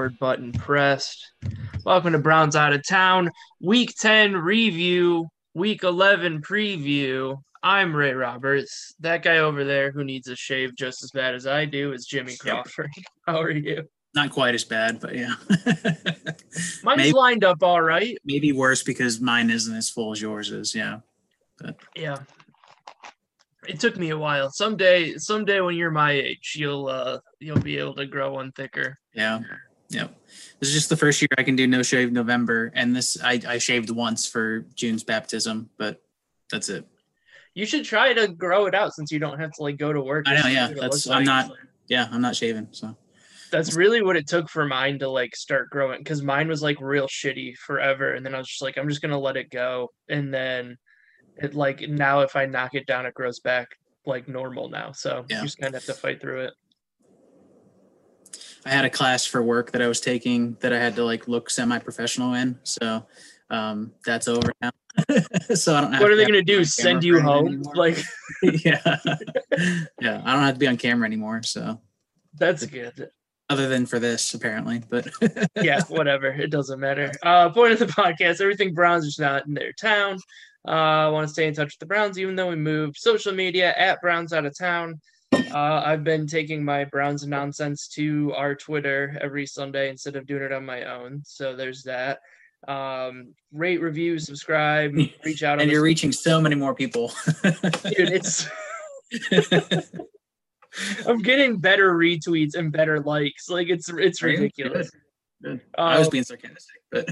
record 0.00 0.18
button 0.18 0.50
pressed. 0.52 1.32
Welcome 1.84 2.14
to 2.14 2.18
Browns 2.18 2.56
Out 2.56 2.72
of 2.72 2.82
Town, 2.88 3.30
Week 3.60 3.94
10 3.98 4.34
review, 4.34 5.28
Week 5.52 5.82
11 5.84 6.40
preview. 6.40 7.36
I'm 7.62 7.94
Ray 7.94 8.14
Roberts. 8.14 8.94
That 9.00 9.22
guy 9.22 9.38
over 9.38 9.62
there 9.62 9.90
who 9.90 10.02
needs 10.02 10.28
a 10.28 10.36
shave 10.36 10.74
just 10.74 11.04
as 11.04 11.10
bad 11.10 11.34
as 11.34 11.46
I 11.46 11.66
do 11.66 11.92
is 11.92 12.06
Jimmy 12.06 12.34
Crawford. 12.34 12.88
How 13.26 13.42
are 13.42 13.50
you? 13.50 13.82
Not 14.14 14.30
quite 14.30 14.54
as 14.54 14.64
bad, 14.64 15.00
but 15.00 15.14
yeah. 15.14 15.34
Mine's 16.82 16.96
Maybe- 16.96 17.12
lined 17.12 17.44
up 17.44 17.62
all 17.62 17.82
right. 17.82 18.16
Maybe 18.24 18.52
worse 18.52 18.82
because 18.82 19.20
mine 19.20 19.50
isn't 19.50 19.76
as 19.76 19.90
full 19.90 20.12
as 20.12 20.22
yours 20.22 20.50
is. 20.50 20.74
Yeah. 20.74 21.00
Yeah. 21.94 22.16
It 23.68 23.78
took 23.78 23.98
me 23.98 24.08
a 24.08 24.18
while. 24.18 24.50
Someday, 24.50 25.18
someday 25.18 25.60
when 25.60 25.76
you're 25.76 25.90
my 25.90 26.12
age, 26.12 26.54
you'll 26.56 26.88
uh 26.88 27.18
you'll 27.38 27.60
be 27.60 27.76
able 27.76 27.94
to 27.96 28.06
grow 28.06 28.32
one 28.32 28.50
thicker. 28.52 28.96
Yeah. 29.14 29.40
Yeah. 29.90 30.08
This 30.60 30.68
is 30.68 30.74
just 30.74 30.88
the 30.88 30.96
first 30.96 31.20
year 31.20 31.28
I 31.36 31.42
can 31.42 31.56
do 31.56 31.66
no 31.66 31.82
shave 31.82 32.12
November. 32.12 32.70
And 32.74 32.94
this, 32.94 33.20
I, 33.22 33.40
I 33.46 33.58
shaved 33.58 33.90
once 33.90 34.26
for 34.26 34.60
June's 34.74 35.02
baptism, 35.04 35.68
but 35.78 36.00
that's 36.50 36.68
it. 36.68 36.86
You 37.54 37.66
should 37.66 37.84
try 37.84 38.12
to 38.12 38.28
grow 38.28 38.66
it 38.66 38.74
out 38.74 38.94
since 38.94 39.10
you 39.10 39.18
don't 39.18 39.38
have 39.40 39.50
to 39.52 39.62
like 39.62 39.76
go 39.78 39.92
to 39.92 40.00
work. 40.00 40.26
I 40.28 40.40
know, 40.40 40.48
yeah, 40.48 40.68
that's- 40.68 41.06
I'm 41.08 41.24
like. 41.24 41.26
not- 41.26 41.52
Yeah. 41.88 42.08
I'm 42.12 42.20
not 42.22 42.36
shaving. 42.36 42.68
So 42.70 42.96
That's 43.50 43.74
really 43.74 44.00
what 44.02 44.16
it 44.16 44.28
took 44.28 44.48
for 44.48 44.64
mine 44.64 45.00
to 45.00 45.08
like 45.08 45.34
start 45.34 45.70
growing 45.70 45.98
because 45.98 46.22
mine 46.22 46.46
was 46.46 46.62
like 46.62 46.80
real 46.80 47.08
shitty 47.08 47.56
forever, 47.56 48.14
and 48.14 48.24
then 48.24 48.34
I 48.34 48.38
was 48.38 48.46
just 48.48 48.62
like, 48.62 48.78
I'm 48.78 48.88
just 48.88 49.02
gonna 49.02 49.18
let 49.18 49.36
it 49.36 49.50
go, 49.50 49.90
and 50.08 50.32
then 50.32 50.78
it 51.36 51.54
like 51.54 51.80
now 51.88 52.20
if 52.20 52.36
I 52.36 52.46
knock 52.46 52.74
it 52.74 52.86
down, 52.86 53.06
it 53.06 53.14
grows 53.14 53.40
back 53.40 53.66
like 54.06 54.28
normal 54.28 54.68
now. 54.68 54.92
So 54.92 55.24
Yeah. 55.28 55.38
you 55.38 55.44
just 55.46 55.58
kind 55.58 55.74
of 55.74 55.82
have 55.84 55.92
to 55.96 56.00
fight 56.00 56.20
through 56.20 56.42
it. 56.44 56.54
I 58.64 58.70
had 58.70 58.84
a 58.84 58.90
class 58.90 59.24
for 59.24 59.42
work 59.42 59.72
that 59.72 59.82
I 59.82 59.88
was 59.88 60.00
taking 60.00 60.56
that 60.60 60.72
I 60.72 60.78
had 60.78 60.94
to 60.96 61.04
like 61.04 61.28
look 61.28 61.50
semi-professional 61.50 62.34
in. 62.34 62.58
So 62.62 63.06
um, 63.48 63.92
that's 64.04 64.28
over 64.28 64.52
now. 64.60 64.70
so 65.54 65.74
I 65.74 65.80
don't. 65.80 65.92
Have 65.92 66.02
What 66.02 66.10
are 66.10 66.16
they 66.16 66.24
gonna 66.24 66.38
to 66.38 66.42
do? 66.42 66.64
Send 66.64 67.04
you 67.04 67.20
home? 67.20 67.46
anymore. 67.46 67.74
Like 67.74 67.98
yeah, 68.42 68.80
yeah. 70.00 70.22
I 70.24 70.34
don't 70.34 70.42
have 70.42 70.54
to 70.54 70.58
be 70.58 70.66
on 70.66 70.76
camera 70.76 71.06
anymore. 71.06 71.42
So 71.42 71.80
that's 72.34 72.64
good. 72.66 73.10
other 73.48 73.68
than 73.68 73.86
for 73.86 73.98
this, 73.98 74.34
apparently, 74.34 74.82
but 74.88 75.08
yeah, 75.56 75.80
whatever. 75.88 76.28
It 76.28 76.50
doesn't 76.50 76.80
matter. 76.80 77.12
Uh, 77.22 77.50
point 77.50 77.72
of 77.72 77.78
the 77.78 77.86
podcast: 77.86 78.40
everything 78.40 78.74
Browns 78.74 79.06
is 79.06 79.18
not 79.18 79.46
in 79.46 79.54
their 79.54 79.72
town. 79.72 80.18
Uh, 80.66 80.70
I 81.06 81.08
want 81.08 81.26
to 81.26 81.32
stay 81.32 81.46
in 81.46 81.54
touch 81.54 81.74
with 81.74 81.78
the 81.78 81.86
Browns, 81.86 82.18
even 82.18 82.36
though 82.36 82.50
we 82.50 82.56
moved. 82.56 82.98
Social 82.98 83.32
media 83.32 83.74
at 83.76 84.00
Browns 84.00 84.32
out 84.32 84.44
of 84.44 84.56
town. 84.56 85.00
Uh, 85.32 85.82
I've 85.84 86.04
been 86.04 86.26
taking 86.26 86.64
my 86.64 86.84
Browns 86.84 87.26
nonsense 87.26 87.88
to 87.88 88.32
our 88.34 88.54
Twitter 88.54 89.16
every 89.20 89.46
Sunday 89.46 89.88
instead 89.88 90.16
of 90.16 90.26
doing 90.26 90.42
it 90.42 90.52
on 90.52 90.64
my 90.64 90.84
own. 90.84 91.22
So 91.24 91.54
there's 91.56 91.82
that. 91.84 92.18
Um, 92.68 93.34
rate, 93.52 93.80
review, 93.80 94.18
subscribe, 94.18 94.92
reach 95.24 95.42
out. 95.42 95.60
and 95.60 95.70
you're 95.70 95.82
reaching 95.82 96.12
so 96.12 96.40
many 96.40 96.54
more 96.56 96.74
people. 96.74 97.12
dude. 97.42 98.10
It's 98.10 98.48
I'm 101.06 101.18
getting 101.18 101.56
better 101.58 101.94
retweets 101.96 102.54
and 102.54 102.70
better 102.70 103.00
likes. 103.00 103.48
Like 103.48 103.68
it's 103.68 103.88
it's 103.88 104.22
ridiculous. 104.22 104.90
Good. 105.42 105.60
I 105.78 105.98
was 105.98 106.08
Um, 106.08 106.10
being 106.10 106.24
sarcastic, 106.24 106.82
but 106.92 107.08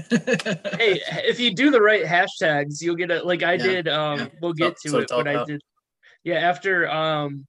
hey, 0.77 1.01
if 1.25 1.39
you 1.39 1.53
do 1.53 1.71
the 1.71 1.81
right 1.81 2.05
hashtags, 2.05 2.79
you'll 2.81 2.95
get 2.95 3.09
it. 3.11 3.25
Like 3.25 3.41
I 3.43 3.53
Yeah, 3.53 3.63
did. 3.63 3.87
Um, 3.87 4.19
yeah. 4.19 4.27
we'll 4.41 4.53
get 4.53 4.79
So- 4.79 5.01
to 5.01 5.07
so 5.07 5.19
it, 5.19 5.25
but 5.25 5.27
I 5.27 5.43
did. 5.45 5.61
Yeah, 6.23 6.35
after 6.35 6.87
um, 6.89 7.47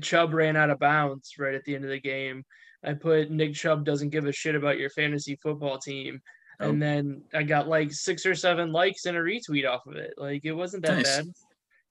Chubb 0.00 0.34
ran 0.34 0.56
out 0.56 0.70
of 0.70 0.78
bounds 0.78 1.34
right 1.38 1.54
at 1.54 1.64
the 1.64 1.74
end 1.74 1.84
of 1.84 1.90
the 1.90 2.00
game, 2.00 2.44
I 2.84 2.94
put 2.94 3.30
Nick 3.30 3.54
Chubb 3.54 3.84
doesn't 3.84 4.10
give 4.10 4.26
a 4.26 4.32
shit 4.32 4.54
about 4.54 4.78
your 4.78 4.90
fantasy 4.90 5.36
football 5.42 5.78
team, 5.78 6.20
Oh. 6.60 6.70
and 6.70 6.82
then 6.82 7.22
I 7.34 7.42
got 7.44 7.68
like 7.68 7.92
six 7.92 8.26
or 8.26 8.34
seven 8.34 8.72
likes 8.72 9.06
and 9.06 9.16
a 9.16 9.20
retweet 9.20 9.68
off 9.68 9.86
of 9.86 9.96
it. 9.96 10.14
Like 10.16 10.44
it 10.44 10.52
wasn't 10.52 10.84
that 10.86 10.96
Nice. 10.96 11.16
bad. 11.18 11.26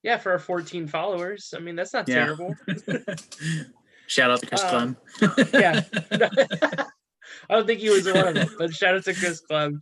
Yeah, 0.02 0.16
for 0.18 0.30
our 0.32 0.38
14 0.38 0.86
followers. 0.86 1.52
I 1.56 1.60
mean, 1.60 1.74
that's 1.76 1.92
not 1.92 2.06
Yeah. 2.08 2.24
terrible. 2.26 2.54
shout 4.06 4.30
out 4.30 4.40
to 4.40 4.46
Chris 4.46 4.62
Uh, 4.62 4.68
Clem. 4.70 4.96
yeah. 5.52 5.82
I 7.50 7.54
don't 7.54 7.66
think 7.66 7.80
he 7.80 7.90
was 7.90 8.06
one 8.10 8.28
of 8.28 8.34
them, 8.34 8.48
but 8.58 8.72
shout 8.74 8.94
out 8.94 9.04
to 9.04 9.14
Chris 9.14 9.40
Club. 9.40 9.72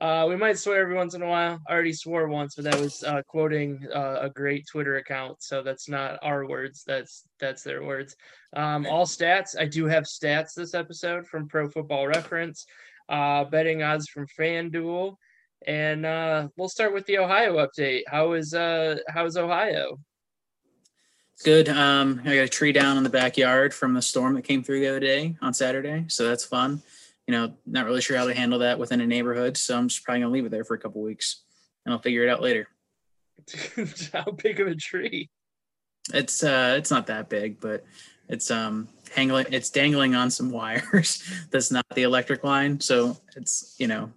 Uh, 0.00 0.24
we 0.26 0.34
might 0.34 0.58
swear 0.58 0.80
every 0.80 0.94
once 0.94 1.14
in 1.14 1.20
a 1.20 1.26
while. 1.26 1.60
I 1.68 1.72
already 1.72 1.92
swore 1.92 2.26
once, 2.28 2.54
but 2.54 2.64
that 2.64 2.80
was 2.80 3.04
uh, 3.04 3.20
quoting 3.26 3.86
uh, 3.94 4.20
a 4.22 4.30
great 4.30 4.66
Twitter 4.66 4.96
account, 4.96 5.42
so 5.42 5.62
that's 5.62 5.90
not 5.90 6.18
our 6.22 6.46
words. 6.46 6.84
That's 6.86 7.24
that's 7.38 7.62
their 7.62 7.84
words. 7.84 8.16
Um, 8.56 8.86
all 8.86 9.04
stats. 9.04 9.54
I 9.58 9.66
do 9.66 9.84
have 9.84 10.04
stats 10.04 10.54
this 10.54 10.72
episode 10.72 11.26
from 11.26 11.48
Pro 11.48 11.68
Football 11.68 12.06
Reference, 12.06 12.64
uh, 13.10 13.44
betting 13.44 13.82
odds 13.82 14.08
from 14.08 14.26
FanDuel, 14.38 15.16
and 15.66 16.06
uh, 16.06 16.48
we'll 16.56 16.70
start 16.70 16.94
with 16.94 17.04
the 17.04 17.18
Ohio 17.18 17.56
update. 17.56 18.04
How 18.08 18.32
is 18.32 18.54
uh 18.54 18.96
how 19.08 19.26
is 19.26 19.36
Ohio? 19.36 19.98
It's 21.34 21.42
good. 21.42 21.68
Um, 21.68 22.22
I 22.24 22.36
got 22.36 22.44
a 22.44 22.48
tree 22.48 22.72
down 22.72 22.96
in 22.96 23.02
the 23.02 23.10
backyard 23.10 23.74
from 23.74 23.92
the 23.92 24.02
storm 24.02 24.32
that 24.34 24.44
came 24.44 24.62
through 24.62 24.80
the 24.80 24.88
other 24.88 25.00
day 25.00 25.36
on 25.42 25.52
Saturday, 25.52 26.06
so 26.08 26.26
that's 26.26 26.44
fun. 26.44 26.82
You 27.30 27.36
know, 27.36 27.54
not 27.64 27.86
really 27.86 28.00
sure 28.00 28.16
how 28.16 28.26
to 28.26 28.34
handle 28.34 28.58
that 28.58 28.80
within 28.80 29.00
a 29.00 29.06
neighborhood, 29.06 29.56
so 29.56 29.78
I'm 29.78 29.86
just 29.86 30.02
probably 30.02 30.22
gonna 30.22 30.32
leave 30.32 30.46
it 30.46 30.48
there 30.48 30.64
for 30.64 30.74
a 30.74 30.80
couple 30.80 31.00
weeks, 31.00 31.44
and 31.86 31.92
I'll 31.92 32.00
figure 32.00 32.24
it 32.24 32.28
out 32.28 32.42
later. 32.42 32.66
how 34.12 34.32
big 34.32 34.58
of 34.58 34.66
a 34.66 34.74
tree? 34.74 35.30
It's 36.12 36.42
uh, 36.42 36.74
it's 36.76 36.90
not 36.90 37.06
that 37.06 37.28
big, 37.28 37.60
but 37.60 37.84
it's 38.28 38.50
um, 38.50 38.88
hangling, 39.14 39.46
it's 39.52 39.70
dangling 39.70 40.16
on 40.16 40.28
some 40.32 40.50
wires. 40.60 41.22
That's 41.52 41.70
not 41.70 41.86
the 41.94 42.02
electric 42.02 42.42
line, 42.42 42.80
so 42.80 43.16
it's 43.36 43.76
you 43.78 43.86
know, 43.86 44.10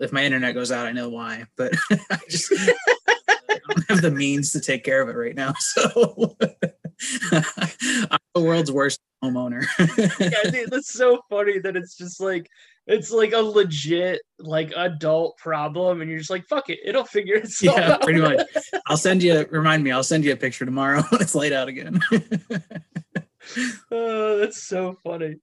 if 0.00 0.10
my 0.10 0.24
internet 0.24 0.52
goes 0.54 0.72
out, 0.72 0.88
I 0.88 0.90
know 0.90 1.08
why, 1.08 1.44
but 1.54 1.72
I 2.10 2.18
just 2.28 2.52
I 2.52 3.60
don't 3.68 3.88
have 3.88 4.02
the 4.02 4.10
means 4.10 4.50
to 4.54 4.60
take 4.60 4.82
care 4.82 5.00
of 5.00 5.08
it 5.08 5.16
right 5.16 5.36
now. 5.36 5.52
So 5.56 6.36
I'm 7.32 8.18
the 8.34 8.42
world's 8.42 8.72
worst 8.72 9.00
homeowner. 9.22 9.64
yeah, 10.18 10.50
dude, 10.50 10.70
that's 10.70 10.92
so 10.92 11.20
funny 11.28 11.58
that 11.58 11.76
it's 11.76 11.96
just 11.96 12.20
like 12.20 12.48
it's 12.86 13.10
like 13.10 13.32
a 13.32 13.38
legit 13.38 14.20
like 14.38 14.72
adult 14.76 15.36
problem, 15.38 16.00
and 16.00 16.10
you're 16.10 16.18
just 16.18 16.30
like, 16.30 16.46
fuck 16.48 16.68
it, 16.70 16.80
it'll 16.84 17.04
figure 17.04 17.36
itself 17.36 17.78
yeah, 17.78 17.92
out. 17.92 18.02
pretty 18.02 18.20
much. 18.20 18.40
I'll 18.88 18.96
send 18.96 19.22
you. 19.22 19.46
Remind 19.50 19.84
me. 19.84 19.92
I'll 19.92 20.02
send 20.02 20.24
you 20.24 20.32
a 20.32 20.36
picture 20.36 20.64
tomorrow 20.64 21.02
when 21.10 21.20
it's 21.20 21.34
laid 21.34 21.52
out 21.52 21.68
again. 21.68 22.00
oh, 23.90 24.38
that's 24.38 24.62
so 24.64 24.96
funny. 25.04 25.36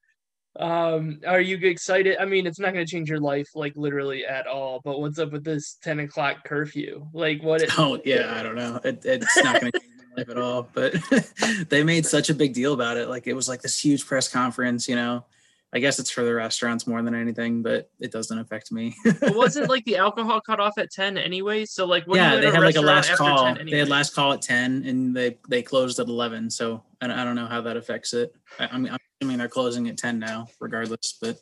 Um, 0.59 1.19
are 1.27 1.39
you 1.39 1.57
excited? 1.67 2.17
I 2.19 2.25
mean, 2.25 2.47
it's 2.47 2.59
not 2.59 2.73
going 2.73 2.85
to 2.85 2.91
change 2.91 3.09
your 3.09 3.19
life 3.19 3.47
like 3.53 3.73
literally 3.75 4.25
at 4.25 4.47
all. 4.47 4.81
But 4.83 4.99
what's 4.99 5.19
up 5.19 5.31
with 5.31 5.43
this 5.43 5.77
ten 5.81 5.99
o'clock 5.99 6.43
curfew? 6.45 7.07
Like, 7.13 7.43
what? 7.43 7.61
It, 7.61 7.79
oh 7.79 8.01
yeah, 8.03 8.33
I 8.35 8.43
don't 8.43 8.55
know. 8.55 8.79
It, 8.83 9.05
it's 9.05 9.37
not 9.37 9.61
going 9.61 9.71
to 9.71 9.79
change 9.79 9.96
life 10.17 10.29
at 10.29 10.37
all. 10.37 10.67
But 10.73 10.95
they 11.69 11.83
made 11.83 12.05
such 12.05 12.29
a 12.29 12.33
big 12.33 12.53
deal 12.53 12.73
about 12.73 12.97
it. 12.97 13.07
Like 13.07 13.27
it 13.27 13.33
was 13.33 13.47
like 13.47 13.61
this 13.61 13.83
huge 13.83 14.05
press 14.05 14.27
conference. 14.27 14.89
You 14.89 14.95
know, 14.95 15.25
I 15.73 15.79
guess 15.79 15.99
it's 15.99 16.09
for 16.09 16.23
the 16.23 16.33
restaurants 16.33 16.87
more 16.87 17.01
than 17.01 17.13
anything, 17.13 17.61
but 17.61 17.89
it 17.99 18.11
doesn't 18.11 18.37
affect 18.37 18.71
me. 18.71 18.95
But 19.03 19.35
wasn't 19.35 19.69
like 19.69 19.85
the 19.85 19.97
alcohol 19.97 20.41
cut 20.41 20.59
off 20.59 20.77
at 20.77 20.91
ten 20.91 21.17
anyway? 21.17 21.65
So 21.65 21.85
like, 21.85 22.05
when 22.07 22.17
yeah, 22.17 22.35
you 22.35 22.41
they 22.41 22.51
had 22.51 22.63
like 22.63 22.75
a 22.75 22.81
last 22.81 23.15
call. 23.15 23.55
10 23.55 23.65
They 23.65 23.79
had 23.79 23.89
last 23.89 24.15
call 24.15 24.33
at 24.33 24.41
ten, 24.41 24.83
and 24.85 25.15
they 25.15 25.37
they 25.47 25.61
closed 25.61 25.99
at 25.99 26.07
eleven. 26.07 26.49
So 26.49 26.83
I, 27.01 27.05
I 27.05 27.23
don't 27.23 27.35
know 27.35 27.47
how 27.47 27.61
that 27.61 27.77
affects 27.77 28.13
it. 28.13 28.33
I, 28.59 28.67
I 28.67 28.77
mean, 28.77 28.91
I'm 28.91 28.99
assuming 29.21 29.37
they're 29.37 29.47
closing 29.47 29.87
at 29.89 29.97
ten 29.97 30.19
now, 30.19 30.47
regardless. 30.59 31.17
But 31.21 31.39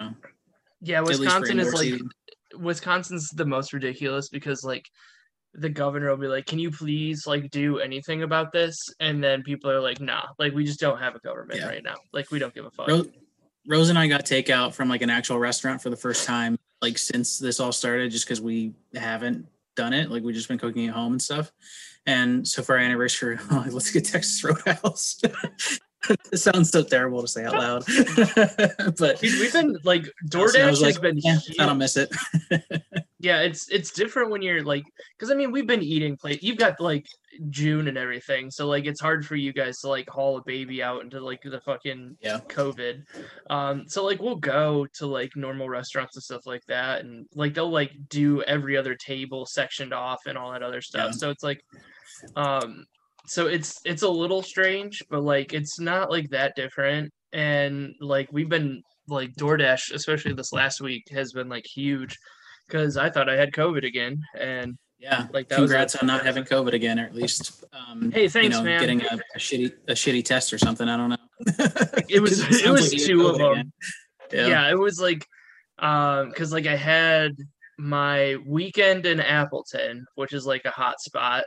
um, 0.00 0.16
yeah, 0.80 0.98
at 0.98 1.04
least 1.04 1.20
Wisconsin 1.20 1.60
is 1.60 1.74
like. 1.74 2.00
Wisconsin's 2.56 3.30
the 3.30 3.44
most 3.44 3.72
ridiculous 3.72 4.28
because 4.28 4.62
like 4.62 4.88
the 5.54 5.68
governor 5.68 6.10
will 6.10 6.16
be 6.16 6.26
like, 6.26 6.46
"Can 6.46 6.58
you 6.58 6.70
please 6.70 7.26
like 7.26 7.50
do 7.50 7.78
anything 7.78 8.22
about 8.22 8.52
this?" 8.52 8.76
And 9.00 9.22
then 9.22 9.42
people 9.42 9.70
are 9.70 9.80
like, 9.80 10.00
"Nah, 10.00 10.22
like 10.38 10.52
we 10.52 10.64
just 10.64 10.80
don't 10.80 10.98
have 10.98 11.14
a 11.14 11.20
government 11.20 11.60
Yeah. 11.60 11.68
right 11.68 11.82
now. 11.82 11.96
Like 12.12 12.30
we 12.30 12.38
don't 12.38 12.54
give 12.54 12.64
a 12.64 12.70
fuck." 12.70 12.88
Rose, 12.88 13.08
Rose 13.66 13.88
and 13.88 13.98
I 13.98 14.06
got 14.08 14.24
takeout 14.24 14.74
from 14.74 14.88
like 14.88 15.02
an 15.02 15.10
actual 15.10 15.38
restaurant 15.38 15.82
for 15.82 15.90
the 15.90 15.96
first 15.96 16.26
time, 16.26 16.58
like 16.82 16.98
since 16.98 17.38
this 17.38 17.60
all 17.60 17.72
started, 17.72 18.10
just 18.10 18.26
because 18.26 18.40
we 18.40 18.74
haven't 18.94 19.46
done 19.76 19.92
it. 19.92 20.10
Like 20.10 20.22
we've 20.22 20.34
just 20.34 20.48
been 20.48 20.58
cooking 20.58 20.88
at 20.88 20.94
home 20.94 21.12
and 21.12 21.22
stuff. 21.22 21.52
And 22.06 22.46
so 22.46 22.62
for 22.62 22.74
our 22.74 22.80
anniversary, 22.80 23.38
like, 23.50 23.72
let's 23.72 23.90
get 23.90 24.04
Texas 24.04 24.42
Roadhouse. 24.44 25.20
it 26.32 26.38
sounds 26.38 26.70
so 26.70 26.82
terrible 26.82 27.22
to 27.22 27.28
say 27.28 27.44
out 27.44 27.54
loud, 27.54 27.84
but 28.98 29.20
we've 29.22 29.52
been 29.52 29.78
like 29.84 30.04
DoorDash 30.28 30.68
has 30.68 30.82
like, 30.82 31.00
been 31.00 31.18
yeah. 31.18 31.38
I 31.58 31.66
don't 31.66 31.78
miss 31.78 31.96
it. 31.96 32.10
yeah, 33.18 33.40
it's 33.40 33.68
it's 33.70 33.90
different 33.92 34.30
when 34.30 34.42
you're 34.42 34.62
like 34.62 34.84
because 35.18 35.30
I 35.30 35.34
mean 35.34 35.52
we've 35.52 35.66
been 35.66 35.82
eating 35.82 36.16
plate. 36.16 36.42
You've 36.42 36.58
got 36.58 36.80
like 36.80 37.06
June 37.50 37.88
and 37.88 37.98
everything, 37.98 38.50
so 38.50 38.66
like 38.66 38.86
it's 38.86 39.00
hard 39.00 39.26
for 39.26 39.36
you 39.36 39.52
guys 39.52 39.80
to 39.80 39.88
like 39.88 40.08
haul 40.08 40.38
a 40.38 40.42
baby 40.44 40.82
out 40.82 41.02
into 41.02 41.20
like 41.20 41.42
the 41.42 41.60
fucking 41.60 42.16
Yeah. 42.20 42.40
COVID. 42.48 43.02
Um, 43.50 43.84
so 43.88 44.04
like 44.04 44.20
we'll 44.20 44.36
go 44.36 44.86
to 44.94 45.06
like 45.06 45.36
normal 45.36 45.68
restaurants 45.68 46.16
and 46.16 46.22
stuff 46.22 46.46
like 46.46 46.64
that, 46.66 47.04
and 47.04 47.26
like 47.34 47.54
they'll 47.54 47.70
like 47.70 47.92
do 48.08 48.42
every 48.42 48.76
other 48.76 48.94
table 48.94 49.46
sectioned 49.46 49.92
off 49.92 50.20
and 50.26 50.38
all 50.38 50.52
that 50.52 50.62
other 50.62 50.80
stuff. 50.82 51.12
Yeah. 51.12 51.18
So 51.18 51.30
it's 51.30 51.42
like, 51.42 51.64
um, 52.36 52.86
so 53.26 53.46
it's 53.46 53.80
it's 53.84 54.02
a 54.02 54.08
little 54.08 54.42
strange, 54.42 55.02
but 55.10 55.22
like 55.22 55.52
it's 55.54 55.78
not 55.80 56.10
like 56.10 56.30
that 56.30 56.54
different. 56.56 57.10
And 57.32 57.94
like 58.00 58.28
we've 58.32 58.48
been 58.48 58.82
like 59.08 59.34
DoorDash, 59.34 59.92
especially 59.92 60.32
this 60.34 60.52
last 60.52 60.80
week, 60.80 61.04
has 61.10 61.32
been 61.32 61.48
like 61.48 61.64
huge 61.66 62.16
because 62.68 62.96
I 62.96 63.10
thought 63.10 63.28
I 63.28 63.36
had 63.36 63.52
COVID 63.52 63.84
again, 63.84 64.22
and 64.38 64.76
Yeah. 64.98 65.26
like 65.32 65.48
that 65.48 65.60
was 65.60 65.70
Congrats 65.70 65.96
on 65.96 66.06
not 66.06 66.24
having 66.24 66.44
COVID 66.44 66.72
again, 66.72 66.98
or 66.98 67.04
at 67.04 67.14
least 67.14 67.64
um, 67.72 68.10
Hey, 68.10 68.28
thanks, 68.28 68.44
you 68.56 68.62
know, 68.62 68.62
man. 68.64 68.80
getting 68.80 69.02
a, 69.02 69.18
a 69.34 69.38
shitty 69.38 69.72
a 69.88 69.92
shitty 69.92 70.24
test 70.24 70.52
or 70.52 70.58
something. 70.58 70.88
I 70.88 70.96
don't 70.96 71.10
know. 71.10 71.16
It 72.08 72.20
was- 72.20 72.42
'Cause 72.44 72.62
it 72.62 72.70
was 72.70 72.92
had 72.92 73.00
two 73.02 73.26
of 73.26 73.38
them. 73.38 73.72
yeah. 74.32 74.46
Yeah. 74.46 74.70
it 74.70 74.78
was 74.78 75.00
like 75.00 75.26
um 75.80 76.28
because 76.28 76.52
like 76.52 76.66
I 76.66 76.76
had 76.76 77.32
my 77.78 78.36
weekend 78.46 79.04
in 79.06 79.18
Appleton, 79.20 80.06
which 80.14 80.32
is 80.32 80.46
like 80.46 80.64
a 80.64 80.70
hot 80.70 81.00
spot. 81.00 81.44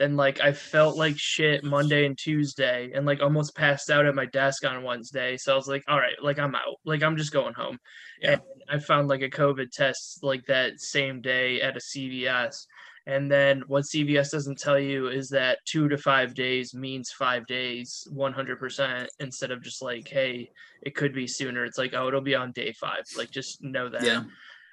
Then 0.00 0.16
like 0.16 0.40
I 0.40 0.52
felt 0.52 0.96
like 0.96 1.18
shit 1.18 1.62
Monday 1.62 2.06
and 2.06 2.16
Tuesday 2.16 2.90
and 2.94 3.04
like 3.04 3.20
almost 3.20 3.54
passed 3.54 3.90
out 3.90 4.06
at 4.06 4.14
my 4.14 4.24
desk 4.24 4.64
on 4.64 4.82
Wednesday. 4.82 5.36
So 5.36 5.52
I 5.52 5.56
was 5.56 5.68
like, 5.68 5.84
all 5.88 5.98
right, 5.98 6.14
like 6.22 6.38
I'm 6.38 6.54
out. 6.54 6.80
Like 6.86 7.02
I'm 7.02 7.18
just 7.18 7.34
going 7.34 7.52
home. 7.52 7.78
Yeah. 8.22 8.32
And 8.32 8.40
I 8.70 8.78
found 8.78 9.08
like 9.08 9.20
a 9.20 9.28
COVID 9.28 9.70
test 9.70 10.20
like 10.22 10.46
that 10.46 10.80
same 10.80 11.20
day 11.20 11.60
at 11.60 11.76
a 11.76 11.80
CVS. 11.80 12.64
And 13.06 13.30
then 13.30 13.62
what 13.66 13.84
CVS 13.84 14.30
doesn't 14.30 14.58
tell 14.58 14.78
you 14.78 15.08
is 15.08 15.28
that 15.30 15.58
two 15.66 15.86
to 15.90 15.98
five 15.98 16.34
days 16.34 16.72
means 16.72 17.10
five 17.10 17.46
days, 17.46 18.08
100%, 18.10 19.06
instead 19.18 19.50
of 19.50 19.62
just 19.62 19.82
like, 19.82 20.08
hey, 20.08 20.50
it 20.80 20.94
could 20.94 21.12
be 21.12 21.26
sooner. 21.26 21.66
It's 21.66 21.76
like, 21.76 21.92
oh, 21.92 22.08
it'll 22.08 22.22
be 22.22 22.34
on 22.34 22.52
day 22.52 22.72
five. 22.72 23.04
Like, 23.18 23.30
just 23.30 23.62
know 23.62 23.90
that. 23.90 24.02
Yeah. 24.02 24.22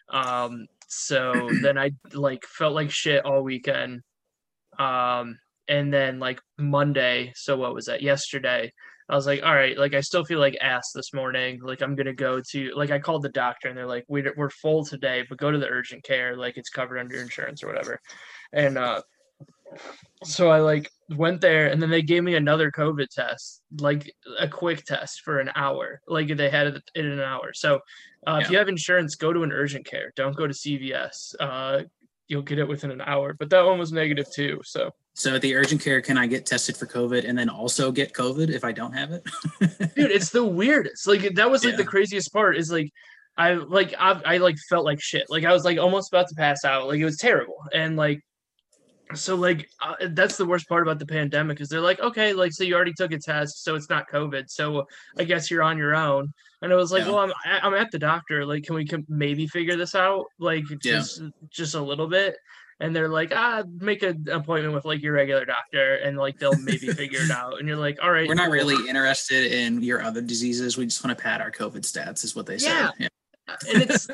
Um, 0.10 0.68
so 0.88 1.50
then 1.62 1.78
I 1.78 1.92
like 2.14 2.46
felt 2.46 2.76
like 2.76 2.92
shit 2.92 3.26
all 3.26 3.44
weekend. 3.44 4.04
Um, 4.80 5.40
and 5.68 5.94
then 5.94 6.20
like 6.20 6.40
Monday, 6.58 7.34
so 7.36 7.58
what 7.58 7.74
was 7.74 7.86
that? 7.86 8.02
Yesterday, 8.02 8.72
I 9.10 9.16
was 9.16 9.26
like, 9.26 9.42
all 9.44 9.56
right, 9.56 9.78
like 9.78 9.94
I 9.94 10.02
still 10.02 10.26
feel 10.26 10.40
like 10.40 10.58
ass 10.62 10.92
this 10.94 11.14
morning. 11.14 11.60
Like 11.62 11.82
I'm 11.82 11.96
gonna 11.96 12.14
go 12.14 12.42
to 12.52 12.72
like 12.76 12.92
I 12.92 13.00
called 13.00 13.24
the 13.24 13.30
doctor 13.30 13.70
and 13.70 13.78
they're 13.78 13.88
like, 13.88 14.06
we 14.08 14.24
we're 14.36 14.50
full 14.50 14.86
today, 14.86 15.26
but 15.28 15.38
go 15.38 15.52
to 15.52 15.58
the 15.58 15.68
urgent 15.68 16.04
care, 16.04 16.36
like 16.36 16.58
it's 16.58 16.70
covered 16.70 17.00
under 17.00 17.22
insurance 17.22 17.64
or 17.64 17.68
whatever. 17.68 18.02
And 18.52 18.78
uh, 18.78 19.02
so 20.24 20.50
I 20.50 20.60
like 20.60 20.90
went 21.10 21.40
there 21.40 21.68
and 21.68 21.82
then 21.82 21.90
they 21.90 22.02
gave 22.02 22.24
me 22.24 22.36
another 22.36 22.70
COVID 22.70 23.08
test, 23.10 23.62
like 23.80 24.12
a 24.40 24.48
quick 24.48 24.84
test 24.84 25.22
for 25.22 25.40
an 25.40 25.52
hour. 25.56 26.02
Like 26.08 26.36
they 26.36 26.50
had 26.50 26.68
it 26.68 26.84
in 26.96 27.06
an 27.06 27.22
hour. 27.22 27.54
So 27.54 27.80
uh, 28.26 28.40
if 28.42 28.52
you 28.52 28.58
have 28.58 28.68
insurance, 28.68 29.16
go 29.16 29.32
to 29.32 29.44
an 29.44 29.54
urgent 29.54 29.86
care. 29.86 30.12
Don't 30.18 30.36
go 30.36 30.48
to 30.48 30.54
CVS. 30.54 31.36
Uh, 31.40 31.84
you'll 32.28 32.42
get 32.42 32.60
it 32.60 32.68
within 32.68 32.92
an 32.92 33.02
hour. 33.02 33.34
But 33.34 33.50
that 33.50 33.66
one 33.66 33.80
was 33.80 33.92
negative 33.92 34.28
too. 34.34 34.62
So 34.64 34.92
So 35.14 35.36
at 35.36 35.42
the 35.42 35.56
urgent 35.56 35.82
care, 35.82 36.02
can 36.02 36.18
I 36.18 36.28
get 36.28 36.46
tested 36.46 36.78
for 36.78 36.86
COVID 36.86 37.28
and 37.28 37.38
then 37.38 37.50
also 37.50 37.92
get 37.92 38.14
COVID 38.14 38.50
if 38.50 38.64
I 38.64 38.72
don't 38.72 38.94
have 38.94 39.12
it? 39.12 39.24
dude, 39.96 40.12
it's 40.12 40.30
the 40.30 40.46
weirdest. 40.46 41.08
Like 41.08 41.36
that 41.36 41.50
was 41.50 41.64
like 41.66 41.78
the 41.78 41.86
craziest 41.86 42.34
part. 42.34 42.58
Is 42.58 42.72
like 42.72 42.92
I 43.38 43.54
like 43.54 43.94
I, 43.98 44.22
I 44.26 44.38
like 44.38 44.58
felt 44.70 44.86
like 44.86 45.02
shit. 45.02 45.26
Like 45.30 45.46
I 45.46 45.54
was 45.54 45.64
like 45.64 45.78
almost 45.78 46.12
about 46.12 46.28
to 46.30 46.36
pass 46.36 46.66
out. 46.66 46.88
Like 46.88 47.00
it 47.00 47.06
was 47.06 47.18
terrible. 47.18 47.58
And 47.74 47.96
like 47.96 48.22
so 49.16 49.36
like 49.36 49.70
uh, 49.82 49.96
that's 50.12 50.38
the 50.38 50.46
worst 50.46 50.68
part 50.68 50.84
about 50.84 51.00
the 51.00 51.06
pandemic 51.06 51.62
is 51.62 51.70
they're 51.70 51.80
like 51.82 52.00
okay 52.00 52.34
like 52.34 52.52
so 52.52 52.64
you 52.64 52.76
already 52.76 52.94
took 52.94 53.12
a 53.12 53.18
test 53.18 53.64
so 53.64 53.76
it's 53.76 53.90
not 53.90 54.10
covid 54.12 54.50
so 54.50 54.86
i 55.18 55.24
guess 55.24 55.50
you're 55.50 55.64
on 55.64 55.78
your 55.78 55.96
own 55.96 56.32
and 56.62 56.74
i 56.74 56.76
was 56.76 56.92
like 56.92 57.06
Yeah. 57.06 57.12
well 57.12 57.20
i'm 57.20 57.34
i'm 57.64 57.74
at 57.74 57.90
the 57.92 58.00
doctor 58.00 58.46
like 58.46 58.64
can 58.64 58.76
we 58.76 58.86
com- 58.86 59.06
maybe 59.08 59.48
figure 59.48 59.76
this 59.78 59.96
out 59.96 60.26
like 60.40 60.64
Yeah. 60.70 60.76
just 61.00 61.22
just 61.50 61.76
a 61.76 61.82
little 61.82 62.08
bit 62.08 62.36
and 62.80 62.96
they're 62.96 63.10
like 63.10 63.32
ah 63.36 63.64
make 63.80 64.04
an 64.04 64.26
appointment 64.32 64.74
with 64.76 64.86
like 64.86 65.02
your 65.02 65.14
regular 65.14 65.46
doctor 65.46 65.96
and 65.96 66.18
like 66.18 66.38
they'll 66.38 66.58
maybe 66.62 66.88
figure 67.02 67.22
it 67.22 67.32
out 67.32 67.60
and 67.60 67.68
you're 67.68 67.78
like 67.78 67.98
all 68.04 68.12
right 68.12 68.28
We're 68.28 68.36
not 68.36 68.50
really 68.52 68.88
interested 68.90 69.52
in 69.52 69.82
your 69.82 70.02
other 70.04 70.22
diseases. 70.22 70.78
We 70.78 70.86
just 70.86 71.04
want 71.04 71.18
to 71.18 71.24
pad 71.24 71.42
our 71.42 71.50
COVID 71.52 71.82
stats, 71.82 72.24
is 72.24 72.36
what 72.36 72.46
they 72.46 72.58
Yeah. 72.58 72.90
said. 73.00 73.10
And 73.48 73.84
it's 73.84 74.08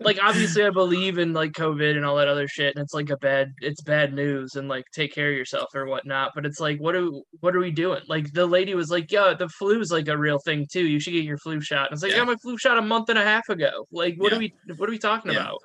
like 0.00 0.18
obviously 0.22 0.64
I 0.64 0.70
believe 0.70 1.18
in 1.18 1.32
like 1.32 1.52
COVID 1.52 1.96
and 1.96 2.04
all 2.04 2.16
that 2.16 2.28
other 2.28 2.46
shit, 2.46 2.74
and 2.76 2.82
it's 2.82 2.94
like 2.94 3.10
a 3.10 3.16
bad 3.16 3.52
it's 3.60 3.80
bad 3.82 4.14
news 4.14 4.54
and 4.54 4.68
like 4.68 4.84
take 4.92 5.12
care 5.12 5.30
of 5.30 5.36
yourself 5.36 5.74
or 5.74 5.86
whatnot. 5.86 6.32
But 6.34 6.46
it's 6.46 6.60
like 6.60 6.78
what 6.78 6.92
do 6.92 7.22
what 7.40 7.56
are 7.56 7.60
we 7.60 7.70
doing? 7.70 8.02
Like 8.08 8.32
the 8.32 8.46
lady 8.46 8.74
was 8.74 8.90
like, 8.90 9.10
"Yeah, 9.10 9.34
the 9.34 9.48
flu 9.48 9.80
is 9.80 9.90
like 9.90 10.08
a 10.08 10.16
real 10.16 10.38
thing 10.38 10.66
too. 10.70 10.86
You 10.86 11.00
should 11.00 11.12
get 11.12 11.24
your 11.24 11.38
flu 11.38 11.60
shot." 11.60 11.86
And 11.86 11.94
it's 11.94 12.02
like, 12.02 12.12
Yeah. 12.12 12.18
got 12.18 12.28
my 12.28 12.36
flu 12.36 12.56
shot 12.56 12.78
a 12.78 12.82
month 12.82 13.08
and 13.08 13.18
a 13.18 13.24
half 13.24 13.48
ago. 13.48 13.86
Like, 13.90 14.16
what 14.16 14.32
are 14.32 14.38
we 14.38 14.54
what 14.76 14.88
are 14.88 14.92
we 14.92 14.98
talking 14.98 15.32
Yeah. 15.32 15.40
about?" 15.40 15.58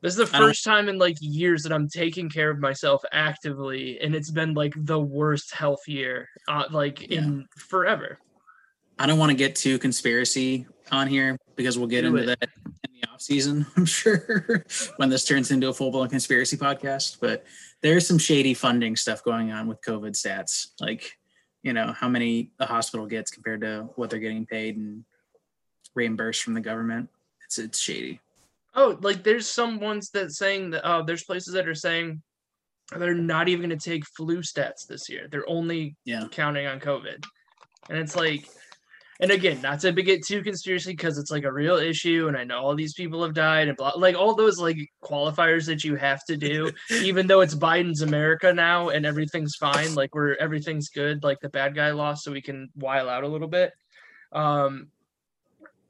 This 0.00 0.12
is 0.12 0.18
the 0.18 0.26
first 0.26 0.64
time 0.64 0.90
in 0.90 0.98
like 0.98 1.16
years 1.20 1.62
that 1.62 1.72
I'm 1.72 1.88
taking 1.88 2.28
care 2.28 2.50
of 2.50 2.58
myself 2.58 3.02
actively, 3.12 3.98
and 4.00 4.14
it's 4.14 4.30
been 4.30 4.52
like 4.52 4.74
the 4.76 5.00
worst 5.00 5.54
health 5.54 5.80
year, 5.86 6.28
uh, 6.46 6.64
like 6.70 7.10
Yeah. 7.10 7.18
in 7.18 7.46
forever. 7.56 8.18
I 8.98 9.06
don't 9.06 9.18
want 9.18 9.30
to 9.30 9.36
get 9.36 9.56
too 9.56 9.78
conspiracy 9.78 10.66
on 10.90 11.06
here 11.08 11.38
because 11.56 11.78
we'll 11.78 11.88
get 11.88 12.02
Do 12.02 12.08
into 12.16 12.32
it. 12.32 12.40
that 12.40 12.48
in 12.88 13.00
the 13.00 13.08
off 13.08 13.20
season, 13.20 13.66
I'm 13.76 13.86
sure, 13.86 14.64
when 14.96 15.08
this 15.08 15.24
turns 15.24 15.50
into 15.50 15.68
a 15.68 15.72
full 15.74 15.90
blown 15.90 16.08
conspiracy 16.08 16.56
podcast. 16.56 17.18
But 17.20 17.44
there's 17.82 18.06
some 18.06 18.18
shady 18.18 18.54
funding 18.54 18.96
stuff 18.96 19.22
going 19.24 19.52
on 19.52 19.66
with 19.66 19.80
COVID 19.82 20.12
stats, 20.12 20.68
like 20.80 21.16
you 21.62 21.72
know 21.72 21.92
how 21.92 22.08
many 22.08 22.50
a 22.60 22.66
hospital 22.66 23.06
gets 23.06 23.30
compared 23.30 23.62
to 23.62 23.88
what 23.96 24.10
they're 24.10 24.18
getting 24.18 24.44
paid 24.46 24.76
and 24.76 25.04
reimbursed 25.94 26.42
from 26.42 26.54
the 26.54 26.60
government. 26.60 27.08
It's 27.44 27.58
it's 27.58 27.78
shady. 27.80 28.20
Oh, 28.74 28.98
like 29.02 29.22
there's 29.22 29.46
some 29.48 29.78
ones 29.80 30.10
that 30.10 30.32
saying 30.32 30.70
that 30.70 30.84
uh, 30.84 31.02
there's 31.02 31.22
places 31.24 31.54
that 31.54 31.68
are 31.68 31.74
saying 31.74 32.20
they're 32.96 33.14
not 33.14 33.48
even 33.48 33.68
going 33.68 33.78
to 33.78 33.90
take 33.90 34.04
flu 34.04 34.38
stats 34.42 34.86
this 34.86 35.08
year. 35.08 35.28
They're 35.30 35.48
only 35.48 35.96
Yeah. 36.04 36.26
counting 36.30 36.66
on 36.66 36.80
COVID, 36.80 37.24
and 37.88 37.98
it's 37.98 38.16
like, 38.16 38.46
and 39.24 39.32
again, 39.32 39.62
not 39.62 39.80
to 39.80 39.90
get 39.90 40.22
too 40.22 40.42
conspiracy 40.42 40.90
because 40.92 41.16
it's 41.16 41.30
like 41.30 41.44
a 41.44 41.52
real 41.52 41.76
issue, 41.76 42.28
and 42.28 42.36
I 42.36 42.44
know 42.44 42.58
all 42.58 42.74
these 42.74 42.92
people 42.92 43.22
have 43.22 43.32
died 43.32 43.68
and 43.68 43.76
blah, 43.76 43.92
like 43.96 44.16
all 44.16 44.34
those 44.34 44.58
like 44.58 44.76
qualifiers 45.02 45.64
that 45.64 45.82
you 45.82 45.96
have 45.96 46.22
to 46.26 46.36
do, 46.36 46.70
even 46.90 47.26
though 47.26 47.40
it's 47.40 47.54
Biden's 47.54 48.02
America 48.02 48.52
now 48.52 48.90
and 48.90 49.06
everything's 49.06 49.56
fine, 49.56 49.94
like 49.94 50.14
we're 50.14 50.34
everything's 50.34 50.90
good, 50.90 51.24
like 51.24 51.40
the 51.40 51.48
bad 51.48 51.74
guy 51.74 51.90
lost, 51.92 52.22
so 52.22 52.32
we 52.32 52.42
can 52.42 52.68
while 52.74 53.08
out 53.08 53.24
a 53.24 53.28
little 53.28 53.48
bit. 53.48 53.72
Um, 54.30 54.88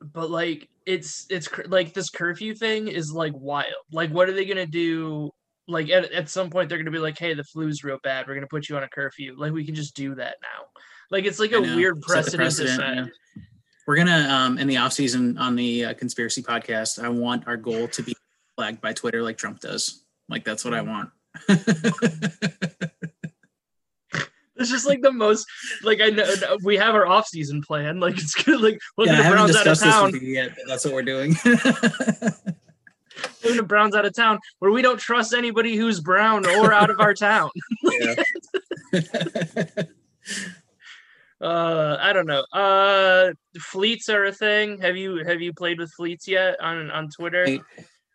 but 0.00 0.30
like 0.30 0.68
it's 0.86 1.26
it's 1.28 1.48
like 1.66 1.92
this 1.92 2.10
curfew 2.10 2.54
thing 2.54 2.86
is 2.86 3.12
like 3.12 3.32
wild. 3.34 3.72
Like, 3.90 4.10
what 4.10 4.28
are 4.28 4.32
they 4.32 4.44
gonna 4.44 4.64
do? 4.64 5.32
Like 5.66 5.90
at, 5.90 6.12
at 6.12 6.28
some 6.28 6.50
point 6.50 6.68
they're 6.68 6.78
gonna 6.78 6.92
be 6.92 6.98
like, 6.98 7.18
hey, 7.18 7.34
the 7.34 7.42
flu's 7.42 7.82
real 7.82 7.98
bad. 8.04 8.28
We're 8.28 8.34
gonna 8.34 8.46
put 8.46 8.68
you 8.68 8.76
on 8.76 8.84
a 8.84 8.88
curfew. 8.88 9.34
Like 9.36 9.52
we 9.52 9.66
can 9.66 9.74
just 9.74 9.96
do 9.96 10.14
that 10.14 10.36
now. 10.40 10.66
Like 11.10 11.24
it's 11.24 11.38
like 11.38 11.52
a 11.52 11.60
weird 11.60 12.02
precedent, 12.02 12.54
to 12.56 12.68
set. 12.68 12.78
yeah. 12.78 13.06
We're 13.86 13.96
gonna 13.96 14.28
um 14.30 14.58
in 14.58 14.66
the 14.66 14.78
off 14.78 14.92
season 14.92 15.36
on 15.38 15.56
the 15.56 15.86
uh, 15.86 15.94
conspiracy 15.94 16.42
podcast. 16.42 17.02
I 17.02 17.08
want 17.08 17.46
our 17.46 17.56
goal 17.56 17.88
to 17.88 18.02
be 18.02 18.16
flagged 18.56 18.80
by 18.80 18.92
Twitter 18.92 19.22
like 19.22 19.36
Trump 19.36 19.60
does. 19.60 20.04
Like 20.28 20.44
that's 20.44 20.64
what 20.64 20.74
I 20.74 20.82
want. 20.82 21.10
It's 24.56 24.70
just 24.70 24.86
like 24.86 25.02
the 25.02 25.12
most 25.12 25.46
like 25.82 26.00
I 26.00 26.10
know 26.10 26.32
we 26.62 26.76
have 26.76 26.94
our 26.94 27.06
off 27.06 27.26
season 27.26 27.60
plan. 27.60 27.98
Like 28.00 28.16
it's 28.18 28.34
good. 28.34 28.60
Like 28.60 28.78
we're 28.96 29.06
yeah, 29.06 29.16
the 29.16 29.22
haven't 29.24 29.38
Browns 29.38 29.56
out 29.56 29.66
of 29.66 29.78
town. 29.78 30.12
with 30.12 30.22
you 30.22 30.32
yet, 30.34 30.50
but 30.54 30.64
that's 30.68 30.84
what 30.84 30.94
we're 30.94 31.02
doing. 31.02 31.34
The 33.42 33.62
Browns 33.62 33.94
out 33.94 34.04
of 34.04 34.14
town 34.14 34.40
where 34.58 34.72
we 34.72 34.82
don't 34.82 34.98
trust 34.98 35.34
anybody 35.34 35.76
who's 35.76 36.00
brown 36.00 36.46
or 36.46 36.72
out 36.72 36.90
of 36.90 36.98
our 36.98 37.14
town. 37.14 37.50
Uh, 41.44 41.98
I 42.00 42.12
don't 42.14 42.26
know. 42.26 42.44
Uh, 42.52 43.32
fleets 43.60 44.08
are 44.08 44.24
a 44.24 44.32
thing. 44.32 44.80
Have 44.80 44.96
you 44.96 45.24
have 45.24 45.42
you 45.42 45.52
played 45.52 45.78
with 45.78 45.92
fleets 45.92 46.26
yet 46.26 46.58
on 46.60 46.90
on 46.90 47.10
Twitter? 47.10 47.58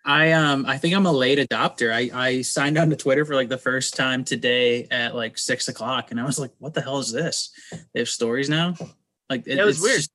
I 0.05 0.31
um 0.31 0.65
I 0.65 0.77
think 0.77 0.95
I'm 0.95 1.05
a 1.05 1.11
late 1.11 1.37
adopter. 1.37 1.93
I 1.93 2.09
I 2.27 2.41
signed 2.41 2.77
on 2.77 2.89
to 2.89 2.95
Twitter 2.95 3.25
for 3.25 3.35
like 3.35 3.49
the 3.49 3.57
first 3.57 3.95
time 3.95 4.23
today 4.23 4.87
at 4.89 5.15
like 5.15 5.37
six 5.37 5.67
o'clock, 5.67 6.09
and 6.11 6.19
I 6.19 6.25
was 6.25 6.39
like, 6.39 6.51
"What 6.57 6.73
the 6.73 6.81
hell 6.81 6.97
is 6.99 7.11
this? 7.11 7.51
They 7.93 7.99
have 7.99 8.09
stories 8.09 8.49
now." 8.49 8.75
Like 9.29 9.43
it, 9.45 9.57
That 9.57 9.65
was 9.65 9.77
it's 9.77 9.83
weird. 9.83 9.97
just- 9.97 10.11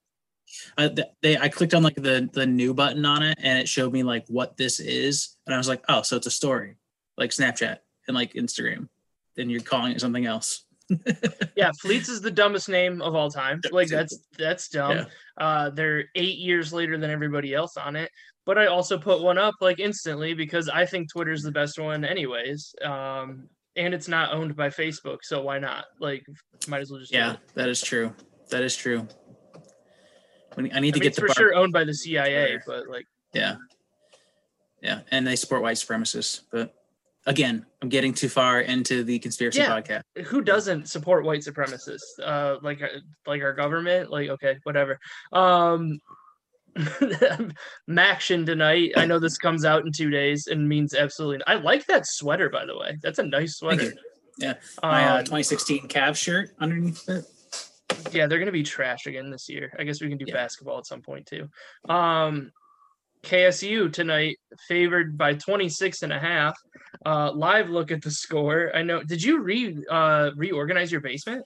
I, 0.78 0.94
they 1.22 1.36
I 1.36 1.48
clicked 1.48 1.74
on 1.74 1.82
like 1.82 1.96
the 1.96 2.28
the 2.32 2.46
new 2.46 2.74
button 2.74 3.04
on 3.04 3.22
it, 3.22 3.38
and 3.40 3.58
it 3.58 3.68
showed 3.68 3.92
me 3.92 4.02
like 4.02 4.24
what 4.28 4.56
this 4.56 4.80
is, 4.80 5.36
and 5.46 5.54
I 5.54 5.58
was 5.58 5.68
like, 5.68 5.84
"Oh, 5.88 6.02
so 6.02 6.16
it's 6.16 6.26
a 6.26 6.30
story, 6.32 6.76
like 7.16 7.30
Snapchat 7.30 7.78
and 8.08 8.14
like 8.16 8.32
Instagram." 8.34 8.88
Then 9.36 9.50
you're 9.50 9.60
calling 9.60 9.92
it 9.92 10.00
something 10.00 10.26
else. 10.26 10.63
yeah, 11.56 11.70
Fleets 11.80 12.08
is 12.08 12.20
the 12.20 12.30
dumbest 12.30 12.68
name 12.68 13.00
of 13.00 13.14
all 13.14 13.30
time. 13.30 13.60
Like 13.72 13.88
that's 13.88 14.18
that's 14.38 14.68
dumb. 14.68 14.96
Yeah. 14.98 15.04
Uh, 15.38 15.70
they're 15.70 16.04
eight 16.14 16.38
years 16.38 16.72
later 16.72 16.98
than 16.98 17.10
everybody 17.10 17.54
else 17.54 17.76
on 17.76 17.96
it. 17.96 18.10
But 18.46 18.58
I 18.58 18.66
also 18.66 18.98
put 18.98 19.22
one 19.22 19.38
up 19.38 19.54
like 19.62 19.80
instantly 19.80 20.34
because 20.34 20.68
I 20.68 20.84
think 20.84 21.10
Twitter's 21.10 21.42
the 21.42 21.50
best 21.52 21.78
one, 21.78 22.04
anyways. 22.04 22.74
Um, 22.82 23.48
and 23.76 23.94
it's 23.94 24.06
not 24.06 24.32
owned 24.34 24.54
by 24.54 24.68
Facebook, 24.68 25.18
so 25.22 25.42
why 25.42 25.58
not? 25.58 25.86
Like, 25.98 26.24
might 26.68 26.80
as 26.82 26.90
well 26.90 27.00
just 27.00 27.12
Yeah, 27.12 27.36
that 27.54 27.68
is 27.68 27.80
true. 27.82 28.14
That 28.50 28.62
is 28.62 28.76
true. 28.76 29.08
When 30.54 30.66
I 30.66 30.68
need 30.68 30.72
I 30.72 30.74
to 30.74 30.80
mean, 30.80 30.92
get 30.92 31.06
it's 31.06 31.16
the 31.16 31.22
for 31.22 31.26
bar- 31.28 31.34
sure 31.34 31.54
owned 31.54 31.72
by 31.72 31.84
the 31.84 31.94
CIA, 31.94 32.58
Twitter. 32.58 32.62
but 32.66 32.88
like, 32.88 33.06
Yeah. 33.32 33.56
Yeah. 34.82 35.00
And 35.10 35.26
they 35.26 35.34
support 35.36 35.62
white 35.62 35.76
supremacists, 35.78 36.42
but 36.52 36.74
again, 37.26 37.64
I'm 37.82 37.88
getting 37.88 38.12
too 38.14 38.28
far 38.28 38.60
into 38.60 39.02
the 39.04 39.18
conspiracy 39.18 39.58
Yeah. 39.60 39.70
podcast. 39.80 40.02
who 40.26 40.42
doesn't 40.42 40.88
support 40.88 41.24
white 41.24 41.40
supremacists 41.40 42.18
uh 42.22 42.58
like 42.62 42.82
uh, 42.82 42.88
like 43.26 43.42
our 43.42 43.52
government 43.54 44.10
like 44.10 44.28
okay 44.30 44.58
whatever 44.64 44.98
um 45.32 45.98
MACtion 47.88 48.44
tonight. 48.44 48.92
I 48.96 49.06
know 49.06 49.18
this 49.18 49.38
comes 49.38 49.64
out 49.64 49.86
in 49.86 49.92
two 49.92 50.10
days 50.10 50.48
and 50.48 50.68
means 50.68 50.92
absolutely. 50.94 51.40
I 51.46 51.54
like 51.54 51.86
that 51.86 52.04
sweater, 52.06 52.48
by 52.50 52.66
the 52.66 52.76
way. 52.76 52.98
That's 53.02 53.18
a 53.20 53.22
nice 53.22 53.56
sweater. 53.58 53.92
Yeah, 54.38 54.54
My 54.82 55.04
uh, 55.04 55.18
Um, 55.18 55.24
2016 55.24 55.86
Cavs 55.88 56.16
shirt 56.16 56.50
underneath 56.58 57.08
it. 57.08 57.24
yeah, 58.12 58.26
they're 58.26 58.40
gonna 58.40 58.50
be 58.50 58.64
trash 58.64 59.06
again 59.06 59.30
this 59.30 59.48
year. 59.48 59.72
I 59.78 59.84
guess 59.84 60.00
we 60.00 60.08
can 60.08 60.18
do 60.18 60.24
Yeah. 60.26 60.34
basketball 60.34 60.78
at 60.78 60.86
some 60.86 61.00
point 61.02 61.26
too. 61.26 61.48
Um, 61.88 62.50
KSU 63.24 63.92
tonight 63.92 64.36
favored 64.68 65.18
by 65.18 65.34
26 65.34 66.02
and 66.02 66.12
a 66.12 66.18
half. 66.18 66.56
Uh, 67.04 67.32
live 67.32 67.68
look 67.68 67.90
at 67.90 68.02
the 68.02 68.10
score. 68.10 68.70
I 68.74 68.82
know. 68.82 69.02
Did 69.02 69.22
you 69.22 69.40
re 69.40 69.76
uh 69.90 70.30
reorganize 70.36 70.92
your 70.92 71.00
basement? 71.00 71.44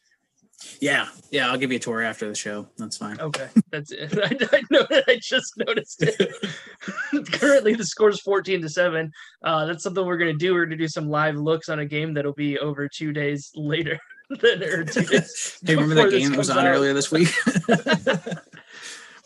Yeah, 0.80 1.08
yeah. 1.30 1.50
I'll 1.50 1.58
give 1.58 1.70
you 1.70 1.76
a 1.76 1.80
tour 1.80 2.02
after 2.02 2.28
the 2.28 2.34
show. 2.34 2.68
That's 2.78 2.96
fine. 2.96 3.20
Okay, 3.20 3.48
that's 3.70 3.92
it. 3.92 4.12
I, 4.18 4.56
I 4.56 4.62
know 4.70 4.84
that 4.90 5.04
I 5.06 5.20
just 5.22 5.56
noticed 5.56 6.02
it. 6.02 7.30
Currently, 7.32 7.74
the 7.74 7.84
score 7.84 8.10
is 8.10 8.20
14 8.20 8.62
to 8.62 8.68
7. 8.68 9.10
Uh, 9.44 9.66
that's 9.66 9.84
something 9.84 10.04
we're 10.04 10.16
going 10.16 10.36
to 10.36 10.38
do. 10.38 10.54
We're 10.54 10.66
going 10.66 10.76
to 10.78 10.84
do 10.84 10.88
some 10.88 11.08
live 11.08 11.36
looks 11.36 11.68
on 11.68 11.78
a 11.78 11.86
game 11.86 12.12
that'll 12.12 12.32
be 12.32 12.58
over 12.58 12.88
two 12.88 13.12
days 13.12 13.52
later 13.54 14.00
than 14.30 14.62
or 14.64 14.84
two 14.84 15.04
days. 15.04 15.58
Hey, 15.64 15.76
remember 15.76 15.94
that 15.94 16.10
game 16.10 16.30
that 16.30 16.38
was 16.38 16.50
on 16.50 16.58
out. 16.58 16.66
earlier 16.66 16.92
this 16.92 17.12
week? 17.12 17.28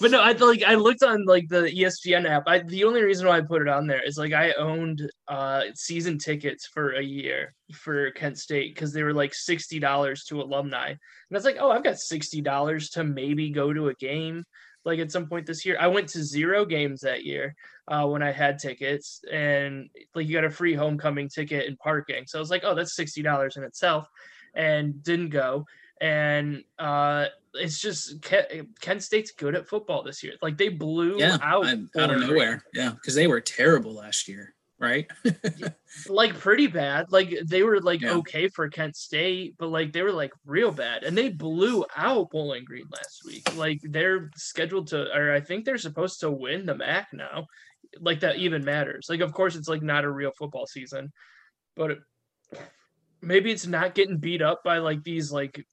But 0.02 0.10
no, 0.10 0.20
I 0.20 0.32
like 0.32 0.64
I 0.64 0.74
looked 0.74 1.04
on 1.04 1.26
like 1.26 1.48
the 1.48 1.70
ESPN 1.70 2.28
app. 2.28 2.42
I 2.48 2.58
the 2.58 2.82
only 2.82 3.02
reason 3.02 3.28
why 3.28 3.36
I 3.38 3.40
put 3.40 3.62
it 3.62 3.68
on 3.68 3.86
there 3.86 4.02
is 4.04 4.18
like 4.18 4.32
I 4.32 4.50
owned 4.54 5.08
uh 5.28 5.62
season 5.76 6.18
tickets 6.18 6.66
for 6.66 6.94
a 6.94 7.02
year 7.02 7.54
for 7.72 8.10
Kent 8.10 8.36
State 8.36 8.74
because 8.74 8.92
they 8.92 9.04
were 9.04 9.14
like 9.14 9.32
sixty 9.32 9.78
dollars 9.78 10.24
to 10.24 10.42
alumni. 10.42 10.88
And 10.88 10.98
I 11.30 11.36
was 11.36 11.44
like, 11.44 11.58
oh, 11.60 11.70
I've 11.70 11.84
got 11.84 12.00
sixty 12.00 12.40
dollars 12.40 12.90
to 12.90 13.04
maybe 13.04 13.50
go 13.50 13.72
to 13.72 13.90
a 13.90 13.94
game 13.94 14.42
like 14.84 14.98
at 14.98 15.12
some 15.12 15.28
point 15.28 15.46
this 15.46 15.64
year. 15.64 15.76
I 15.78 15.86
went 15.86 16.08
to 16.08 16.24
zero 16.24 16.64
games 16.64 17.02
that 17.02 17.24
year 17.24 17.54
uh, 17.86 18.04
when 18.08 18.24
I 18.24 18.32
had 18.32 18.58
tickets, 18.58 19.20
and 19.30 19.88
like 20.16 20.26
you 20.26 20.32
got 20.32 20.42
a 20.42 20.50
free 20.50 20.74
homecoming 20.74 21.28
ticket 21.28 21.68
and 21.68 21.78
parking. 21.78 22.24
So 22.26 22.40
I 22.40 22.40
was 22.40 22.50
like, 22.50 22.64
oh, 22.64 22.74
that's 22.74 22.96
sixty 22.96 23.22
dollars 23.22 23.56
in 23.56 23.62
itself, 23.62 24.08
and 24.56 25.00
didn't 25.04 25.28
go. 25.28 25.64
And 26.02 26.64
uh, 26.80 27.26
it's 27.54 27.80
just 27.80 28.20
Kent, 28.22 28.48
Kent 28.80 29.04
State's 29.04 29.30
good 29.30 29.54
at 29.54 29.68
football 29.68 30.02
this 30.02 30.22
year. 30.24 30.34
Like 30.42 30.58
they 30.58 30.68
blew 30.68 31.18
yeah, 31.18 31.38
out 31.40 31.64
I'm 31.64 31.88
out 31.96 32.10
of 32.10 32.20
nowhere. 32.20 32.64
Yeah, 32.74 32.90
because 32.90 33.14
they 33.14 33.28
were 33.28 33.40
terrible 33.40 33.94
last 33.94 34.26
year, 34.26 34.52
right? 34.80 35.06
like 36.08 36.36
pretty 36.36 36.66
bad. 36.66 37.12
Like 37.12 37.38
they 37.46 37.62
were 37.62 37.80
like 37.80 38.00
Yeah. 38.00 38.14
okay 38.14 38.48
for 38.48 38.68
Kent 38.68 38.96
State, 38.96 39.54
but 39.60 39.68
like 39.68 39.92
they 39.92 40.02
were 40.02 40.10
like 40.10 40.32
real 40.44 40.72
bad, 40.72 41.04
and 41.04 41.16
they 41.16 41.28
blew 41.28 41.84
out 41.96 42.30
Bowling 42.30 42.64
Green 42.64 42.86
last 42.92 43.22
week. 43.24 43.56
Like 43.56 43.80
they're 43.84 44.28
scheduled 44.34 44.88
to, 44.88 45.06
or 45.16 45.32
I 45.32 45.40
think 45.40 45.64
they're 45.64 45.78
supposed 45.78 46.18
to 46.20 46.32
win 46.32 46.66
the 46.66 46.74
MAC 46.74 47.12
now. 47.12 47.46
Like 48.00 48.20
that 48.20 48.38
even 48.38 48.64
matters. 48.64 49.06
Like 49.08 49.20
of 49.20 49.32
course 49.32 49.54
it's 49.54 49.68
like 49.68 49.82
not 49.82 50.02
a 50.02 50.10
real 50.10 50.32
football 50.36 50.66
season, 50.66 51.12
but 51.76 51.92
it, 51.92 51.98
maybe 53.20 53.52
it's 53.52 53.68
not 53.68 53.94
getting 53.94 54.18
beat 54.18 54.42
up 54.42 54.64
by 54.64 54.78
like 54.78 55.04
these 55.04 55.30
like 55.30 55.64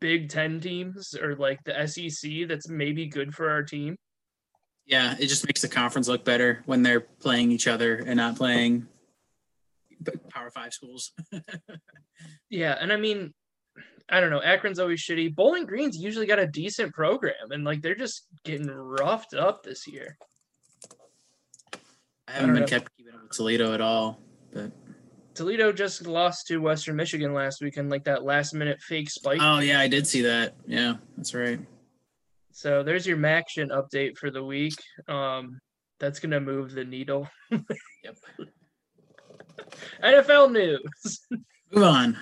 Big 0.00 0.28
Ten 0.28 0.60
teams 0.60 1.14
or 1.14 1.36
like 1.36 1.62
the 1.64 1.86
SEC. 1.86 2.48
That's 2.48 2.68
maybe 2.68 3.06
good 3.06 3.34
for 3.34 3.50
our 3.50 3.62
team. 3.62 3.96
Yeah, 4.86 5.14
it 5.18 5.26
just 5.28 5.46
makes 5.46 5.62
the 5.62 5.68
conference 5.68 6.08
look 6.08 6.24
better 6.24 6.62
when 6.66 6.82
they're 6.82 7.00
playing 7.00 7.52
each 7.52 7.68
other 7.68 7.96
and 7.96 8.16
not 8.16 8.36
playing 8.36 8.88
Power 10.30 10.50
Five 10.50 10.72
schools. 10.72 11.12
Yeah, 12.50 12.76
and 12.78 12.92
I 12.92 12.96
mean, 12.96 13.32
I 14.08 14.20
don't 14.20 14.30
know. 14.30 14.42
Akron's 14.42 14.78
always 14.78 15.00
shitty. 15.00 15.34
Bowling 15.34 15.66
Green's 15.66 15.96
usually 15.96 16.26
got 16.26 16.38
a 16.38 16.46
decent 16.46 16.92
program, 16.92 17.50
and 17.50 17.64
like 17.64 17.80
they're 17.80 17.94
just 17.94 18.26
getting 18.44 18.66
roughed 18.68 19.34
up 19.34 19.62
this 19.62 19.86
year. 19.86 20.18
I 22.28 22.32
haven't 22.32 22.48
don't 22.48 22.54
been 22.54 22.60
know. 22.62 22.66
kept 22.66 22.96
keeping 22.96 23.14
up 23.14 23.22
with 23.22 23.32
Toledo 23.32 23.72
at 23.72 23.80
all, 23.80 24.20
but 24.52 24.72
Toledo 25.34 25.72
just 25.72 26.06
lost 26.06 26.46
to 26.48 26.58
Western 26.58 26.96
Michigan 26.96 27.32
last 27.32 27.62
week 27.62 27.76
in 27.76 27.88
like 27.88 28.04
that 28.04 28.24
last 28.24 28.52
minute 28.54 28.80
fake 28.80 29.10
spike. 29.10 29.38
oh 29.40 29.60
yeah, 29.60 29.80
I 29.80 29.88
did 29.88 30.06
see 30.06 30.22
that. 30.22 30.54
Yeah, 30.66 30.94
that's 31.16 31.34
right. 31.34 31.60
So 32.52 32.82
there's 32.82 33.06
your 33.06 33.16
MACtion 33.16 33.70
update 33.70 34.18
for 34.18 34.30
the 34.30 34.44
week. 34.44 34.74
Um, 35.08 35.60
that's 35.98 36.18
gonna 36.18 36.40
move 36.40 36.72
the 36.72 36.84
needle. 36.84 37.28
Yep. 38.02 38.16
NFL 40.02 40.52
news. 40.52 41.20
Move 41.70 41.84
on. 41.84 42.16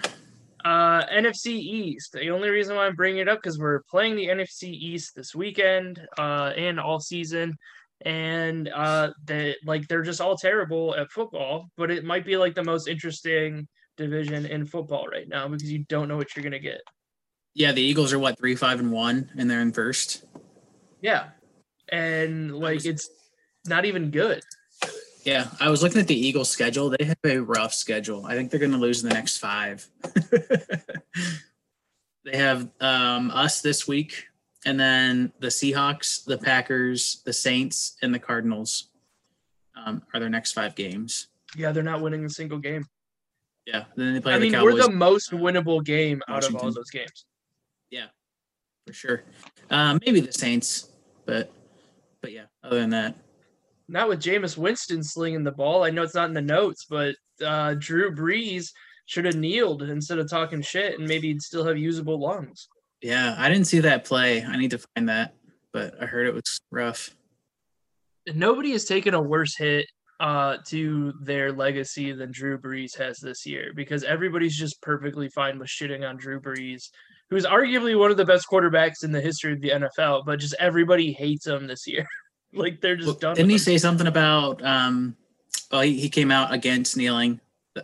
Uh, 0.65 1.07
NFC 1.07 1.53
East. 1.53 2.13
The 2.13 2.31
only 2.31 2.49
reason 2.51 2.75
why 2.77 2.87
I'm 2.87 2.97
bringing 2.97 3.21
it 3.21 3.29
up 3.29 3.39
because 3.41 3.59
we're 3.59 3.83
playing 3.89 4.17
the 4.17 4.27
NFC 4.27 4.65
East 4.65 5.15
this 5.15 5.35
weekend, 5.35 6.05
uh, 6.19 6.53
and 6.57 6.81
all 6.81 6.99
season, 6.99 7.57
and 8.05 8.69
uh, 8.69 9.11
they 9.25 9.57
like 9.65 9.89
they're 9.89 10.03
just 10.03 10.21
all 10.21 10.37
terrible 10.37 10.95
at 10.95 11.11
football. 11.11 11.69
But 11.77 11.91
it 11.91 12.05
might 12.05 12.25
be 12.25 12.37
like 12.37 12.55
the 12.55 12.65
most 12.65 12.89
interesting 12.89 13.69
division 13.97 14.47
in 14.47 14.67
football 14.67 15.07
right 15.07 15.29
now 15.29 15.49
because 15.49 15.71
you 15.71 15.85
don't 15.89 16.09
know 16.09 16.17
what 16.17 16.35
you're 16.35 16.45
gonna 16.45 16.59
get. 16.59 16.81
Yeah, 17.55 17.73
the 17.73 17.83
Eagles 17.83 18.13
are 18.13 18.19
what 18.19 18.39
three, 18.39 18.55
five, 18.55 18.79
and 18.81 18.93
one, 18.93 19.31
and 19.37 19.51
they're 19.51 19.61
in 19.61 19.73
first. 19.73 20.25
Yeah, 21.01 21.31
and 21.89 22.55
like 22.57 22.85
it's 22.85 23.11
not 23.67 23.85
even 23.85 24.11
good. 24.11 24.43
Yeah, 25.25 25.49
I 25.61 25.69
was 25.69 25.83
looking 25.83 26.01
at 26.01 26.07
the 26.07 26.19
Eagles' 26.19 26.49
schedule. 26.49 26.91
They 26.91 27.05
have 27.05 27.19
a 27.25 27.39
rough 27.39 27.75
schedule. 27.75 28.25
I 28.25 28.35
think 28.35 28.51
they're 28.51 28.61
to 28.61 28.77
lose 28.77 29.03
in 29.03 29.09
the 29.09 29.15
next 29.15 29.39
five. 29.39 29.87
they 32.25 32.37
have 32.37 32.69
um, 32.81 33.31
us 33.33 33.61
this 33.61 33.87
week, 33.87 34.25
and 34.69 34.79
then 34.79 35.33
the 35.41 35.47
Seahawks, 35.47 36.27
the 36.27 36.37
Packers, 36.37 37.23
the 37.25 37.33
Saints, 37.33 37.97
and 38.03 38.15
the 38.15 38.19
Cardinals 38.19 38.91
um, 39.75 40.03
are 40.13 40.21
their 40.21 40.29
next 40.29 40.53
five 40.53 40.75
games. 40.75 41.29
Yeah, 41.57 41.73
they're 41.73 41.83
not 41.83 42.03
winning 42.03 42.23
a 42.27 42.29
single 42.29 42.59
game. 42.59 42.85
Yeah, 43.67 43.85
then 43.97 44.13
they 44.13 44.21
play 44.21 44.35
I 44.35 44.39
the 44.39 44.43
mean, 44.43 44.53
Cowboys 44.53 44.75
we're 44.75 44.83
the 44.83 44.91
most 44.91 45.33
uh, 45.33 45.37
winnable 45.37 45.83
game 45.83 46.21
out 46.29 46.47
of 46.47 46.55
all 46.57 46.71
those 46.71 46.91
games. 46.91 47.25
Yeah, 47.91 48.09
for 48.87 48.93
sure. 48.93 49.23
Um, 49.71 50.01
maybe 50.05 50.21
the 50.21 50.33
Saints, 50.33 50.91
but 51.25 51.51
but 52.21 52.33
yeah. 52.33 52.45
Other 52.63 52.81
than 52.81 52.91
that, 52.91 53.17
not 53.89 54.11
with 54.11 54.21
Jameis 54.21 54.59
Winston 54.59 55.03
slinging 55.03 55.45
the 55.45 55.53
ball. 55.53 55.83
I 55.83 55.89
know 55.89 56.03
it's 56.03 56.15
not 56.15 56.29
in 56.29 56.35
the 56.35 56.43
notes, 56.43 56.85
but 56.91 57.15
uh, 57.43 57.75
Drew 57.79 58.15
Brees 58.15 58.71
should 59.07 59.25
have 59.25 59.37
kneeled 59.37 59.83
instead 59.83 60.19
of 60.19 60.29
talking 60.29 60.61
shit, 60.61 60.99
and 60.99 61.09
maybe 61.09 61.29
he'd 61.29 61.41
still 61.41 61.65
have 61.65 61.79
usable 61.79 62.21
lungs. 62.21 62.69
Yeah, 63.03 63.35
I 63.39 63.49
didn't 63.49 63.67
see 63.67 63.81
that 63.81 64.05
play. 64.05 64.43
I 64.43 64.57
need 64.57 64.73
to 64.73 64.79
find 64.79 65.09
that, 65.09 65.35
but 65.73 66.01
I 66.03 66.07
heard 66.07 66.27
it 66.27 66.35
was 66.35 66.61
rough. 66.71 67.11
Nobody 68.35 68.73
has 68.73 68.85
taken 68.85 69.15
a 69.15 69.23
worse 69.23 69.57
hit 69.57 69.87
uh, 70.21 70.59
to 70.67 71.15
their 71.23 71.53
legacy 71.53 72.13
than 72.13 72.31
Drew 72.33 72.59
Brees 72.59 72.97
has 72.99 73.19
this 73.19 73.47
year 73.47 73.73
because 73.75 74.05
everybody's 74.05 74.57
just 74.57 74.83
perfectly 74.83 75.29
fine 75.29 75.59
with 75.59 75.69
shitting 75.69 76.07
on 76.09 76.17
Drew 76.17 76.41
Brees, 76.41 76.89
who's 77.31 77.47
arguably 77.47 77.99
one 77.99 78.11
of 78.11 78.17
the 78.17 78.25
best 78.25 78.47
quarterbacks 78.51 79.05
in 79.05 79.13
the 79.13 79.21
history 79.21 79.53
of 79.53 79.61
the 79.61 79.71
NFL, 79.71 80.27
but 80.27 80.41
just 80.41 80.55
everybody 80.59 81.13
hates 81.13 81.47
him 81.47 81.67
this 81.67 81.87
year. 81.87 82.07
like 82.53 82.81
they're 82.81 82.97
just 82.97 83.07
Well, 83.07 83.17
done. 83.17 83.37
Didn't 83.37 83.51
he 83.51 83.55
him. 83.57 83.61
say 83.61 83.79
something 83.79 84.07
about? 84.07 84.63
Um, 84.65 85.17
well, 85.71 85.83
he, 85.83 85.99
he 86.01 86.09
came 86.09 86.31
out 86.31 86.53
against 86.53 86.97
kneeling 86.97 87.41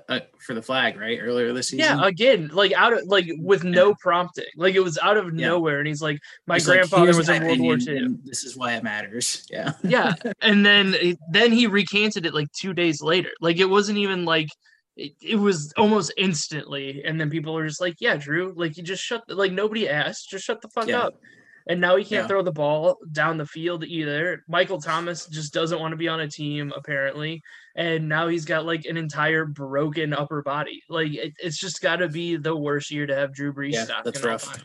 uh, 0.08 0.20
for 0.38 0.54
the 0.54 0.62
flag, 0.62 0.98
right? 0.98 1.18
Earlier 1.20 1.52
this 1.52 1.68
season. 1.68 1.98
Yeah, 1.98 2.06
again, 2.06 2.50
like 2.52 2.72
out 2.72 2.92
of 2.92 3.00
like 3.06 3.26
with 3.38 3.64
no 3.64 3.94
prompting, 4.00 4.44
like 4.56 4.74
it 4.74 4.80
was 4.80 4.98
out 4.98 5.16
of 5.16 5.26
Yeah. 5.34 5.48
nowhere, 5.48 5.78
and 5.78 5.88
he's 5.88 6.02
like, 6.02 6.18
"My 6.46 6.54
He's 6.56 6.66
grandfather 6.66 7.04
"Here's 7.04 7.16
was 7.16 7.28
in 7.28 7.44
World 7.44 7.60
War 7.60 7.76
II." 7.78 8.16
This 8.24 8.44
is 8.44 8.56
why 8.56 8.74
it 8.74 8.82
matters. 8.84 9.46
Yeah. 9.50 9.72
Yeah, 9.82 10.12
and 10.40 10.64
then 10.64 10.94
then 11.30 11.52
he 11.52 11.66
recanted 11.66 12.26
it 12.26 12.34
like 12.34 12.50
two 12.52 12.72
days 12.74 13.00
later. 13.02 13.30
Like 13.40 13.58
it 13.58 13.66
wasn't 13.66 13.98
even 13.98 14.24
like 14.24 14.48
it, 14.96 15.12
it 15.20 15.36
was 15.36 15.72
almost 15.76 16.12
instantly, 16.16 17.02
and 17.04 17.20
then 17.20 17.30
people 17.30 17.56
are 17.56 17.66
just 17.66 17.80
like, 17.80 17.96
"Yeah, 18.00 18.16
Drew, 18.16 18.52
like 18.56 18.76
you 18.76 18.82
just 18.82 19.02
shut 19.02 19.22
the, 19.28 19.34
like 19.34 19.52
nobody 19.52 19.88
asked, 19.88 20.30
just 20.30 20.44
shut 20.44 20.60
the 20.62 20.68
fuck 20.68 20.88
Yeah. 20.88 21.00
up." 21.02 21.14
And 21.66 21.80
now 21.80 21.96
he 21.96 22.04
can't 22.04 22.24
Yeah. 22.24 22.28
throw 22.28 22.42
the 22.42 22.52
ball 22.52 22.98
down 23.12 23.38
the 23.38 23.46
field 23.46 23.84
either. 23.84 24.44
Michael 24.48 24.80
Thomas 24.80 25.26
just 25.26 25.54
doesn't 25.54 25.80
want 25.80 25.92
to 25.92 25.96
be 25.96 26.08
on 26.08 26.20
a 26.20 26.28
team 26.28 26.72
apparently, 26.76 27.42
and 27.74 28.06
now 28.08 28.28
he's 28.28 28.44
got 28.44 28.66
like 28.66 28.84
an 28.84 28.98
entire 28.98 29.46
broken 29.46 30.12
upper 30.12 30.42
body. 30.42 30.82
Like 30.90 31.14
it, 31.14 31.32
it's 31.38 31.56
just 31.58 31.80
got 31.80 31.96
to 31.96 32.08
be 32.08 32.36
the 32.36 32.54
worst 32.54 32.90
year 32.90 33.06
to 33.06 33.14
have 33.14 33.32
Drew 33.32 33.52
Brees 33.52 33.72
Yeah, 33.72 33.84
stock. 33.84 34.04
that's 34.04 34.22
rough. 34.22 34.62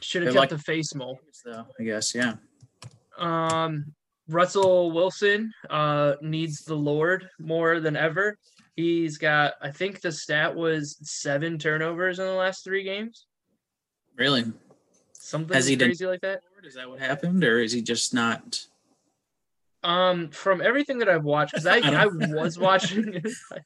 Should 0.00 0.22
have 0.22 0.34
kept 0.34 0.40
like- 0.40 0.48
the 0.50 0.58
face 0.58 0.94
mold. 0.94 1.18
So 1.32 1.66
I 1.78 1.82
guess 1.82 2.14
yeah. 2.14 2.34
Um, 3.16 3.92
Russell 4.28 4.92
Wilson 4.92 5.52
uh, 5.70 6.14
needs 6.22 6.62
the 6.64 6.76
Lord 6.76 7.28
more 7.40 7.80
than 7.80 7.96
ever. 7.96 8.38
He's 8.76 9.18
got, 9.18 9.54
I 9.60 9.72
think 9.72 10.00
the 10.00 10.12
stat 10.12 10.54
was 10.54 10.96
seven 11.02 11.58
turnovers 11.58 12.20
in 12.20 12.26
the 12.26 12.32
last 12.34 12.62
three 12.62 12.84
games. 12.84 13.26
Really? 14.16 14.44
Something 15.28 15.54
Has 15.54 15.66
he 15.66 15.76
done- 15.76 15.88
crazy 15.88 16.06
like 16.06 16.22
that. 16.22 16.40
Is 16.64 16.74
that 16.74 16.88
what 16.88 17.00
happened, 17.00 17.44
or 17.44 17.60
is 17.60 17.70
he 17.72 17.82
just 17.82 18.14
not? 18.14 18.64
Um, 19.84 20.30
from 20.30 20.62
everything 20.62 20.98
that 21.00 21.08
I've 21.08 21.24
watched, 21.24 21.52
because 21.52 21.66
I, 21.74 21.80
I 21.80 22.04
I 22.04 22.06
was 22.06 22.58
watching. 22.58 23.22
I 23.52 23.58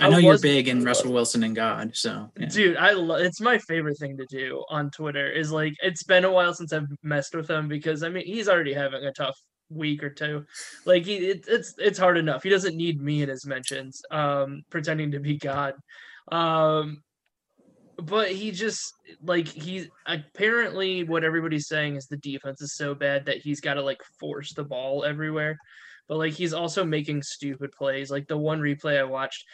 I 0.00 0.08
know 0.08 0.18
you're 0.18 0.38
big 0.38 0.68
in 0.68 0.84
Russell 0.84 1.12
Wilson 1.12 1.42
and 1.42 1.56
God, 1.56 1.90
so 1.96 2.30
yeah. 2.38 2.46
Dude, 2.46 2.76
I 2.76 2.92
lo- 2.92 3.16
it's 3.16 3.40
my 3.40 3.58
favorite 3.58 3.98
thing 3.98 4.16
to 4.16 4.26
do 4.26 4.64
on 4.70 4.90
Twitter. 4.92 5.28
Is 5.28 5.50
like 5.50 5.74
it's 5.82 6.04
been 6.04 6.24
a 6.24 6.30
while 6.30 6.54
since 6.54 6.72
I've 6.72 6.86
messed 7.02 7.34
with 7.34 7.50
him 7.50 7.66
because 7.66 8.04
I 8.04 8.08
mean 8.08 8.24
he's 8.24 8.48
already 8.48 8.72
having 8.72 9.04
a 9.04 9.12
tough 9.12 9.36
week 9.70 10.04
or 10.04 10.10
two. 10.10 10.46
Like 10.86 11.04
he, 11.04 11.16
it, 11.16 11.46
it's 11.48 11.74
it's 11.78 11.98
hard 11.98 12.16
enough. 12.16 12.44
He 12.44 12.48
doesn't 12.48 12.76
need 12.76 13.02
me 13.02 13.22
in 13.22 13.28
his 13.28 13.44
mentions, 13.44 14.00
um, 14.12 14.62
pretending 14.70 15.10
to 15.10 15.18
be 15.18 15.36
God. 15.36 15.74
Um, 16.30 17.02
but 18.02 18.30
he 18.32 18.50
just 18.50 18.94
like 19.22 19.46
he 19.46 19.88
apparently 20.06 21.04
what 21.04 21.24
everybody's 21.24 21.68
saying 21.68 21.96
is 21.96 22.06
the 22.06 22.16
defense 22.16 22.60
is 22.60 22.74
so 22.74 22.94
bad 22.94 23.26
that 23.26 23.38
he's 23.38 23.60
got 23.60 23.74
to 23.74 23.82
like 23.82 24.02
force 24.18 24.52
the 24.52 24.64
ball 24.64 25.04
everywhere. 25.04 25.56
But 26.08 26.18
like 26.18 26.32
he's 26.32 26.52
also 26.52 26.84
making 26.84 27.22
stupid 27.22 27.70
plays. 27.72 28.10
Like 28.10 28.26
the 28.26 28.36
one 28.36 28.60
replay 28.60 28.98
I 28.98 29.04
watched, 29.04 29.44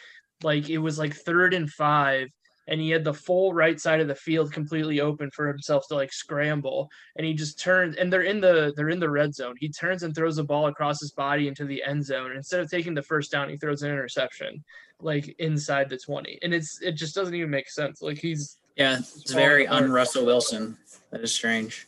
like 0.43 0.69
it 0.69 0.79
was 0.79 0.97
like 0.97 1.15
third 1.15 1.53
and 1.53 1.69
five, 1.69 2.27
and 2.69 2.79
he 2.79 2.91
had 2.91 3.03
the 3.03 3.13
full 3.13 3.51
right 3.51 3.79
side 3.81 3.99
of 3.99 4.07
the 4.07 4.15
field 4.15 4.53
completely 4.53 5.01
open 5.01 5.29
for 5.31 5.47
himself 5.47 5.87
to 5.87 5.95
like 5.95 6.13
scramble, 6.13 6.89
and 7.17 7.25
he 7.25 7.33
just 7.33 7.59
turns 7.59 7.95
and 7.97 8.13
they're 8.13 8.21
in 8.21 8.39
the 8.39 8.71
they're 8.75 8.89
in 8.89 8.99
the 8.99 9.09
red 9.09 9.33
zone. 9.35 9.55
He 9.59 9.69
turns 9.69 10.03
and 10.03 10.15
throws 10.15 10.37
the 10.37 10.43
ball 10.43 10.67
across 10.67 11.01
his 11.01 11.11
body 11.11 11.47
into 11.47 11.65
the 11.65 11.83
end 11.83 12.05
zone. 12.05 12.31
Instead 12.31 12.61
of 12.61 12.69
taking 12.69 12.93
the 12.93 13.01
first 13.01 13.31
down, 13.31 13.49
he 13.49 13.57
throws 13.57 13.81
an 13.81 13.91
interception 13.91 14.63
like 15.01 15.35
inside 15.39 15.89
the 15.89 15.97
20. 15.97 16.39
And 16.43 16.53
it's 16.53 16.81
it 16.81 16.93
just 16.93 17.15
doesn't 17.15 17.33
even 17.33 17.49
make 17.49 17.69
sense. 17.69 18.01
Like 18.01 18.19
he's 18.19 18.57
Yeah, 18.75 18.99
it's 18.99 19.31
very 19.33 19.67
un 19.67 19.91
Russell 19.91 20.25
Wilson. 20.25 20.77
That 21.11 21.21
is 21.21 21.33
strange. 21.33 21.87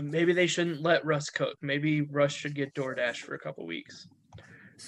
maybe 0.00 0.32
they 0.32 0.46
shouldn't 0.46 0.82
let 0.82 1.04
Russ 1.04 1.28
cook. 1.28 1.56
Maybe 1.60 2.00
Russ 2.02 2.32
should 2.32 2.54
get 2.54 2.74
DoorDash 2.74 3.18
for 3.18 3.34
a 3.34 3.38
couple 3.38 3.66
weeks. 3.66 4.08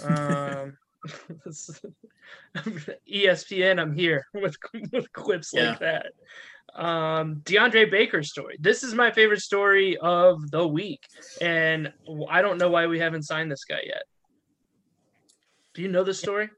Um 0.04 0.78
ESPN, 3.10 3.80
I'm 3.80 3.94
here 3.94 4.26
with 4.34 4.56
with 4.92 5.12
clips 5.12 5.52
Yeah. 5.54 5.70
like 5.70 5.78
that. 5.80 6.06
Um, 6.74 7.36
DeAndre 7.44 7.90
Baker's 7.90 8.30
story. 8.30 8.56
This 8.60 8.82
is 8.84 8.94
my 8.94 9.10
favorite 9.10 9.40
story 9.40 9.96
of 9.96 10.50
the 10.50 10.66
week, 10.66 11.04
and 11.40 11.92
I 12.28 12.42
don't 12.42 12.58
know 12.58 12.70
why 12.70 12.86
we 12.86 12.98
haven't 13.00 13.22
signed 13.24 13.50
this 13.50 13.64
guy 13.64 13.80
yet. 13.84 14.02
Do 15.74 15.82
you 15.82 15.88
know 15.88 16.04
the 16.04 16.14
story? 16.14 16.48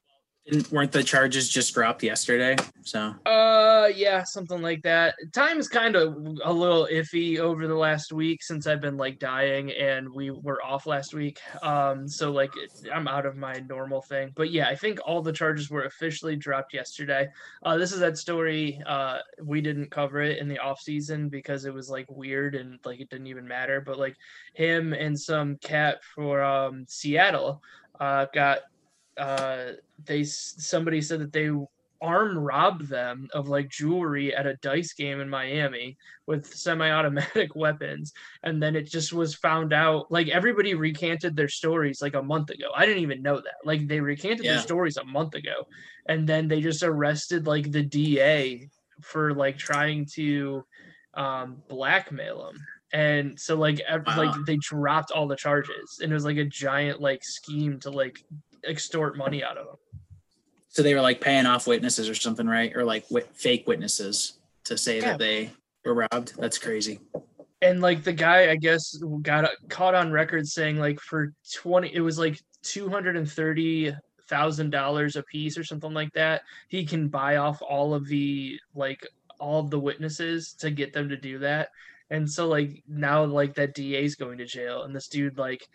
Didn't, 0.45 0.73
weren't 0.73 0.91
the 0.91 1.05
charges 1.05 1.49
just 1.49 1.73
dropped 1.73 2.03
yesterday? 2.03 2.57
So 2.83 3.15
Uh, 3.27 3.89
yeah, 3.95 4.25
something 4.25 4.61
like 4.61 4.83
that. 4.83 5.15
Time 5.33 5.61
is 5.61 5.69
kind 5.69 5.95
of 5.95 6.17
a 6.45 6.53
little 6.53 6.89
iffy 6.91 7.39
over 7.39 7.69
the 7.69 7.77
last 7.77 8.13
week 8.13 8.43
since 8.43 8.67
I've 8.67 8.81
been 8.81 8.97
like 8.97 9.21
dying 9.21 9.71
and 9.71 10.13
we 10.13 10.33
were 10.33 10.61
off 10.65 10.85
last 10.87 11.15
week. 11.15 11.39
Um, 11.63 12.09
so 12.09 12.33
like 12.33 12.51
I'm 12.93 13.07
out 13.07 13.25
of 13.25 13.37
my 13.37 13.63
normal 13.69 14.03
thing. 14.03 14.33
But 14.35 14.51
yeah, 14.51 14.69
I 14.69 14.75
think 14.75 14.99
all 15.07 15.23
the 15.23 15.33
charges 15.33 15.71
were 15.71 15.85
officially 15.85 16.35
dropped 16.35 16.75
yesterday. 16.75 17.29
Uh, 17.63 17.77
this 17.79 17.93
is 17.93 18.01
that 18.01 18.19
story. 18.19 18.83
Uh, 18.85 19.19
we 19.41 19.61
didn't 19.61 19.93
cover 19.93 20.23
it 20.23 20.39
in 20.39 20.49
the 20.49 20.59
off 20.59 20.81
season 20.81 21.29
because 21.29 21.67
it 21.67 21.75
was 21.75 21.89
like 21.89 22.11
weird 22.11 22.57
and 22.57 22.81
like 22.85 23.01
it 23.01 23.11
didn't 23.11 23.29
even 23.29 23.47
matter. 23.47 23.81
But 23.81 23.97
like 23.97 24.17
him 24.55 24.93
and 24.93 25.19
some 25.19 25.57
cat 25.59 25.99
for 26.17 26.43
um 26.43 26.85
Seattle, 26.89 27.63
uh, 28.01 28.27
got 28.35 28.59
uh 29.19 29.73
they 30.05 30.25
somebody 30.25 31.01
said 31.01 31.21
that 31.21 31.33
they 31.33 31.51
arm 32.01 32.37
robbed 32.37 32.89
them 32.89 33.29
of 33.33 33.47
like 33.47 33.69
jewelry 33.69 34.35
at 34.35 34.45
a 34.45 34.57
dice 34.57 34.93
game 34.93 35.21
in 35.21 35.29
Miami 35.29 35.97
with 36.27 36.53
semi-automatic 36.53 37.55
weapons 37.55 38.13
and 38.43 38.61
then 38.61 38.75
it 38.75 38.91
just 38.91 39.13
was 39.13 39.37
found 39.37 39.73
out 39.73 40.11
like 40.11 40.27
everybody 40.29 40.75
recanted 40.75 41.37
their 41.37 41.47
stories 41.49 42.03
like 42.03 42.15
a 42.15 42.23
month 42.23 42.51
ago. 42.51 42.71
I 42.75 42.87
didn't 42.87 43.05
even 43.05 43.23
know 43.23 43.37
that. 43.37 43.55
Like 43.65 43.87
they 43.87 44.01
recanted 44.01 44.45
Yeah. 44.45 44.55
their 44.55 44.61
stories 44.63 44.97
a 44.97 45.05
month 45.05 45.35
ago 45.37 45.69
and 46.07 46.29
then 46.29 46.49
they 46.49 46.61
just 46.61 46.83
arrested 46.83 47.47
like 47.47 47.71
the 47.71 47.85
DA 47.85 48.69
for 49.01 49.33
like 49.33 49.57
trying 49.57 50.07
to 50.15 50.65
um 51.15 51.63
blackmail 51.69 52.47
them 52.47 52.59
And 52.93 53.39
so 53.39 53.55
like 53.57 53.79
ev- 53.87 54.07
Wow. 54.09 54.17
like 54.17 54.35
they 54.45 54.57
dropped 54.57 55.13
all 55.13 55.29
the 55.29 55.37
charges 55.37 56.01
and 56.03 56.11
it 56.11 56.15
was 56.15 56.25
like 56.25 56.39
a 56.39 56.45
giant 56.45 57.01
like 57.01 57.23
scheme 57.23 57.79
to 57.81 57.91
like 57.91 58.25
extort 58.69 59.17
money 59.17 59.43
out 59.43 59.57
of 59.59 59.67
them. 59.67 59.77
so 60.69 60.83
they 60.83 60.95
were 60.95 61.01
like 61.01 61.21
paying 61.21 61.47
off 61.47 61.67
witnesses 61.67 62.09
or 62.09 62.15
something, 62.15 62.47
right? 62.47 62.73
Or 62.75 62.85
like 62.85 63.05
fake 63.35 63.67
witnesses 63.67 64.39
to 64.65 64.77
say 64.79 64.99
Yeah. 64.99 65.11
that 65.11 65.19
they 65.19 65.51
were 65.85 65.95
robbed. 65.95 66.35
That's 66.39 66.59
crazy. 66.59 67.01
and 67.61 67.81
like 67.81 68.03
the 68.03 68.13
guy 68.13 68.51
i 68.51 68.57
guess 68.57 68.97
got 69.23 69.49
caught 69.69 69.95
on 69.95 70.11
record 70.11 70.47
saying 70.49 70.79
like 70.79 70.99
for 71.01 71.33
20 71.55 71.95
it 71.95 72.01
was 72.01 72.19
like 72.19 72.41
230 72.63 73.95
thousand 74.29 74.71
dollars 74.71 75.17
a 75.17 75.23
piece 75.25 75.57
or 75.59 75.65
something 75.65 75.93
like 75.95 76.13
that 76.13 76.43
he 76.69 76.85
can 76.85 77.09
buy 77.09 77.37
off 77.37 77.61
all 77.63 77.95
of 77.95 78.07
the 78.09 78.59
like 78.75 79.07
all 79.39 79.61
of 79.61 79.71
the 79.71 79.79
witnesses 79.79 80.55
to 80.55 80.71
get 80.71 80.93
them 80.93 81.09
to 81.09 81.17
do 81.17 81.39
that 81.39 81.69
and 82.11 82.29
so 82.31 82.49
like 82.49 82.83
now 82.89 83.25
like 83.25 83.55
that 83.55 83.75
DA 83.75 84.05
is 84.05 84.15
going 84.15 84.39
to 84.39 84.45
jail 84.47 84.83
and 84.85 84.95
this 84.95 85.09
dude 85.09 85.39
like 85.39 85.67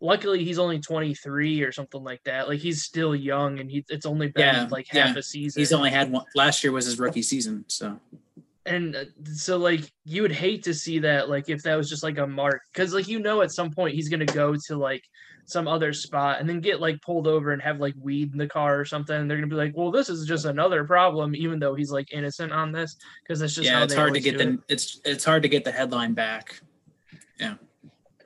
luckily 0.00 0.44
he's 0.44 0.58
only 0.58 0.78
23 0.78 1.62
or 1.62 1.72
something 1.72 2.04
like 2.04 2.22
that 2.24 2.48
like 2.48 2.60
he's 2.60 2.82
still 2.82 3.14
young 3.14 3.60
and 3.60 3.70
he, 3.70 3.84
it's 3.88 4.06
only 4.06 4.28
been 4.28 4.54
Yeah, 4.54 4.68
like 4.70 4.86
half 4.88 5.14
yeah. 5.14 5.18
a 5.18 5.22
season 5.22 5.60
He's 5.60 5.72
only 5.72 5.90
had 5.90 6.10
one. 6.10 6.24
Last 6.34 6.62
year 6.62 6.72
was 6.72 6.84
his 6.84 6.98
rookie 6.98 7.22
season, 7.22 7.64
so 7.68 7.98
and 8.66 8.96
uh, 8.96 9.04
so 9.32 9.56
like 9.56 9.80
you 10.04 10.22
would 10.22 10.32
hate 10.32 10.62
to 10.64 10.74
see 10.74 10.98
that 10.98 11.28
like 11.28 11.48
if 11.48 11.62
that 11.62 11.76
was 11.76 11.88
just 11.88 12.02
like 12.02 12.18
a 12.18 12.26
mark 12.26 12.62
because 12.72 12.92
like 12.92 13.08
you 13.08 13.18
know 13.18 13.40
at 13.40 13.52
some 13.52 13.70
point 13.70 13.94
he's 13.94 14.08
gonna 14.08 14.26
go 14.26 14.54
to 14.54 14.76
like 14.76 15.04
some 15.46 15.68
other 15.68 15.92
spot 15.92 16.40
and 16.40 16.48
then 16.48 16.60
get 16.60 16.80
like 16.80 17.00
pulled 17.00 17.28
over 17.28 17.52
and 17.52 17.62
have 17.62 17.78
like 17.78 17.94
weed 18.00 18.32
in 18.32 18.38
the 18.38 18.48
car 18.48 18.78
or 18.78 18.84
something 18.84 19.16
and 19.16 19.30
they're 19.30 19.36
gonna 19.36 19.46
be 19.46 19.54
like 19.54 19.72
well 19.76 19.92
this 19.92 20.08
is 20.08 20.26
just 20.26 20.44
another 20.44 20.84
problem 20.84 21.34
even 21.36 21.60
though 21.60 21.74
he's 21.74 21.92
like 21.92 22.12
innocent 22.12 22.52
on 22.52 22.72
this 22.72 22.96
because 23.22 23.38
that's 23.38 23.54
just 23.54 23.66
yeah, 23.66 23.78
how 23.78 23.84
it's 23.84 23.94
hard 23.94 24.12
to 24.12 24.20
get 24.20 24.36
the 24.36 24.54
it. 24.54 24.60
it's 24.68 25.00
it's 25.04 25.24
hard 25.24 25.42
to 25.42 25.48
get 25.48 25.64
the 25.64 25.72
headline 25.72 26.12
back. 26.12 26.60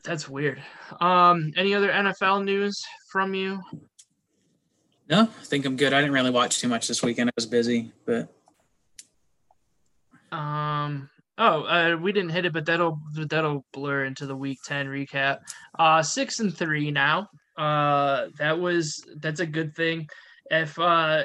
That's 0.03 0.29
weird 0.29 0.63
um 1.01 1.53
any 1.57 1.75
other 1.75 1.91
nfl 1.91 2.45
news 2.45 2.85
from 3.11 3.35
you 3.35 3.61
No, 5.09 5.23
I 5.23 5.45
think 5.45 5.67
I'm 5.67 5.75
good. 5.77 5.93
I 5.93 6.01
didn't 6.01 6.15
really 6.15 6.31
watch 6.31 6.61
too 6.61 6.69
much 6.69 6.87
this 6.87 7.03
weekend. 7.03 7.31
I 7.31 7.33
was 7.37 7.47
busy, 7.47 7.93
but 8.07 8.33
Um. 10.31 11.11
Oh, 11.43 11.63
uh, 11.63 11.97
we 11.97 12.13
didn't 12.13 12.31
hit 12.31 12.45
it, 12.45 12.53
but 12.53 12.67
that'll 12.67 13.01
that'll 13.17 13.65
blur 13.73 14.05
into 14.05 14.27
the 14.27 14.37
week 14.37 14.59
ten 14.65 14.87
recap. 14.87 15.39
Uh, 15.79 16.03
six 16.03 16.39
and 16.39 16.57
three 16.57 16.91
now. 16.91 17.29
Uh, 17.57 18.29
that 18.39 18.61
was 18.61 19.05
that's 19.17 19.41
a 19.41 19.47
good 19.47 19.75
thing. 19.75 20.09
If 20.51 20.79
uh, 20.79 21.25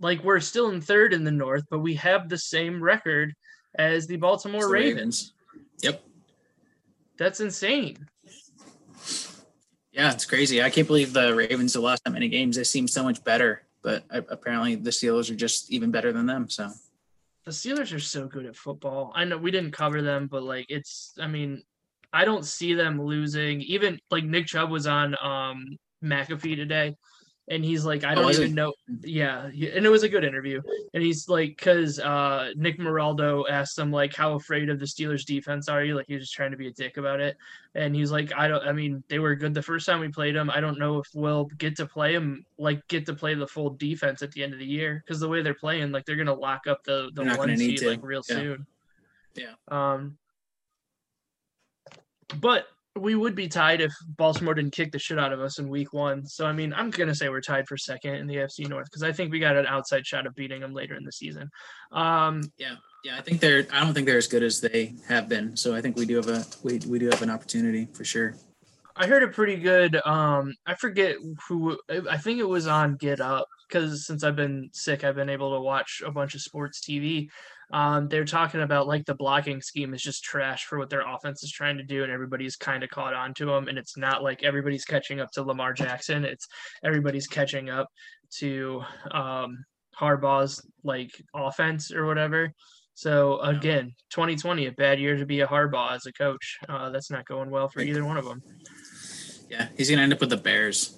like 0.00 0.22
we're 0.24 0.40
still 0.40 0.70
in 0.70 0.80
third 0.80 1.12
in 1.12 1.24
the 1.24 1.30
North, 1.32 1.64
but 1.70 1.80
we 1.80 1.96
have 1.96 2.28
the 2.28 2.38
same 2.38 2.82
record 2.82 3.34
as 3.76 4.06
the 4.06 4.16
Baltimore 4.16 4.62
the 4.62 4.68
Ravens. 4.68 5.18
Yep. 5.26 5.35
That's 7.18 7.40
insane. 7.40 8.08
Yeah, 9.92 10.12
it's 10.12 10.26
crazy. 10.26 10.62
I 10.62 10.68
can't 10.68 10.86
believe 10.86 11.12
the 11.12 11.34
Ravens 11.34 11.72
have 11.74 11.82
lost 11.82 12.04
that 12.04 12.12
many 12.12 12.28
games. 12.28 12.56
They 12.56 12.64
seem 12.64 12.86
so 12.86 13.02
much 13.02 13.24
better, 13.24 13.62
but 13.82 14.04
apparently 14.10 14.74
the 14.74 14.90
Steelers 14.90 15.30
are 15.30 15.34
just 15.34 15.72
even 15.72 15.90
better 15.90 16.12
than 16.12 16.26
them. 16.26 16.50
So 16.50 16.70
The 17.46 17.50
Steelers 17.50 17.94
are 17.94 18.00
so 18.00 18.26
good 18.26 18.44
at 18.44 18.56
football. 18.56 19.12
I 19.14 19.24
know 19.24 19.38
we 19.38 19.50
didn't 19.50 19.72
cover 19.72 20.02
them, 20.02 20.26
but 20.26 20.42
like 20.42 20.66
it's. 20.68 21.14
I 21.18 21.26
mean, 21.26 21.62
I 22.12 22.26
don't 22.26 22.44
see 22.44 22.74
them 22.74 23.02
losing. 23.02 23.62
Even 23.62 23.98
like 24.10 24.24
Nick 24.24 24.46
Chubb 24.46 24.70
was 24.70 24.86
on 24.86 25.16
um 25.22 25.78
McAfee 26.04 26.56
today, 26.56 26.94
and 27.48 27.64
he's 27.64 27.84
like, 27.84 28.02
I 28.04 28.12
Oh, 28.12 28.16
don't 28.16 28.26
was 28.26 28.40
even 28.40 28.54
know. 28.54 28.72
Yeah, 29.02 29.44
and 29.44 29.86
it 29.86 29.88
was 29.88 30.02
a 30.02 30.08
good 30.08 30.24
interview. 30.24 30.60
And 30.94 31.02
he's 31.02 31.28
like, 31.28 31.50
because 31.50 31.98
uh 32.00 32.50
Nick 32.56 32.78
Moraldo 32.78 33.44
asked 33.48 33.78
him 33.78 33.92
like, 33.92 34.14
how 34.14 34.34
afraid 34.34 34.68
of 34.68 34.80
the 34.80 34.86
Steelers 34.86 35.24
defense 35.24 35.68
are 35.68 35.84
you? 35.84 35.94
Like 35.94 36.06
he 36.08 36.14
was 36.14 36.24
just 36.24 36.34
trying 36.34 36.50
to 36.50 36.56
be 36.56 36.66
a 36.68 36.72
dick 36.72 36.96
about 36.96 37.20
it. 37.20 37.36
And 37.74 37.94
he's 37.94 38.10
like, 38.10 38.32
I 38.36 38.48
don't. 38.48 38.66
I 38.66 38.72
mean, 38.72 39.04
they 39.08 39.18
were 39.18 39.34
good 39.36 39.54
the 39.54 39.62
first 39.62 39.86
time 39.86 40.00
we 40.00 40.08
played 40.08 40.34
them. 40.34 40.50
I 40.50 40.60
don't 40.60 40.78
know 40.78 40.98
if 40.98 41.06
we'll 41.14 41.44
get 41.58 41.76
to 41.76 41.86
play 41.86 42.14
them 42.14 42.44
like 42.58 42.86
get 42.88 43.06
to 43.06 43.14
play 43.14 43.34
the 43.34 43.46
full 43.46 43.70
defense 43.70 44.22
at 44.22 44.32
the 44.32 44.42
end 44.42 44.52
of 44.52 44.58
the 44.58 44.64
year 44.66 45.02
because 45.04 45.20
the 45.20 45.28
way 45.28 45.42
they're 45.42 45.54
playing, 45.54 45.92
like 45.92 46.04
they're 46.06 46.16
gonna 46.16 46.34
lock 46.34 46.66
up 46.66 46.82
the 46.84 47.10
the 47.14 47.24
one 47.24 47.56
seed 47.56 47.82
like 47.82 48.00
real 48.02 48.22
Yeah. 48.28 48.36
soon. 48.36 48.66
Yeah. 49.34 49.52
Um. 49.68 50.16
But 52.40 52.66
we 52.96 53.14
would 53.14 53.34
be 53.34 53.48
tied 53.48 53.80
if 53.80 53.92
Baltimore 54.16 54.54
didn't 54.54 54.72
kick 54.72 54.92
the 54.92 54.98
shit 54.98 55.18
out 55.18 55.32
of 55.32 55.40
us 55.40 55.58
in 55.58 55.68
week 55.68 55.92
one. 55.92 56.26
So 56.26 56.46
I 56.46 56.52
mean, 56.52 56.72
I'm 56.72 56.90
gonna 56.90 57.14
say 57.14 57.28
we're 57.28 57.40
tied 57.40 57.68
for 57.68 57.76
second 57.76 58.14
in 58.14 58.26
the 58.26 58.36
AFC 58.36 58.68
North 58.68 58.86
because 58.86 59.02
I 59.02 59.12
think 59.12 59.30
we 59.30 59.38
got 59.38 59.56
an 59.56 59.66
outside 59.66 60.06
shot 60.06 60.26
of 60.26 60.34
beating 60.34 60.60
them 60.60 60.72
later 60.72 60.94
in 60.94 61.04
the 61.04 61.12
season. 61.12 61.50
Um, 61.92 62.42
yeah, 62.58 62.76
I 63.16 63.20
think 63.20 63.40
they're. 63.40 63.66
I 63.72 63.84
don't 63.84 63.94
think 63.94 64.06
they're 64.06 64.18
as 64.18 64.26
good 64.26 64.42
as 64.42 64.60
they 64.60 64.94
have 65.08 65.28
been. 65.28 65.56
So 65.56 65.74
I 65.74 65.80
think 65.80 65.96
we 65.96 66.06
do 66.06 66.16
have 66.16 66.28
a 66.28 66.44
we 66.62 66.80
we 66.88 66.98
do 66.98 67.06
have 67.06 67.22
an 67.22 67.30
opportunity 67.30 67.86
for 67.92 68.04
sure. 68.04 68.34
I 68.96 69.06
heard 69.06 69.22
a 69.22 69.28
pretty 69.28 69.56
good. 69.56 70.00
Um, 70.06 70.54
I 70.66 70.74
forget 70.74 71.16
who. 71.48 71.78
I 72.10 72.16
think 72.16 72.40
it 72.40 72.48
was 72.48 72.66
on 72.66 72.96
Get 72.96 73.20
Up 73.20 73.46
because 73.68 74.06
since 74.06 74.24
I've 74.24 74.36
been 74.36 74.70
sick, 74.72 75.04
I've 75.04 75.14
been 75.14 75.28
able 75.28 75.54
to 75.54 75.60
watch 75.60 76.02
a 76.04 76.10
bunch 76.10 76.34
of 76.34 76.40
sports 76.40 76.80
TV. 76.80 77.28
Um, 77.72 78.08
they're 78.08 78.24
talking 78.24 78.62
about 78.62 78.86
like 78.86 79.04
the 79.06 79.14
blocking 79.14 79.60
scheme 79.60 79.92
is 79.92 80.02
just 80.02 80.22
trash 80.22 80.64
for 80.66 80.78
what 80.78 80.88
their 80.88 81.02
offense 81.06 81.42
is 81.42 81.50
trying 81.50 81.78
to 81.78 81.82
do, 81.82 82.02
and 82.02 82.12
everybody's 82.12 82.56
kind 82.56 82.84
of 82.84 82.90
caught 82.90 83.14
on 83.14 83.34
to 83.34 83.46
them. 83.46 83.68
And 83.68 83.76
it's 83.78 83.96
not 83.96 84.22
like 84.22 84.42
everybody's 84.42 84.84
catching 84.84 85.20
up 85.20 85.30
to 85.32 85.42
Lamar 85.42 85.72
Jackson; 85.72 86.24
it's 86.24 86.46
everybody's 86.84 87.26
catching 87.26 87.68
up 87.68 87.88
to 88.38 88.82
um, 89.10 89.64
Harbaugh's 89.98 90.64
like 90.84 91.10
offense 91.34 91.92
or 91.92 92.06
whatever. 92.06 92.52
So 92.94 93.40
again, 93.40 93.94
2020, 94.10 94.66
a 94.66 94.72
bad 94.72 94.98
year 94.98 95.16
to 95.16 95.26
be 95.26 95.40
a 95.40 95.46
Harbaugh 95.46 95.92
as 95.92 96.06
a 96.06 96.12
coach. 96.12 96.58
Uh, 96.66 96.88
that's 96.90 97.10
not 97.10 97.26
going 97.26 97.50
well 97.50 97.68
for 97.68 97.80
either 97.80 98.04
one 98.04 98.16
of 98.16 98.24
them. 98.24 98.42
Yeah, 99.50 99.68
he's 99.76 99.90
gonna 99.90 100.02
end 100.02 100.12
up 100.12 100.20
with 100.20 100.30
the 100.30 100.36
Bears. 100.36 100.96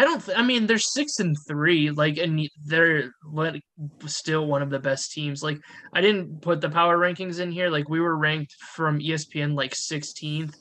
I 0.00 0.04
don't. 0.04 0.24
Th- 0.24 0.38
I 0.38 0.40
mean, 0.42 0.66
they're 0.66 0.78
six 0.78 1.18
and 1.18 1.36
three, 1.46 1.90
like, 1.90 2.16
and 2.16 2.48
they're 2.64 3.12
like 3.22 3.62
still 4.06 4.46
one 4.46 4.62
of 4.62 4.70
the 4.70 4.78
best 4.78 5.12
teams. 5.12 5.42
Like, 5.42 5.60
I 5.92 6.00
didn't 6.00 6.40
put 6.40 6.62
the 6.62 6.70
power 6.70 6.96
rankings 6.96 7.38
in 7.38 7.52
here. 7.52 7.68
Like, 7.68 7.90
we 7.90 8.00
were 8.00 8.16
ranked 8.16 8.54
from 8.74 9.00
ESPN 9.00 9.54
like 9.54 9.74
16th, 9.74 10.54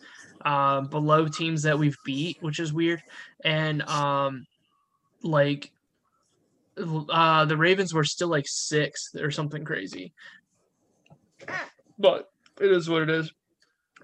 um, 0.44 0.88
below 0.88 1.30
teams 1.30 1.64
that 1.64 1.80
we've 1.80 1.96
beat, 2.04 2.36
which 2.42 2.60
is 2.60 2.74
weird. 2.74 3.02
And 3.46 3.82
um, 3.84 4.46
like, 5.24 5.72
uh, 6.78 7.46
the 7.46 7.56
Ravens 7.56 7.94
were 7.94 8.04
still 8.04 8.28
like 8.28 8.46
sixth 8.46 9.16
or 9.16 9.32
something 9.32 9.64
crazy. 9.64 10.12
But 11.98 12.30
it 12.60 12.70
is 12.70 12.90
what 12.90 13.04
it 13.04 13.10
is. 13.10 13.32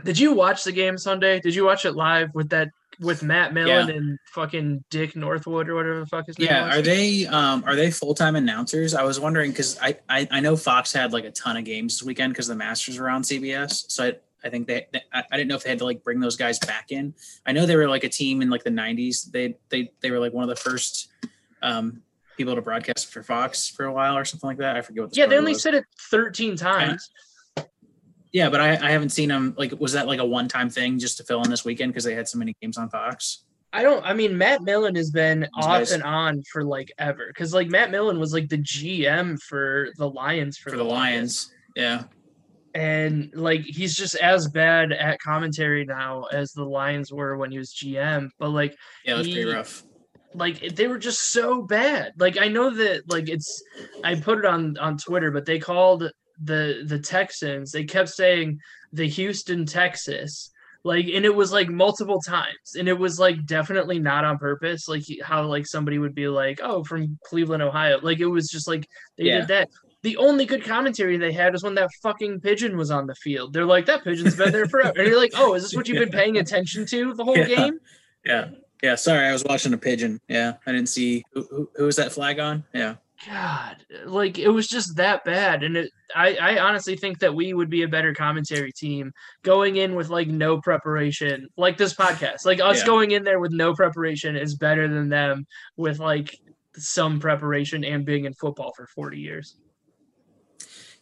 Did 0.01 0.17
you 0.17 0.31
watch 0.31 0.63
the 0.63 0.71
game 0.71 0.97
Sunday? 0.97 1.41
Did 1.41 1.55
you 1.55 1.65
watch 1.65 1.83
it 1.83 1.91
live 1.91 2.33
with 2.33 2.51
that 2.51 2.69
with 2.99 3.23
Matt 3.23 3.53
Millen 3.53 3.87
Yeah. 3.89 3.93
and 3.95 4.17
fucking 4.31 4.83
Dick 4.89 5.15
Northwood 5.15 5.67
or 5.69 5.75
whatever 5.75 5.99
the 5.99 6.05
fuck 6.05 6.27
his 6.27 6.39
name 6.39 6.47
Yeah, 6.47 6.67
was? 6.67 6.77
are 6.77 6.81
they 6.81 7.25
um 7.27 7.63
are 7.67 7.75
they 7.75 7.91
full 7.91 8.13
time 8.15 8.35
announcers? 8.35 8.93
I 8.93 9.03
was 9.03 9.19
wondering 9.19 9.51
because 9.51 9.77
I, 9.81 9.97
I 10.07 10.27
I 10.31 10.39
know 10.39 10.55
Fox 10.55 10.93
had 10.93 11.11
like 11.13 11.25
a 11.25 11.31
ton 11.31 11.57
of 11.57 11.65
games 11.65 11.99
this 11.99 12.03
weekend 12.05 12.33
because 12.33 12.47
the 12.47 12.55
Masters 12.55 12.97
were 12.99 13.09
on 13.09 13.21
CBS. 13.23 13.91
So 13.91 14.05
I 14.05 14.13
I 14.45 14.49
think 14.49 14.67
they, 14.67 14.85
I 15.11 15.23
didn't 15.31 15.47
know 15.47 15.55
if 15.55 15.63
they 15.63 15.71
had 15.71 15.79
to 15.79 15.85
like 15.85 16.03
bring 16.03 16.19
those 16.19 16.35
guys 16.37 16.59
back 16.59 16.91
in. 16.91 17.15
I 17.47 17.51
know 17.51 17.65
they 17.65 17.75
were 17.75 17.89
like 17.89 18.03
a 18.03 18.09
team 18.09 18.43
in 18.43 18.49
like 18.51 18.63
the 18.63 18.69
'90s. 18.69 19.31
They 19.31 19.55
they 19.69 19.91
they 20.01 20.11
were 20.11 20.19
like 20.19 20.33
one 20.33 20.43
of 20.43 20.49
the 20.49 20.55
first 20.55 21.07
um 21.63 22.01
people 22.37 22.53
to 22.53 22.61
broadcast 22.61 23.11
for 23.11 23.23
Fox 23.23 23.67
for 23.67 23.85
a 23.85 23.91
while 23.91 24.15
or 24.17 24.23
something 24.23 24.47
like 24.47 24.57
that. 24.59 24.75
I 24.77 24.81
forget 24.81 25.01
what. 25.03 25.11
The 25.13 25.17
yeah, 25.17 25.25
they 25.25 25.37
only 25.37 25.53
was. 25.53 25.63
said 25.63 25.73
it 25.73 25.85
13 26.11 26.55
times. 26.57 27.09
Yeah, 28.35 28.49
but 28.49 28.59
I, 28.59 28.71
I 28.71 28.91
haven't 28.91 29.11
seen 29.11 29.29
them. 29.29 29.55
Like, 29.57 29.71
was 29.79 29.93
that 29.93 30.07
like 30.07 30.19
a 30.19 30.25
one 30.25 30.49
time 30.49 30.69
thing 30.69 30.99
just 30.99 31.15
to 31.19 31.23
fill 31.23 31.41
in 31.43 31.49
this 31.49 31.63
weekend 31.63 31.93
because 31.93 32.03
they 32.03 32.13
had 32.13 32.27
so 32.27 32.37
many 32.37 32.53
games 32.61 32.77
on 32.77 32.89
Fox? 32.89 33.45
I 33.71 33.81
don't. 33.81 34.05
I 34.05 34.13
mean, 34.13 34.37
Matt 34.37 34.61
Millen 34.61 34.93
has 34.95 35.09
been 35.09 35.47
off 35.55 35.63
guys- 35.65 35.91
and 35.93 36.03
on 36.03 36.43
for 36.51 36.61
like 36.65 36.91
ever. 36.97 37.27
Because 37.27 37.53
like 37.53 37.69
Matt 37.69 37.91
Millen 37.91 38.19
was 38.19 38.33
like 38.33 38.49
the 38.49 38.57
GM 38.57 39.39
for 39.41 39.87
the 39.97 40.09
Lions 40.09 40.57
for, 40.57 40.71
For 40.71 40.75
the 40.75 40.83
Lions. 40.83 41.49
Yeah. 41.77 42.03
and 42.73 43.31
like 43.33 43.61
he's 43.61 43.95
just 43.95 44.15
as 44.15 44.49
bad 44.49 44.91
at 44.91 45.17
commentary 45.21 45.85
now 45.85 46.23
as 46.33 46.51
the 46.51 46.65
Lions 46.65 47.13
were 47.13 47.37
when 47.37 47.51
he 47.51 47.57
was 47.57 47.73
GM. 47.73 48.29
But 48.37 48.49
like, 48.49 48.75
Yeah, 49.05 49.15
it 49.15 49.17
was 49.19 49.27
pretty 49.27 49.45
rough. 49.45 49.83
like 50.33 50.75
they 50.75 50.87
were 50.87 50.97
just 50.97 51.31
so 51.31 51.61
bad. 51.61 52.11
Like 52.17 52.37
I 52.37 52.49
know 52.49 52.69
that 52.69 53.09
like 53.09 53.29
it's. 53.29 53.63
I 54.03 54.15
put 54.15 54.39
it 54.39 54.45
on 54.45 54.77
on 54.77 54.97
Twitter, 54.97 55.31
but 55.31 55.45
they 55.45 55.57
called 55.59 56.11
the 56.43 56.83
the 56.85 56.99
Texans. 56.99 57.71
They 57.71 57.83
kept 57.83 58.09
saying 58.09 58.59
the 58.93 59.07
Houston, 59.07 59.65
Texas. 59.65 60.51
Like 60.83 61.05
and 61.07 61.25
it 61.25 61.33
was 61.35 61.51
like 61.51 61.67
multiple 61.69 62.21
times, 62.21 62.75
and 62.77 62.87
it 62.87 62.93
was 62.97 63.19
like 63.19 63.45
definitely 63.47 63.97
not 63.97 64.23
on 64.23 64.37
purpose. 64.37 64.87
Like 64.87 65.03
how 65.23 65.43
like 65.45 65.65
somebody 65.65 65.97
would 65.97 66.13
be 66.13 66.27
like, 66.27 66.59
"Oh, 66.61 66.83
from 66.83 67.17
Cleveland, 67.25 67.63
Ohio." 67.63 67.99
Like 68.01 68.19
it 68.19 68.27
was 68.27 68.47
just 68.49 68.67
like 68.67 68.87
they 69.17 69.25
Yeah. 69.25 69.39
did 69.39 69.47
that. 69.47 69.69
The 70.03 70.17
only 70.17 70.45
good 70.45 70.63
commentary 70.63 71.17
they 71.17 71.31
had 71.31 71.53
was 71.53 71.63
when 71.63 71.73
that 71.75 71.89
fucking 72.03 72.41
pigeon 72.41 72.77
was 72.77 72.91
on 72.91 73.07
the 73.07 73.15
field. 73.15 73.51
They're 73.53 73.65
like, 73.65 73.87
"That 73.87 74.03
pigeon's 74.03 74.35
been 74.35 74.51
there 74.51 74.67
forever," 74.67 74.93
and 74.99 75.07
you're 75.07 75.19
like, 75.19 75.31
"Oh, 75.35 75.55
is 75.55 75.63
this 75.63 75.75
what 75.75 75.87
you've 75.87 75.97
been 75.97 76.09
paying 76.21 76.37
attention 76.37 76.85
to 76.85 77.15
the 77.15 77.23
whole 77.23 77.35
Yeah. 77.37 77.45
game?" 77.47 77.79
Yeah. 78.23 78.49
Yeah. 78.83 78.93
Sorry, 78.93 79.25
I 79.25 79.31
was 79.33 79.43
watching 79.43 79.73
a 79.73 79.79
pigeon. 79.79 80.21
Yeah. 80.27 80.53
I 80.67 80.71
didn't 80.71 80.89
see 80.89 81.23
who, 81.33 81.41
who, 81.49 81.69
who 81.75 81.85
was 81.85 81.95
that 81.95 82.11
flag 82.11 82.37
on? 82.39 82.63
Yeah. 82.75 82.95
God, 83.27 83.77
like 84.05 84.37
it 84.37 84.49
was 84.49 84.67
just 84.67 84.97
that 84.97 85.23
bad, 85.23 85.63
and 85.63 85.77
it. 85.77 85.91
I, 86.13 86.35
I 86.35 86.59
honestly 86.59 86.95
think 86.97 87.19
that 87.19 87.33
we 87.33 87.53
would 87.53 87.69
be 87.69 87.83
a 87.83 87.87
better 87.87 88.13
commentary 88.13 88.71
team 88.71 89.11
going 89.43 89.77
in 89.77 89.95
with 89.95 90.09
like 90.09 90.27
no 90.27 90.59
preparation, 90.61 91.47
like 91.57 91.77
this 91.77 91.93
podcast. 91.93 92.45
Like 92.45 92.59
us 92.59 92.79
Yeah. 92.79 92.85
going 92.85 93.11
in 93.11 93.23
there 93.23 93.39
with 93.39 93.51
no 93.51 93.73
preparation 93.73 94.35
is 94.35 94.55
better 94.55 94.87
than 94.87 95.09
them 95.09 95.47
with 95.77 95.99
like 95.99 96.37
some 96.75 97.19
preparation 97.19 97.83
and 97.85 98.05
being 98.05 98.25
in 98.25 98.33
football 98.33 98.73
for 98.75 98.85
forty 98.87 99.19
years. 99.19 99.55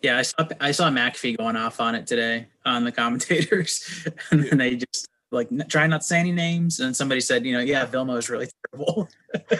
Yeah. 0.01 0.17
I 0.17 0.21
saw, 0.21 0.47
I 0.59 0.71
saw 0.71 0.89
McAfee 0.89 1.37
going 1.37 1.55
off 1.55 1.79
on 1.79 1.95
it 1.95 2.05
today 2.05 2.47
on 2.65 2.83
the 2.83 2.91
commentators. 2.91 4.07
And 4.31 4.43
then 4.43 4.57
they 4.59 4.75
just 4.75 5.07
like 5.33 5.49
try 5.67 5.87
not 5.87 6.01
to 6.01 6.07
say 6.07 6.19
any 6.19 6.31
names. 6.31 6.79
And 6.79 6.95
somebody 6.95 7.19
said, 7.21 7.45
you 7.45 7.53
know, 7.53 7.59
yeah, 7.59 7.85
Vilma 7.85 8.13
is 8.15 8.29
really 8.29 8.47
terrible. 8.71 9.09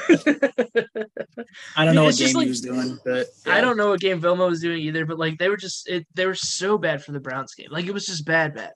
I 1.75 1.85
don't 1.85 1.95
know 1.95 2.03
what 2.05 2.15
game 2.17 2.35
like- 2.35 2.43
he 2.45 2.49
was 2.49 2.61
doing, 2.61 2.99
but 3.03 3.27
I 3.45 3.59
don't 3.61 3.77
know 3.77 3.89
what 3.89 3.99
game 3.99 4.19
Vilma 4.21 4.45
was 4.45 4.61
doing 4.61 4.79
either, 4.79 5.05
but 5.05 5.19
like 5.19 5.37
they 5.37 5.49
were 5.49 5.57
just 5.57 5.89
it, 5.89 6.07
they 6.13 6.25
were 6.25 6.35
so 6.35 6.77
bad 6.77 7.03
for 7.03 7.11
the 7.11 7.19
Browns 7.19 7.53
game. 7.55 7.69
Like 7.71 7.85
it 7.85 7.93
was 7.93 8.05
just 8.05 8.25
bad, 8.25 8.53
bad. 8.55 8.71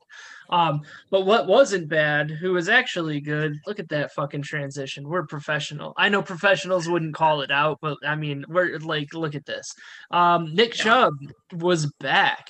Um, 0.50 0.82
but 1.12 1.26
what 1.26 1.46
wasn't 1.46 1.90
bad, 1.90 2.32
who 2.32 2.54
was 2.54 2.70
actually 2.70 3.20
good, 3.20 3.58
look 3.68 3.80
at 3.80 3.90
that 3.90 4.14
fucking 4.14 4.44
transition. 4.44 5.08
We're 5.08 5.26
professional. 5.26 5.94
I 5.98 6.08
know 6.08 6.22
professionals 6.22 6.88
wouldn't 6.88 7.16
call 7.16 7.42
it 7.42 7.52
out, 7.52 7.80
but 7.82 7.98
I 8.06 8.16
mean, 8.16 8.46
we're 8.48 8.80
like, 8.80 9.14
look 9.14 9.36
at 9.36 9.46
this. 9.46 9.74
Um, 10.10 10.56
Nick 10.56 10.78
Yeah. 10.78 10.84
Chubb 10.84 11.14
was 11.52 11.92
back 12.00 12.48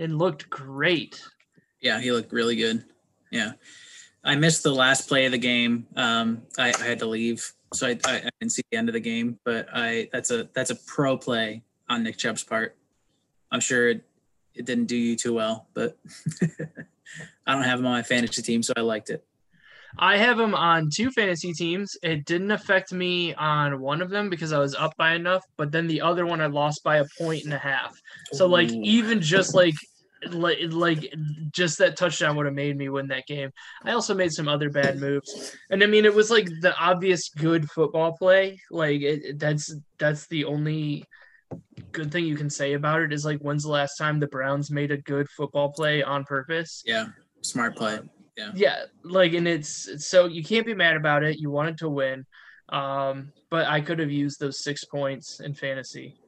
and 0.00 0.18
looked 0.18 0.50
great. 0.50 1.22
Yeah, 1.80 2.00
he 2.00 2.10
looked 2.10 2.32
really 2.32 2.56
good. 2.56 2.84
Yeah. 3.30 3.52
I 4.26 4.34
missed 4.34 4.64
the 4.64 4.74
last 4.74 5.08
play 5.08 5.24
of 5.26 5.32
the 5.32 5.38
game. 5.38 5.86
Um, 5.94 6.42
I, 6.58 6.74
I 6.78 6.84
had 6.84 6.98
to 6.98 7.06
leave, 7.06 7.52
so 7.72 7.86
I, 7.86 7.90
I, 8.04 8.16
I 8.16 8.30
didn't 8.40 8.52
see 8.52 8.62
the 8.70 8.76
end 8.76 8.88
of 8.88 8.92
the 8.92 9.00
game. 9.00 9.38
But 9.44 9.68
I 9.72 10.08
that's 10.12 10.30
a 10.30 10.48
that's 10.52 10.70
a 10.70 10.74
pro 10.74 11.16
play 11.16 11.62
on 11.88 12.02
Nick 12.02 12.18
Chubb's 12.18 12.42
part. 12.42 12.76
I'm 13.52 13.60
sure 13.60 13.88
it, 13.88 14.02
it 14.54 14.66
didn't 14.66 14.86
do 14.86 14.96
you 14.96 15.14
too 15.14 15.32
well, 15.32 15.68
but 15.74 15.96
I 17.46 17.54
don't 17.54 17.62
have 17.62 17.78
him 17.78 17.86
on 17.86 17.92
my 17.92 18.02
fantasy 18.02 18.42
team, 18.42 18.62
so 18.64 18.72
I 18.76 18.80
liked 18.80 19.10
it. 19.10 19.24
I 19.98 20.16
have 20.18 20.38
him 20.38 20.54
on 20.54 20.90
two 20.92 21.10
fantasy 21.10 21.52
teams. 21.52 21.96
It 22.02 22.24
didn't 22.26 22.50
affect 22.50 22.92
me 22.92 23.32
on 23.34 23.80
one 23.80 24.02
of 24.02 24.10
them 24.10 24.28
because 24.28 24.52
I 24.52 24.58
was 24.58 24.74
up 24.74 24.94
by 24.96 25.14
enough, 25.14 25.44
but 25.56 25.72
then 25.72 25.86
the 25.86 26.02
other 26.02 26.26
one 26.26 26.40
I 26.40 26.46
lost 26.46 26.82
by 26.84 26.98
a 26.98 27.04
point 27.18 27.44
and 27.44 27.54
a 27.54 27.58
half. 27.58 27.98
So 28.32 28.46
like 28.46 28.70
even 28.70 29.22
just 29.22 29.54
like 29.54 29.74
like 30.30 30.58
like 30.70 31.14
just 31.52 31.78
that 31.78 31.96
touchdown 31.96 32.36
would 32.36 32.46
have 32.46 32.54
made 32.54 32.76
me 32.76 32.88
win 32.88 33.08
that 33.08 33.26
game. 33.26 33.50
I 33.84 33.92
also 33.92 34.14
made 34.14 34.32
some 34.32 34.48
other 34.48 34.70
bad 34.70 34.98
moves, 34.98 35.56
and 35.70 35.82
I 35.82 35.86
mean 35.86 36.04
it 36.04 36.14
was 36.14 36.30
like 36.30 36.48
the 36.60 36.74
obvious 36.78 37.28
good 37.28 37.70
football 37.70 38.16
play. 38.16 38.60
Like 38.70 39.00
it, 39.02 39.38
that's 39.38 39.74
that's 39.98 40.26
the 40.28 40.44
only 40.44 41.04
good 41.92 42.10
thing 42.10 42.24
you 42.24 42.36
can 42.36 42.50
say 42.50 42.72
about 42.72 43.02
it 43.02 43.12
is 43.12 43.24
like 43.24 43.38
when's 43.40 43.62
the 43.62 43.70
last 43.70 43.96
time 43.96 44.18
the 44.18 44.26
Browns 44.26 44.70
made 44.70 44.90
a 44.90 44.96
good 44.96 45.28
football 45.28 45.72
play 45.72 46.02
on 46.02 46.24
purpose? 46.24 46.82
Yeah, 46.84 47.06
smart 47.42 47.76
play. 47.76 48.00
Yeah, 48.36 48.52
yeah, 48.54 48.82
like 49.04 49.32
and 49.34 49.46
it's 49.46 49.86
it's- 49.86 50.06
so 50.06 50.26
you 50.26 50.42
can't 50.42 50.66
be 50.66 50.74
mad 50.74 50.96
about 50.96 51.22
it. 51.22 51.38
You 51.38 51.50
wanted 51.50 51.78
to 51.78 51.88
win, 51.88 52.26
um, 52.70 53.32
but 53.50 53.66
I 53.66 53.80
could 53.80 53.98
have 53.98 54.10
used 54.10 54.40
those 54.40 54.62
six 54.62 54.84
points 54.84 55.40
in 55.40 55.54
fantasy. 55.54 56.18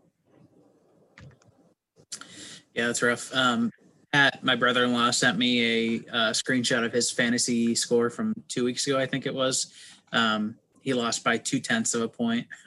Yeah, 2.75 2.87
that's 2.87 3.03
rough. 3.03 3.35
Um, 3.35 3.73
Pat, 4.13 4.43
my 4.43 4.57
brother-in-law 4.57 5.11
sent 5.11 5.39
me 5.39 6.01
a 6.07 6.13
uh, 6.13 6.31
screenshot 6.31 6.85
of 6.85 6.93
his 6.93 7.11
fantasy 7.11 7.75
score 7.75 8.09
from 8.09 8.35
two 8.49 8.65
weeks 8.65 8.87
ago. 8.87 8.99
I 8.99 9.07
think 9.07 9.27
it 9.27 9.35
was. 9.35 9.73
Um, 10.13 10.57
he 10.81 10.95
lost 10.95 11.23
by 11.23 11.37
two 11.37 11.61
tenths 11.61 11.95
of 11.95 12.03
a 12.03 12.09
point. 12.09 12.47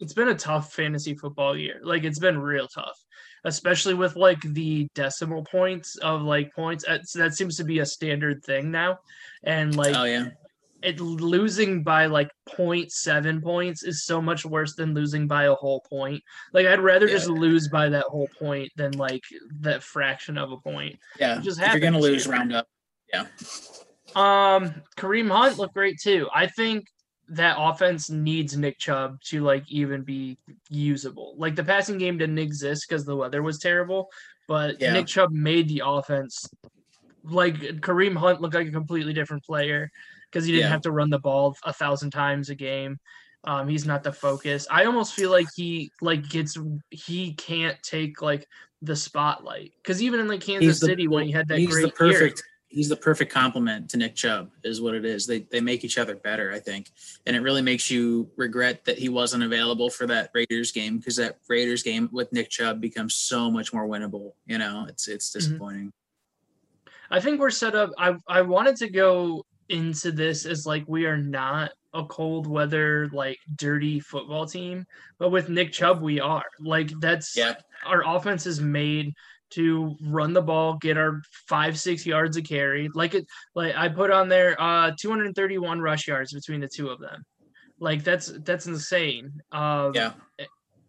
it's 0.00 0.12
been 0.14 0.28
a 0.28 0.34
tough 0.34 0.72
fantasy 0.72 1.14
football 1.14 1.56
year. 1.56 1.80
Like 1.82 2.04
it's 2.04 2.18
been 2.18 2.38
real 2.38 2.66
tough, 2.66 2.98
especially 3.44 3.94
with 3.94 4.16
like 4.16 4.40
the 4.40 4.88
decimal 4.94 5.44
points 5.44 5.96
of 5.98 6.22
like 6.22 6.52
points. 6.52 6.84
That 7.14 7.34
seems 7.34 7.56
to 7.58 7.64
be 7.64 7.78
a 7.78 7.86
standard 7.86 8.44
thing 8.44 8.72
now, 8.72 8.98
and 9.44 9.76
like 9.76 9.94
oh 9.94 10.04
yeah, 10.04 10.30
it 10.82 11.00
losing 11.00 11.82
by 11.82 12.06
like 12.06 12.30
0.7 12.48 13.42
points 13.42 13.82
is 13.82 14.04
so 14.04 14.22
much 14.22 14.44
worse 14.46 14.74
than 14.76 14.94
losing 14.94 15.26
by 15.26 15.44
a 15.44 15.54
whole 15.54 15.80
point. 15.90 16.22
Like 16.52 16.66
I'd 16.66 16.80
rather 16.80 17.06
Yeah. 17.06 17.14
just 17.14 17.28
lose 17.28 17.68
by 17.68 17.88
that 17.88 18.04
whole 18.04 18.28
point 18.38 18.70
than 18.76 18.92
like 18.92 19.22
that 19.60 19.82
fraction 19.82 20.38
of 20.38 20.52
a 20.52 20.56
point. 20.58 20.98
yeah. 21.18 21.38
It 21.38 21.42
just 21.42 21.60
if 21.60 21.72
you're 21.72 21.80
gonna 21.80 21.98
lose, 21.98 22.26
round 22.28 22.52
up. 22.52 22.66
Yeah. 23.12 23.26
Um, 24.14 24.74
Kareem 24.96 25.30
Hunt 25.30 25.58
looked 25.58 25.74
great 25.74 25.98
too. 26.00 26.28
I 26.34 26.46
think 26.46 26.86
that 27.30 27.56
offense 27.58 28.08
needs 28.08 28.56
Nick 28.56 28.78
Chubb 28.78 29.20
to 29.22 29.42
like 29.42 29.64
even 29.70 30.02
be 30.02 30.38
usable. 30.70 31.34
Like 31.36 31.56
the 31.56 31.64
passing 31.64 31.98
game 31.98 32.18
didn't 32.18 32.38
exist 32.38 32.86
because 32.88 33.04
the 33.04 33.16
weather 33.16 33.42
was 33.42 33.58
terrible, 33.58 34.08
but 34.46 34.80
Yeah. 34.80 34.92
Nick 34.94 35.06
Chubb 35.08 35.30
made 35.32 35.68
the 35.68 35.82
offense 35.84 36.48
like 37.24 37.56
Kareem 37.80 38.16
Hunt 38.16 38.40
looked 38.40 38.54
like 38.54 38.68
a 38.68 38.72
completely 38.72 39.12
different 39.12 39.44
player 39.44 39.90
because 40.30 40.44
he 40.44 40.52
didn't 40.52 40.66
Yeah. 40.66 40.70
have 40.70 40.82
to 40.82 40.90
run 40.92 41.10
the 41.10 41.18
ball 41.18 41.56
a 41.64 41.72
thousand 41.72 42.10
times 42.10 42.50
a 42.50 42.54
game. 42.54 42.98
Um, 43.44 43.68
he's 43.68 43.86
not 43.86 44.02
the 44.02 44.12
focus. 44.12 44.66
I 44.70 44.84
almost 44.84 45.14
feel 45.14 45.30
like 45.30 45.46
he 45.54 45.90
like 46.00 46.28
gets 46.28 46.56
he 46.90 47.34
can't 47.34 47.80
take 47.82 48.20
like 48.20 48.46
the 48.82 48.96
spotlight 48.96 49.72
because 49.82 50.02
even 50.02 50.20
in 50.20 50.28
like 50.28 50.40
Kansas 50.40 50.80
the- 50.80 50.86
City 50.86 51.08
when 51.08 51.24
he 51.26 51.32
had 51.32 51.48
that 51.48 51.58
he's 51.58 51.70
great 51.70 51.82
the 51.86 51.92
perfect 51.92 52.38
year, 52.38 52.44
he's 52.68 52.88
the 52.88 52.96
perfect 52.96 53.32
complement 53.32 53.88
to 53.90 53.96
Nick 53.96 54.14
Chubb 54.16 54.50
is 54.64 54.80
what 54.80 54.94
it 54.94 55.04
is. 55.04 55.24
They 55.26 55.40
they 55.40 55.60
make 55.60 55.84
each 55.84 55.98
other 55.98 56.16
better, 56.16 56.52
I 56.52 56.58
think. 56.58 56.90
And 57.26 57.34
it 57.36 57.40
really 57.40 57.62
makes 57.62 57.90
you 57.90 58.28
regret 58.36 58.84
that 58.86 58.98
he 58.98 59.08
wasn't 59.08 59.44
available 59.44 59.88
for 59.88 60.06
that 60.08 60.30
Raiders 60.34 60.72
game 60.72 60.98
because 60.98 61.16
that 61.16 61.38
Raiders 61.48 61.82
game 61.84 62.08
with 62.12 62.32
Nick 62.32 62.50
Chubb 62.50 62.80
becomes 62.80 63.14
so 63.14 63.50
much 63.50 63.72
more 63.72 63.86
winnable. 63.88 64.32
You 64.46 64.58
know, 64.58 64.84
it's 64.88 65.06
it's 65.08 65.30
Mm-hmm. 65.30 65.38
disappointing. 65.38 65.92
I 67.10 67.20
think 67.20 67.40
we're 67.40 67.50
set 67.50 67.74
up. 67.76 67.90
I 67.96 68.16
I 68.28 68.42
wanted 68.42 68.76
to 68.76 68.90
go 68.90 69.44
into 69.68 70.10
this 70.12 70.46
as 70.46 70.66
like 70.66 70.84
we 70.86 71.06
are 71.06 71.16
not 71.18 71.70
a 71.94 72.04
cold 72.04 72.46
weather 72.46 73.08
like 73.12 73.38
dirty 73.56 74.00
football 74.00 74.46
team, 74.46 74.86
but 75.18 75.30
with 75.30 75.48
Nick 75.48 75.72
Chubb 75.72 76.00
we 76.02 76.20
are. 76.20 76.44
Like 76.60 76.90
that's 77.00 77.36
Yeah. 77.36 77.54
our 77.86 78.02
offense 78.06 78.46
is 78.46 78.60
made 78.60 79.14
to 79.50 79.96
run 80.02 80.34
the 80.34 80.42
ball, 80.42 80.74
get 80.74 80.98
our 80.98 81.22
five 81.48 81.78
six 81.78 82.04
yards 82.04 82.36
a 82.36 82.42
carry. 82.42 82.88
Like 82.94 83.14
it, 83.14 83.26
like 83.54 83.74
I 83.74 83.88
put 83.88 84.10
on 84.10 84.28
there, 84.28 84.60
uh, 84.60 84.92
231 85.00 85.80
rush 85.80 86.06
yards 86.06 86.34
between 86.34 86.60
the 86.60 86.68
two 86.68 86.90
of 86.90 87.00
them. 87.00 87.24
Like 87.80 88.04
that's 88.04 88.26
that's 88.44 88.66
insane. 88.66 89.40
Um, 89.52 89.92
Yeah. 89.94 90.12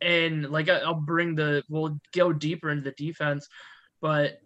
and 0.01 0.49
like 0.49 0.67
I- 0.69 0.79
I'll 0.79 0.95
bring 0.95 1.35
the 1.35 1.63
we'll 1.69 1.99
go 2.13 2.33
deeper 2.33 2.69
into 2.69 2.83
the 2.83 2.91
defense, 2.91 3.47
but 4.01 4.39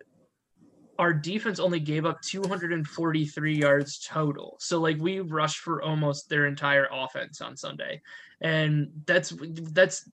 our 1.00 1.14
defense 1.14 1.60
only 1.60 1.80
gave 1.80 2.06
up 2.06 2.22
243 2.22 3.56
yards 3.56 4.00
total. 4.00 4.58
So 4.60 4.80
like 4.80 4.98
we 5.00 5.20
rushed 5.20 5.60
for 5.60 5.82
almost 5.82 6.30
their 6.30 6.46
entire 6.46 6.88
offense 6.92 7.42
on 7.42 7.58
Sunday. 7.58 8.02
And 8.42 8.90
that's 9.06 9.34
that's 9.72 10.08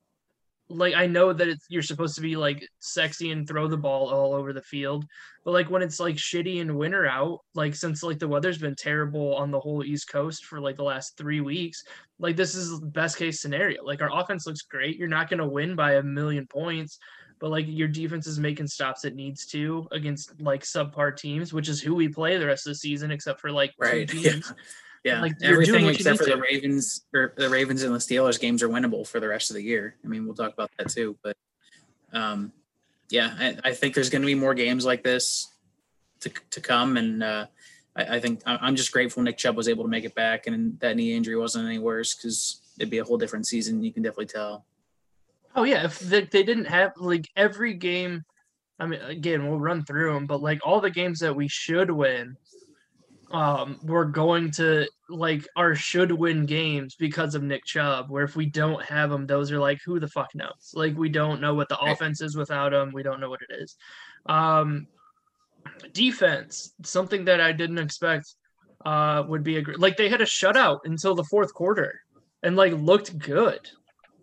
like 0.70 0.94
I 0.94 1.06
know 1.06 1.32
that 1.32 1.48
it's 1.48 1.66
you're 1.68 1.82
supposed 1.82 2.14
to 2.14 2.20
be 2.20 2.36
like 2.36 2.66
sexy 2.78 3.32
and 3.32 3.46
throw 3.46 3.66
the 3.66 3.76
ball 3.76 4.08
all 4.08 4.32
over 4.34 4.52
the 4.52 4.62
field, 4.62 5.04
but 5.44 5.50
like 5.50 5.68
when 5.68 5.82
it's 5.82 5.98
like 5.98 6.14
shitty 6.14 6.60
and 6.60 6.78
winter 6.78 7.06
out, 7.06 7.40
like 7.54 7.74
since 7.74 8.02
like 8.04 8.20
the 8.20 8.28
weather's 8.28 8.58
been 8.58 8.76
terrible 8.76 9.34
on 9.34 9.50
the 9.50 9.58
whole 9.58 9.84
East 9.84 10.08
Coast 10.08 10.44
for 10.44 10.60
like 10.60 10.76
the 10.76 10.84
last 10.84 11.16
three 11.16 11.40
weeks, 11.40 11.82
like 12.20 12.36
this 12.36 12.54
is 12.54 12.80
best 12.80 13.16
case 13.16 13.40
scenario. 13.40 13.84
Like 13.84 14.00
our 14.00 14.16
offense 14.16 14.46
looks 14.46 14.62
great. 14.62 14.96
You're 14.96 15.08
not 15.08 15.28
gonna 15.28 15.48
win 15.48 15.74
by 15.74 15.94
a 15.94 16.02
million 16.02 16.46
points, 16.46 17.00
but 17.40 17.50
like 17.50 17.64
your 17.66 17.88
defense 17.88 18.26
is 18.26 18.38
making 18.38 18.66
stops 18.66 19.04
it 19.04 19.16
needs 19.16 19.46
to 19.46 19.88
against 19.90 20.40
like 20.40 20.62
subpar 20.62 21.16
teams, 21.16 21.52
which 21.52 21.68
is 21.68 21.80
who 21.80 21.94
we 21.94 22.06
play 22.06 22.36
the 22.36 22.46
rest 22.46 22.66
of 22.66 22.72
the 22.72 22.76
season, 22.76 23.10
except 23.10 23.40
for 23.40 23.50
like 23.50 23.70
two 23.70 23.86
Right. 23.86 24.14
Yeah. 24.14 24.32
teams. 24.32 24.52
Yeah. 25.02 25.22
Like, 25.22 25.32
Everything 25.42 25.86
except 25.86 26.18
for 26.18 26.26
need 26.26 26.34
the 26.34 26.40
Ravens 26.40 27.06
or 27.14 27.32
the 27.36 27.48
Ravens 27.48 27.82
and 27.82 27.94
the 27.94 27.98
Steelers 27.98 28.38
games 28.38 28.62
are 28.62 28.68
winnable 28.68 29.08
for 29.08 29.18
the 29.18 29.28
rest 29.28 29.48
of 29.48 29.56
the 29.56 29.62
year. 29.62 29.96
I 30.04 30.08
mean, 30.08 30.26
we'll 30.26 30.34
talk 30.34 30.52
about 30.52 30.70
that 30.78 30.90
too. 30.90 31.16
But 31.24 31.36
um 32.12 32.52
yeah, 33.08 33.34
I, 33.38 33.70
I 33.70 33.72
think 33.72 33.94
there's 33.94 34.10
gonna 34.10 34.26
be 34.26 34.34
more 34.34 34.54
games 34.54 34.84
like 34.84 35.02
this 35.02 35.48
to 36.20 36.30
to 36.50 36.60
come 36.60 36.98
and 36.98 37.22
uh 37.22 37.46
I, 37.96 38.16
I 38.16 38.20
think 38.20 38.42
I'm 38.44 38.76
just 38.76 38.92
grateful 38.92 39.22
Nick 39.22 39.38
Chubb 39.38 39.56
was 39.56 39.68
able 39.68 39.84
to 39.84 39.90
make 39.90 40.04
it 40.04 40.14
back 40.14 40.46
and 40.46 40.78
that 40.80 40.94
knee 40.96 41.14
injury 41.14 41.36
wasn't 41.36 41.66
any 41.66 41.78
worse 41.78 42.14
because 42.14 42.60
it'd 42.78 42.90
be 42.90 42.98
a 42.98 43.04
whole 43.04 43.18
different 43.18 43.46
season. 43.46 43.82
You 43.82 43.92
can 43.92 44.02
definitely 44.02 44.26
tell. 44.26 44.66
Oh 45.54 45.64
yeah, 45.64 45.84
if 45.84 45.98
they, 45.98 46.22
they 46.22 46.42
didn't 46.42 46.66
have 46.66 46.92
like 46.96 47.26
every 47.36 47.74
game, 47.74 48.22
I 48.78 48.86
mean, 48.86 49.00
again, 49.02 49.48
we'll 49.48 49.60
run 49.60 49.84
through 49.84 50.12
them, 50.12 50.26
but 50.26 50.40
like 50.40 50.60
all 50.64 50.80
the 50.80 50.90
games 50.90 51.18
that 51.20 51.34
we 51.34 51.48
should 51.48 51.90
win, 51.90 52.36
um, 53.32 53.78
we're 53.82 54.04
going 54.04 54.50
to 54.52 54.88
like 55.08 55.46
our 55.56 55.74
should 55.74 56.12
win 56.12 56.46
games 56.46 56.96
because 56.96 57.34
of 57.34 57.42
Nick 57.42 57.64
Chubb. 57.64 58.10
Where 58.10 58.24
if 58.24 58.36
we 58.36 58.46
don't 58.46 58.82
have 58.84 59.10
him, 59.10 59.26
those 59.26 59.52
are 59.52 59.58
like 59.58 59.80
who 59.84 60.00
the 60.00 60.08
fuck 60.08 60.34
knows? 60.34 60.72
Like 60.74 60.96
we 60.96 61.08
don't 61.08 61.40
know 61.40 61.54
what 61.54 61.68
the 61.68 61.78
offense 61.78 62.20
is 62.20 62.36
without 62.36 62.72
him. 62.72 62.92
We 62.92 63.02
don't 63.02 63.20
know 63.20 63.30
what 63.30 63.42
it 63.48 63.54
is. 63.54 63.76
Um, 64.26 64.86
defense, 65.92 66.72
something 66.84 67.24
that 67.26 67.40
I 67.40 67.52
didn't 67.52 67.78
expect, 67.78 68.34
uh, 68.84 69.24
would 69.28 69.42
be 69.42 69.58
a 69.58 69.62
like 69.76 69.96
they 69.96 70.08
had 70.08 70.20
a 70.20 70.26
shutout 70.26 70.80
until 70.84 71.14
the 71.14 71.24
fourth 71.24 71.52
quarter, 71.54 72.00
and 72.42 72.56
like 72.56 72.72
looked 72.72 73.18
good. 73.18 73.60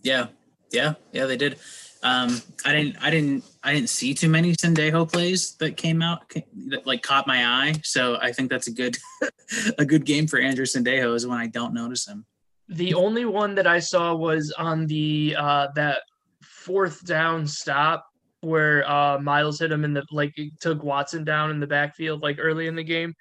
Yeah, 0.02 0.28
yeah, 0.72 0.94
yeah. 1.12 1.26
They 1.26 1.38
did. 1.38 1.60
Um, 2.04 2.42
I 2.64 2.74
didn't, 2.74 2.98
I 3.04 3.10
didn't, 3.10 3.44
I 3.64 3.74
didn't 3.74 3.90
see 3.90 4.14
too 4.14 4.30
many 4.30 4.54
Sendejo 4.54 5.12
plays 5.12 5.56
that 5.56 5.78
came 5.78 6.02
out 6.02 6.30
that 6.68 6.86
like 6.86 7.02
caught 7.02 7.28
my 7.28 7.46
eye. 7.46 7.76
So 7.84 8.18
I 8.22 8.32
think 8.32 8.50
that's 8.50 8.68
a 8.68 8.72
good, 8.72 8.98
a 9.78 9.86
good 9.86 10.06
game 10.06 10.28
for 10.28 10.40
Andrew 10.40 10.66
Sendejo 10.66 11.16
is 11.16 11.26
when 11.26 11.40
I 11.40 11.48
don't 11.48 11.74
notice 11.74 12.08
him. 12.08 12.26
The 12.70 12.94
only 12.94 13.26
one 13.26 13.56
that 13.56 13.66
I 13.66 13.80
saw 13.80 14.14
was 14.14 14.54
on 14.58 14.88
the 14.88 15.36
uh 15.40 15.68
that 15.76 16.02
fourth 16.44 17.06
down 17.06 17.48
stop 17.48 18.06
where 18.42 18.90
uh 18.90 19.20
Myles 19.20 19.60
hit 19.60 19.72
him 19.72 19.86
in 19.86 19.94
the 19.94 20.04
like 20.12 20.36
took 20.60 20.84
Watson 20.84 21.24
down 21.24 21.50
in 21.50 21.60
the 21.60 21.68
backfield 21.68 22.22
like 22.22 22.38
early 22.40 22.68
in 22.68 22.76
the 22.76 22.84
game. 22.84 23.16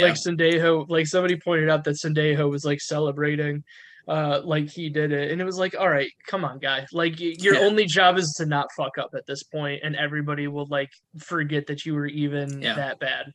Like 0.00 0.14
Sendejo, 0.14 0.88
like 0.88 1.08
somebody 1.08 1.36
pointed 1.36 1.68
out 1.68 1.82
that 1.84 1.96
Sendejo 1.96 2.48
was 2.48 2.64
like 2.64 2.80
celebrating 2.80 3.64
uh 4.08 4.40
like 4.44 4.68
he 4.70 4.88
did 4.88 5.12
it 5.12 5.30
and 5.30 5.40
it 5.40 5.44
was 5.44 5.58
like 5.58 5.74
all 5.78 5.88
right 5.90 6.10
come 6.26 6.44
on 6.44 6.58
guy 6.58 6.86
like 6.92 7.20
your 7.20 7.54
Yeah. 7.54 7.60
only 7.60 7.84
job 7.84 8.16
is 8.18 8.32
to 8.38 8.46
not 8.46 8.66
fuck 8.76 8.96
up 8.98 9.10
at 9.14 9.26
this 9.26 9.42
point 9.42 9.80
and 9.84 9.94
everybody 9.96 10.48
will 10.48 10.66
like 10.66 10.90
forget 11.18 11.66
that 11.66 11.84
you 11.84 11.94
were 11.94 12.06
even 12.06 12.62
Yeah. 12.62 12.74
that 12.74 12.98
bad 12.98 13.32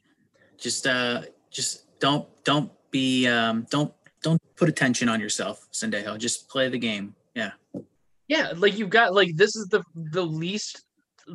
Just, 0.57 0.87
uh, 0.87 1.23
just 1.51 1.99
don't, 1.99 2.27
don't 2.43 2.71
be, 2.91 3.27
um, 3.27 3.65
don't, 3.69 3.93
don't 4.21 4.41
put 4.55 4.69
attention 4.69 5.09
on 5.09 5.19
yourself, 5.19 5.67
Sendejo. 5.73 6.17
Just 6.17 6.47
play 6.49 6.69
the 6.69 6.77
game. 6.77 7.13
Yeah, 7.35 7.51
Yeah, 8.27 8.53
like 8.55 8.77
you've 8.77 8.89
got 8.89 9.13
like 9.13 9.35
this 9.35 9.55
is 9.55 9.67
the 9.67 9.83
the 9.95 10.23
least 10.25 10.83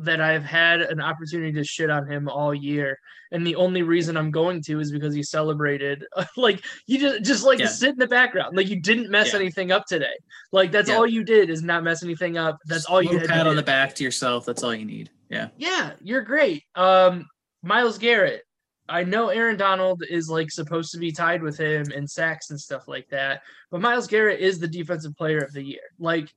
that 0.03 0.21
I've 0.21 0.43
had 0.43 0.81
an 0.81 1.01
opportunity 1.01 1.51
to 1.53 1.63
shit 1.63 1.89
on 1.89 2.09
him 2.09 2.27
all 2.29 2.53
year, 2.53 2.97
and 3.31 3.45
the 3.45 3.55
only 3.55 3.81
reason 3.81 4.17
I'm 4.17 4.31
going 4.31 4.61
to 4.63 4.79
is 4.79 4.91
because 4.91 5.13
he 5.13 5.23
celebrated. 5.23 6.05
like 6.37 6.63
you 6.87 6.99
just 6.99 7.23
just 7.23 7.43
like 7.43 7.59
Yeah. 7.59 7.67
sit 7.67 7.89
in 7.91 7.97
the 7.97 8.07
background, 8.07 8.55
like 8.55 8.67
you 8.67 8.79
didn't 8.81 9.09
mess 9.09 9.33
Yeah. 9.33 9.39
anything 9.39 9.71
up 9.71 9.85
today. 9.85 10.13
Like 10.51 10.71
that's 10.71 10.89
Yeah. 10.89 10.95
all 10.97 11.07
you 11.07 11.23
did 11.23 11.49
is 11.49 11.61
not 11.63 11.83
mess 11.83 12.03
anything 12.03 12.37
up. 12.37 12.59
That's 12.65 12.81
Just 12.81 12.89
all 12.89 13.01
you 13.01 13.17
had 13.17 13.27
pat 13.27 13.47
on 13.47 13.55
the 13.55 13.63
back 13.63 13.95
to 13.95 14.03
yourself. 14.03 14.45
That's 14.45 14.63
all 14.63 14.73
you 14.75 14.85
need. 14.85 15.09
Yeah, 15.29 15.49
Yeah, 15.57 15.91
you're 16.01 16.23
great. 16.23 16.63
Um, 16.75 17.27
Myles 17.61 17.97
Garrett. 17.97 18.43
I 18.87 19.03
know 19.03 19.29
Aaron 19.29 19.57
Donald 19.57 20.01
is 20.09 20.29
like 20.29 20.49
supposed 20.49 20.91
to 20.93 20.97
be 20.97 21.11
tied 21.11 21.43
with 21.43 21.55
him 21.59 21.91
in 21.91 22.07
sacks 22.07 22.49
and 22.49 22.59
stuff 22.59 22.87
like 22.87 23.07
that, 23.09 23.43
but 23.69 23.81
Myles 23.81 24.07
Garrett 24.07 24.39
is 24.39 24.57
the 24.59 24.67
defensive 24.67 25.15
player 25.15 25.37
of 25.39 25.53
the 25.53 25.61
year. 25.61 25.81
Like 25.99 26.29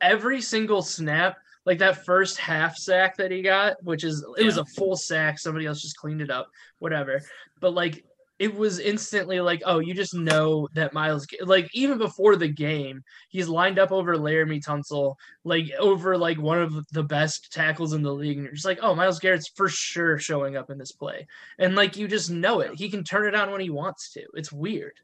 every 0.00 0.40
single 0.40 0.82
snap, 0.82 1.36
like 1.70 1.78
that 1.78 2.04
first 2.04 2.36
half 2.36 2.76
sack 2.76 3.16
that 3.16 3.30
he 3.30 3.42
got, 3.42 3.80
which 3.84 4.02
is 4.02 4.26
it 4.36 4.44
was 4.44 4.56
a 4.56 4.64
full 4.64 4.96
sack. 4.96 5.38
Somebody 5.38 5.66
else 5.66 5.80
just 5.80 5.96
cleaned 5.96 6.20
it 6.20 6.28
up, 6.28 6.50
whatever. 6.80 7.22
But 7.60 7.74
like 7.74 8.04
it 8.40 8.52
was 8.52 8.80
instantly 8.80 9.40
like, 9.40 9.62
oh, 9.64 9.78
you 9.78 9.94
just 9.94 10.12
know 10.12 10.66
that 10.74 10.92
Myles, 10.92 11.28
like 11.42 11.68
even 11.72 11.96
before 11.96 12.34
the 12.34 12.48
game, 12.48 13.04
he's 13.28 13.46
lined 13.46 13.78
up 13.78 13.92
over 13.92 14.16
Laremy 14.16 14.60
Tunsil, 14.60 15.14
like 15.44 15.70
over 15.78 16.18
like 16.18 16.40
one 16.40 16.60
of 16.60 16.74
the 16.90 17.04
best 17.04 17.52
tackles 17.52 17.92
in 17.92 18.02
the 18.02 18.12
league, 18.12 18.38
and 18.38 18.46
you're 18.46 18.54
just 18.54 18.66
like, 18.66 18.80
oh, 18.82 18.96
Myles 18.96 19.20
Garrett's 19.20 19.52
for 19.54 19.68
sure 19.68 20.18
showing 20.18 20.56
up 20.56 20.70
in 20.70 20.78
this 20.78 20.90
play, 20.90 21.28
and 21.60 21.76
like 21.76 21.96
you 21.96 22.08
just 22.08 22.32
know 22.32 22.58
it. 22.58 22.74
He 22.74 22.90
can 22.90 23.04
turn 23.04 23.28
it 23.28 23.36
on 23.36 23.52
when 23.52 23.60
he 23.60 23.70
wants 23.70 24.12
to. 24.14 24.24
It's 24.34 24.50
weird. 24.50 24.94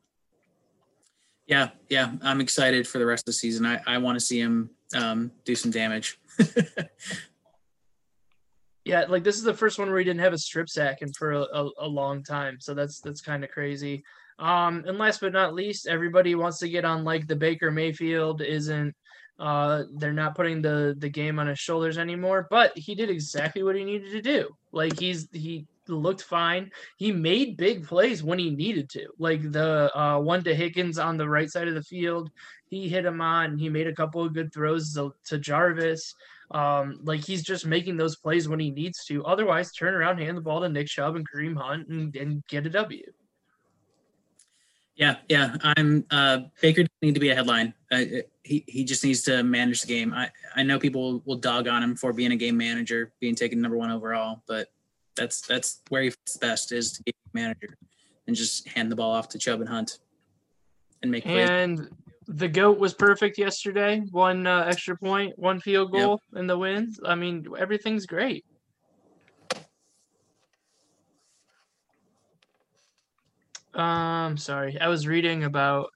yeah, 1.47 1.69
yeah. 1.89 2.11
I'm 2.23 2.41
excited 2.41 2.89
for 2.89 2.99
the 2.99 3.07
rest 3.07 3.23
of 3.23 3.27
the 3.27 3.35
season. 3.35 3.65
I, 3.65 3.81
I 3.87 3.99
want 3.99 4.19
to 4.19 4.25
see 4.25 4.41
him 4.41 4.71
um, 4.97 5.31
do 5.45 5.55
some 5.55 5.71
damage. 5.71 6.19
Yeah, 8.87 9.05
like 9.09 9.25
this 9.25 9.37
is 9.37 9.43
the 9.43 9.53
first 9.53 9.81
one 9.81 9.89
where 9.89 9.99
he 9.99 10.05
didn't 10.05 10.21
have 10.21 10.33
a 10.33 10.39
strip 10.39 10.69
sack 10.69 11.03
in 11.03 11.13
for 11.13 11.33
a, 11.33 11.41
a, 11.41 11.71
a 11.81 11.89
long 11.89 12.23
time, 12.23 12.59
so 12.61 12.73
that's 12.73 13.01
that's 13.01 13.21
kind 13.21 13.43
of 13.43 13.51
crazy. 13.51 14.05
Um, 14.39 14.85
and 14.87 14.97
last 14.97 15.21
but 15.21 15.33
not 15.33 15.55
least, 15.55 15.89
everybody 15.89 16.37
wants 16.37 16.61
to 16.61 16.69
get 16.69 16.85
on 16.85 17.03
like 17.03 17.27
the 17.27 17.35
Baker 17.35 17.73
Mayfield 17.73 18.43
isn't. 18.43 18.95
Uh, 19.41 19.83
they're 19.97 20.13
not 20.13 20.37
putting 20.37 20.63
the 20.63 20.95
the 20.99 21.09
game 21.09 21.41
on 21.41 21.49
his 21.49 21.59
shoulders 21.59 21.99
anymore, 21.99 22.47
but 22.49 22.79
he 22.79 22.95
did 22.95 23.11
exactly 23.11 23.65
what 23.65 23.75
he 23.75 23.83
needed 23.83 24.13
to 24.13 24.23
do. 24.23 24.51
Like 24.71 24.97
he's 25.01 25.27
he 25.33 25.67
looked 25.95 26.23
fine. 26.23 26.71
He 26.97 27.13
made 27.13 27.57
big 27.57 27.87
plays 27.87 28.23
when 28.23 28.39
he 28.39 28.51
needed 28.51 28.89
to. 28.91 29.09
Like 29.19 29.53
the 29.53 29.97
uh, 29.99 30.19
one 30.19 30.43
to 30.45 30.55
Higgins 30.55 30.99
on 30.99 31.17
the 31.17 31.29
right 31.29 31.51
side 31.51 31.69
of 31.69 31.75
the 31.75 31.83
field, 31.83 32.31
he 32.69 32.89
hit 32.89 33.05
him 33.05 33.21
on. 33.21 33.59
He 33.59 33.69
made 33.69 33.87
a 33.87 33.95
couple 33.95 34.23
of 34.23 34.35
good 34.35 34.53
throws 34.53 34.95
to, 34.95 35.15
to 35.27 35.39
Jarvis. 35.39 36.15
Um, 36.51 37.01
like 37.03 37.25
he's 37.25 37.43
just 37.43 37.67
making 37.67 37.97
those 37.97 38.17
plays 38.17 38.49
when 38.49 38.61
he 38.61 38.71
needs 38.71 39.05
to. 39.07 39.25
Otherwise, 39.25 39.73
turn 39.73 39.95
around, 39.95 40.19
hand 40.19 40.37
the 40.37 40.43
ball 40.43 40.61
to 40.61 40.69
Nick 40.69 40.87
Chubb 40.87 41.17
and 41.17 41.27
Kareem 41.29 41.57
Hunt, 41.57 41.89
and, 41.89 42.15
and 42.17 42.47
get 42.47 42.67
a 42.67 42.71
W. 42.71 43.03
Yeah, 44.97 45.17
yeah. 45.29 45.57
I'm 45.63 46.07
uh 46.11 46.41
Baker 46.63 46.87
need 47.03 47.15
to 47.15 47.21
be 47.21 47.29
a 47.29 47.35
headline. 47.35 47.75
Uh, 47.93 48.05
he 48.43 48.65
he 48.67 48.83
just 48.85 49.05
needs 49.05 49.23
to 49.23 49.43
manage 49.43 49.83
the 49.83 49.89
game. 49.89 50.15
I 50.15 50.31
I 50.55 50.63
know 50.63 50.79
people 50.79 51.23
will 51.27 51.37
dog 51.37 51.69
on 51.69 51.83
him 51.83 51.97
for 51.97 52.13
being 52.13 52.33
a 52.33 52.37
game 52.37 52.57
manager, 52.57 53.13
being 53.21 53.35
taken 53.35 53.61
number 53.61 53.77
one 53.77 53.91
overall, 53.91 54.43
but 54.47 54.69
that's 55.17 55.41
that's 55.41 55.83
where 55.89 56.03
he 56.03 56.11
fits 56.11 56.37
best 56.37 56.73
is 56.73 56.93
to 56.93 57.03
be 57.03 57.11
a 57.11 57.39
manager 57.39 57.75
and 58.27 58.37
just 58.37 58.69
hand 58.69 58.91
the 58.91 58.97
ball 58.97 59.13
off 59.13 59.29
to 59.31 59.39
Chubb 59.39 59.61
and 59.61 59.69
Hunt 59.69 59.99
and 61.03 61.11
make 61.11 61.25
plays. 61.25 61.49
And 61.49 61.89
the 62.27 62.49
goat 62.49 62.79
was 62.79 62.95
perfect 62.95 63.39
yesterday. 63.39 64.03
One 64.11 64.47
uh, 64.47 64.65
extra 64.67 64.97
point, 64.97 65.39
one 65.39 65.61
field 65.61 65.93
Yep. 65.93 66.07
goal 66.07 66.21
in 66.35 66.47
the 66.47 66.59
wins. 66.59 66.99
I 67.05 67.15
mean, 67.15 67.47
everything's 67.59 68.07
great. 68.07 68.45
Um, 73.75 74.39
sorry, 74.39 74.79
I 74.81 74.89
was 74.89 75.07
reading 75.07 75.45
about 75.45 75.91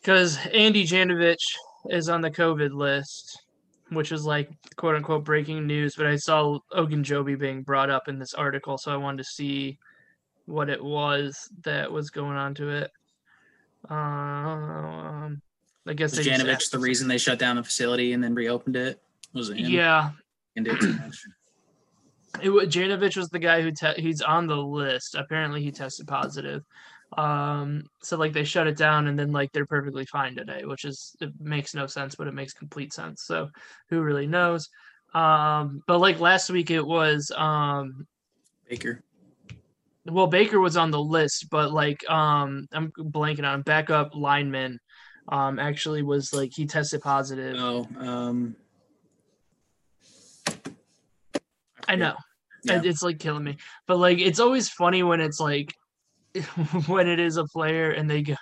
because 0.00 0.38
Andy 0.52 0.84
Janovich 0.84 1.56
is 1.90 2.08
on 2.08 2.20
the 2.20 2.30
COVID 2.30 2.72
list, 2.72 3.43
which 3.94 4.12
is 4.12 4.24
like 4.24 4.50
quote 4.76 4.96
unquote 4.96 5.24
breaking 5.24 5.66
news. 5.66 5.94
But 5.96 6.06
I 6.06 6.16
saw 6.16 6.58
Ogunjobi 6.72 7.38
being 7.38 7.62
brought 7.62 7.90
up 7.90 8.08
in 8.08 8.18
this 8.18 8.34
article, 8.34 8.78
so 8.78 8.92
I 8.92 8.96
wanted 8.96 9.18
to 9.18 9.24
see 9.24 9.78
what 10.46 10.68
it 10.68 10.82
was 10.82 11.48
that 11.62 11.90
was 11.90 12.10
going 12.10 12.36
on 12.36 12.54
to 12.56 12.68
it. 12.68 12.90
Um, 13.88 15.40
I 15.86 15.92
guess 15.94 16.16
Was 16.16 16.24
they 16.24 16.30
Janovich 16.32 16.70
the 16.70 16.78
reason 16.78 17.08
they 17.08 17.18
shut 17.18 17.38
down 17.38 17.56
the 17.56 17.62
facility 17.62 18.12
and 18.12 18.22
then 18.22 18.34
reopened 18.34 18.76
it? 18.76 19.00
Was 19.32 19.50
it 19.50 19.58
him? 19.58 19.70
Yeah, 19.70 20.10
And 20.56 20.64
did 20.64 20.80
too 20.80 20.92
much. 20.94 21.24
it 22.42 22.48
was 22.50 22.68
Janovich 22.68 23.16
was 23.16 23.28
the 23.28 23.38
guy 23.38 23.60
who 23.62 23.70
te- 23.72 24.00
he's 24.00 24.20
on 24.22 24.46
the 24.46 24.56
list. 24.56 25.14
Apparently, 25.14 25.62
he 25.62 25.70
tested 25.70 26.06
positive. 26.06 26.62
Um, 27.16 27.84
so 28.02 28.16
like 28.16 28.32
they 28.32 28.44
shut 28.44 28.66
it 28.66 28.76
down, 28.76 29.06
and 29.06 29.18
then 29.18 29.32
like 29.32 29.52
they're 29.52 29.66
perfectly 29.66 30.04
fine 30.06 30.34
today, 30.34 30.64
which 30.64 30.84
is 30.84 31.16
it 31.20 31.32
makes 31.40 31.74
no 31.74 31.86
sense, 31.86 32.14
but 32.14 32.26
it 32.26 32.34
makes 32.34 32.52
complete 32.52 32.92
sense. 32.92 33.22
So 33.22 33.50
who 33.88 34.02
really 34.02 34.26
knows? 34.26 34.68
Um, 35.14 35.82
but 35.86 35.98
like 35.98 36.20
last 36.20 36.50
week, 36.50 36.70
it 36.70 36.84
was 36.84 37.30
um, 37.36 38.06
Baker. 38.68 39.02
well 40.06 40.26
Baker 40.26 40.60
was 40.60 40.76
on 40.76 40.90
the 40.90 41.00
list, 41.00 41.48
but 41.50 41.72
like 41.72 42.08
um, 42.10 42.66
I'm 42.72 42.90
blanking 42.98 43.46
on 43.46 43.56
him. 43.56 43.62
backup 43.62 44.14
lineman. 44.14 44.80
Um, 45.26 45.58
actually 45.58 46.02
was 46.02 46.34
like 46.34 46.52
he 46.54 46.66
tested 46.66 47.00
positive. 47.00 47.56
Oh, 47.58 47.88
um, 47.98 48.56
I 51.88 51.96
know. 51.96 52.14
Yeah. 52.64 52.80
it's 52.82 53.02
like 53.02 53.18
killing 53.18 53.44
me 53.44 53.58
but 53.86 53.98
like 53.98 54.18
it's 54.20 54.40
always 54.40 54.70
funny 54.70 55.02
when 55.02 55.20
it's 55.20 55.38
like 55.38 55.74
when 56.86 57.08
it 57.08 57.20
is 57.20 57.36
a 57.36 57.44
player 57.44 57.90
and 57.90 58.08
they 58.10 58.22
go 58.22 58.34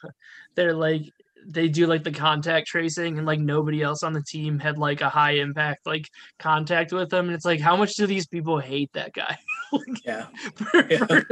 they're 0.55 0.74
like 0.74 1.02
they 1.46 1.68
do 1.68 1.87
like 1.87 2.05
the 2.05 2.12
contact 2.12 2.68
tracing 2.68 3.18
and 3.18 3.26
like 3.26 3.40
nobody 3.40 3.83
else 3.83 4.02
on 4.02 4.12
the 4.12 4.22
team 4.22 4.59
had 4.59 4.78
like 4.78 5.00
a 5.00 5.09
high 5.09 5.33
impact 5.33 5.85
like 5.87 6.09
contact 6.38 6.92
with 6.92 7.11
them 7.11 7.26
and 7.26 7.35
it's 7.35 7.44
like 7.44 7.61
how 7.61 7.76
much 7.76 7.94
do 7.94 8.07
these 8.07 8.26
people 8.26 8.59
hate 8.59 8.90
that 8.92 9.12
guy 9.12 9.37
Yeah. 10.05 10.26
For- 10.55 10.87
Yeah. 10.90 11.07
for- 11.07 11.24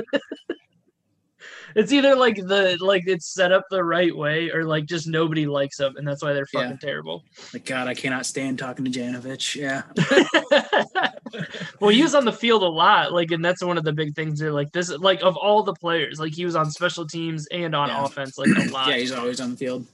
it's 1.74 1.92
either 1.92 2.14
like 2.16 2.36
the 2.36 2.76
like 2.80 3.04
it's 3.06 3.32
set 3.32 3.52
up 3.52 3.64
the 3.70 3.82
right 3.82 4.14
way 4.16 4.50
or 4.50 4.64
like 4.64 4.86
just 4.86 5.06
nobody 5.06 5.46
likes 5.46 5.76
them 5.76 5.96
and 5.96 6.06
that's 6.06 6.22
why 6.22 6.32
they're 6.32 6.46
Yeah. 6.52 6.62
fucking 6.62 6.78
terrible 6.78 7.22
Like 7.52 7.64
God, 7.64 7.88
I 7.88 7.94
cannot 7.94 8.26
stand 8.26 8.58
talking 8.58 8.84
to 8.84 8.90
Janovich. 8.90 9.54
Yeah. 9.56 9.82
well, 11.80 11.90
he 11.90 12.02
was 12.02 12.14
on 12.14 12.24
the 12.24 12.32
field 12.32 12.62
a 12.62 12.68
lot, 12.68 13.12
like, 13.12 13.30
and 13.30 13.44
that's 13.44 13.62
one 13.62 13.78
of 13.78 13.84
the 13.84 13.92
big 13.92 14.14
things. 14.14 14.38
There, 14.40 14.52
like 14.52 14.72
this, 14.72 14.90
like 14.90 15.22
of 15.22 15.36
all 15.36 15.62
the 15.62 15.74
players, 15.74 16.18
like 16.20 16.32
he 16.34 16.44
was 16.44 16.56
on 16.56 16.70
special 16.70 17.06
teams 17.06 17.46
and 17.48 17.74
on 17.74 17.88
Yeah. 17.88 18.04
offense, 18.04 18.38
like 18.38 18.48
a 18.56 18.70
lot. 18.72 18.88
Yeah, 18.88 18.96
he's 18.96 19.12
always 19.12 19.40
on 19.40 19.52
the 19.52 19.56
field. 19.56 19.86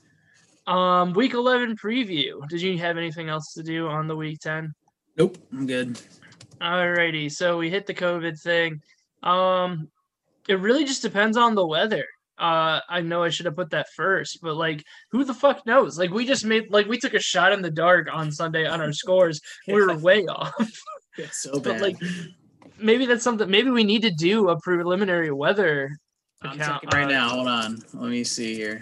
Um, 0.66 1.12
week 1.12 1.34
eleven 1.34 1.76
preview. 1.76 2.46
Did 2.48 2.60
you 2.60 2.76
have 2.78 2.96
anything 2.96 3.28
else 3.28 3.52
to 3.54 3.62
do 3.62 3.86
on 3.88 4.08
the 4.08 4.16
week 4.16 4.40
ten? 4.40 4.74
Nope, 5.16 5.38
I'm 5.52 5.66
good. 5.66 6.00
Alrighty, 6.60 7.30
so 7.30 7.58
we 7.58 7.70
hit 7.70 7.86
the 7.86 7.94
COVID 7.94 8.40
thing. 8.40 8.80
Um, 9.22 9.88
it 10.48 10.61
really 10.61 10.85
just 10.85 11.02
depends 11.02 11.37
on 11.37 11.54
the 11.54 11.66
weather. 11.66 12.04
Uh, 12.38 12.80
I 12.88 13.00
know 13.00 13.22
I 13.22 13.30
should 13.30 13.46
have 13.46 13.56
put 13.56 13.70
that 13.70 13.87
first, 13.96 14.40
but 14.42 14.56
like, 14.56 14.85
who 15.11 15.24
the 15.24 15.32
fuck 15.32 15.64
knows? 15.66 15.98
Like, 15.98 16.11
we 16.11 16.26
just 16.26 16.44
made 16.44 16.70
like 16.70 16.87
we 16.87 16.98
took 16.98 17.14
a 17.14 17.20
shot 17.20 17.52
in 17.52 17.62
the 17.62 17.70
dark 17.70 18.09
on 18.12 18.30
Sunday 18.30 18.66
on 18.66 18.80
our 18.80 18.92
scores. 18.92 19.40
We 19.66 19.74
were 19.74 19.96
way 19.96 20.24
off. 20.26 20.54
So 21.32 21.52
But 21.54 21.64
bad. 21.64 21.80
like, 21.80 21.96
maybe 22.78 23.06
that's 23.06 23.24
something. 23.24 23.48
Maybe 23.48 23.70
we 23.70 23.85
need 23.85 24.02
to 24.02 24.11
do 24.11 24.50
a 24.50 24.61
preliminary 24.61 25.30
weather 25.30 25.96
I'm 26.42 26.61
account. 26.61 26.82
checking 26.82 26.98
right 26.98 27.06
uh, 27.06 27.18
now. 27.18 27.28
Hold 27.30 27.48
on. 27.48 27.82
Let 27.94 28.11
me 28.11 28.22
see 28.22 28.54
here. 28.54 28.80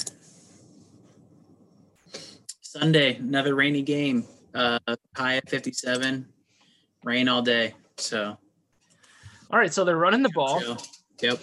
Sunday, 2.61 3.14
another 3.18 3.55
rainy 3.55 3.83
game. 3.83 4.27
Uh, 4.53 4.81
high 5.16 5.37
at 5.37 5.48
57. 5.48 6.27
Rain 7.05 7.29
all 7.29 7.40
day. 7.40 7.74
So. 7.98 8.37
All 9.53 9.59
right, 9.61 9.72
so 9.72 9.85
they're 9.85 9.96
running 9.96 10.22
the 10.22 10.31
ball. 10.31 10.61
Yep. 11.22 11.40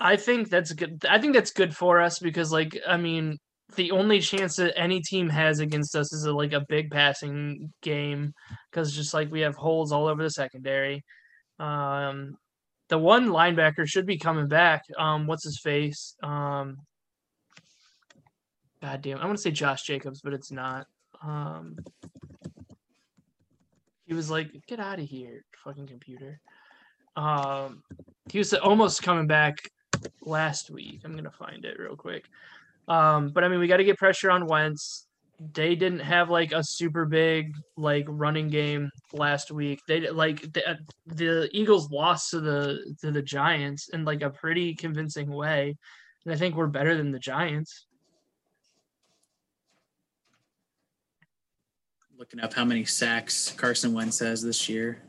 I 0.00 0.16
think 0.16 0.50
that's 0.50 0.72
good. 0.72 1.04
I 1.08 1.20
think 1.20 1.34
that's 1.34 1.52
good 1.52 1.76
for 1.76 2.00
us 2.00 2.18
because, 2.18 2.50
like, 2.50 2.78
I 2.88 2.96
mean, 2.96 3.38
the 3.76 3.92
only 3.92 4.20
chance 4.20 4.56
that 4.56 4.76
any 4.76 5.00
team 5.00 5.28
has 5.28 5.60
against 5.60 5.96
us 5.96 6.12
is 6.12 6.24
a, 6.24 6.32
like 6.32 6.52
a 6.52 6.64
big 6.68 6.90
passing 6.90 7.72
game 7.82 8.32
because 8.70 8.94
just 8.94 9.14
like 9.14 9.30
we 9.30 9.40
have 9.40 9.54
holes 9.54 9.92
all 9.92 10.06
over 10.06 10.22
the 10.22 10.30
secondary. 10.30 11.04
Um, 11.58 12.36
the 12.88 12.98
one 12.98 13.28
linebacker 13.28 13.86
should 13.86 14.06
be 14.06 14.18
coming 14.18 14.48
back. 14.48 14.82
Um, 14.98 15.26
what's 15.26 15.44
his 15.44 15.60
face? 15.60 16.16
Um, 16.22 16.76
God 18.82 19.00
damn, 19.00 19.18
I 19.18 19.26
want 19.26 19.38
to 19.38 19.42
say 19.42 19.52
Josh 19.52 19.84
Jacobs, 19.84 20.20
but 20.22 20.34
it's 20.34 20.50
not. 20.50 20.86
Um, 21.22 21.76
he 24.04 24.14
was 24.14 24.28
like, 24.28 24.50
"Get 24.66 24.80
out 24.80 24.98
of 24.98 25.06
here, 25.06 25.44
fucking 25.64 25.86
computer." 25.86 26.40
Um, 27.16 27.82
he 28.30 28.38
was 28.38 28.54
almost 28.54 29.02
coming 29.02 29.26
back 29.26 29.58
last 30.22 30.70
week. 30.70 31.00
I'm 31.04 31.14
gonna 31.14 31.30
find 31.30 31.64
it 31.64 31.78
real 31.78 31.96
quick. 31.96 32.24
Um, 32.88 33.30
but 33.30 33.44
I 33.44 33.48
mean, 33.48 33.60
we 33.60 33.68
got 33.68 33.76
to 33.78 33.84
get 33.84 33.98
pressure 33.98 34.30
on 34.30 34.46
Wentz. 34.46 35.06
They 35.54 35.74
didn't 35.74 36.00
have 36.00 36.30
like 36.30 36.52
a 36.52 36.62
super 36.62 37.04
big 37.04 37.54
like 37.76 38.04
running 38.08 38.48
game 38.48 38.90
last 39.12 39.50
week. 39.50 39.80
They 39.88 40.08
like 40.10 40.40
the, 40.52 40.78
the 41.06 41.48
Eagles 41.52 41.90
lost 41.90 42.30
to 42.30 42.40
the 42.40 42.94
to 43.00 43.10
the 43.10 43.22
Giants 43.22 43.88
in 43.88 44.04
like 44.04 44.22
a 44.22 44.30
pretty 44.30 44.74
convincing 44.74 45.30
way, 45.30 45.76
and 46.24 46.34
I 46.34 46.36
think 46.36 46.54
we're 46.54 46.68
better 46.68 46.96
than 46.96 47.10
the 47.10 47.18
Giants. 47.18 47.86
Looking 52.16 52.40
up 52.40 52.54
how 52.54 52.64
many 52.64 52.84
sacks 52.84 53.52
Carson 53.56 53.92
Wentz 53.92 54.20
has 54.20 54.42
this 54.42 54.68
year. 54.68 55.02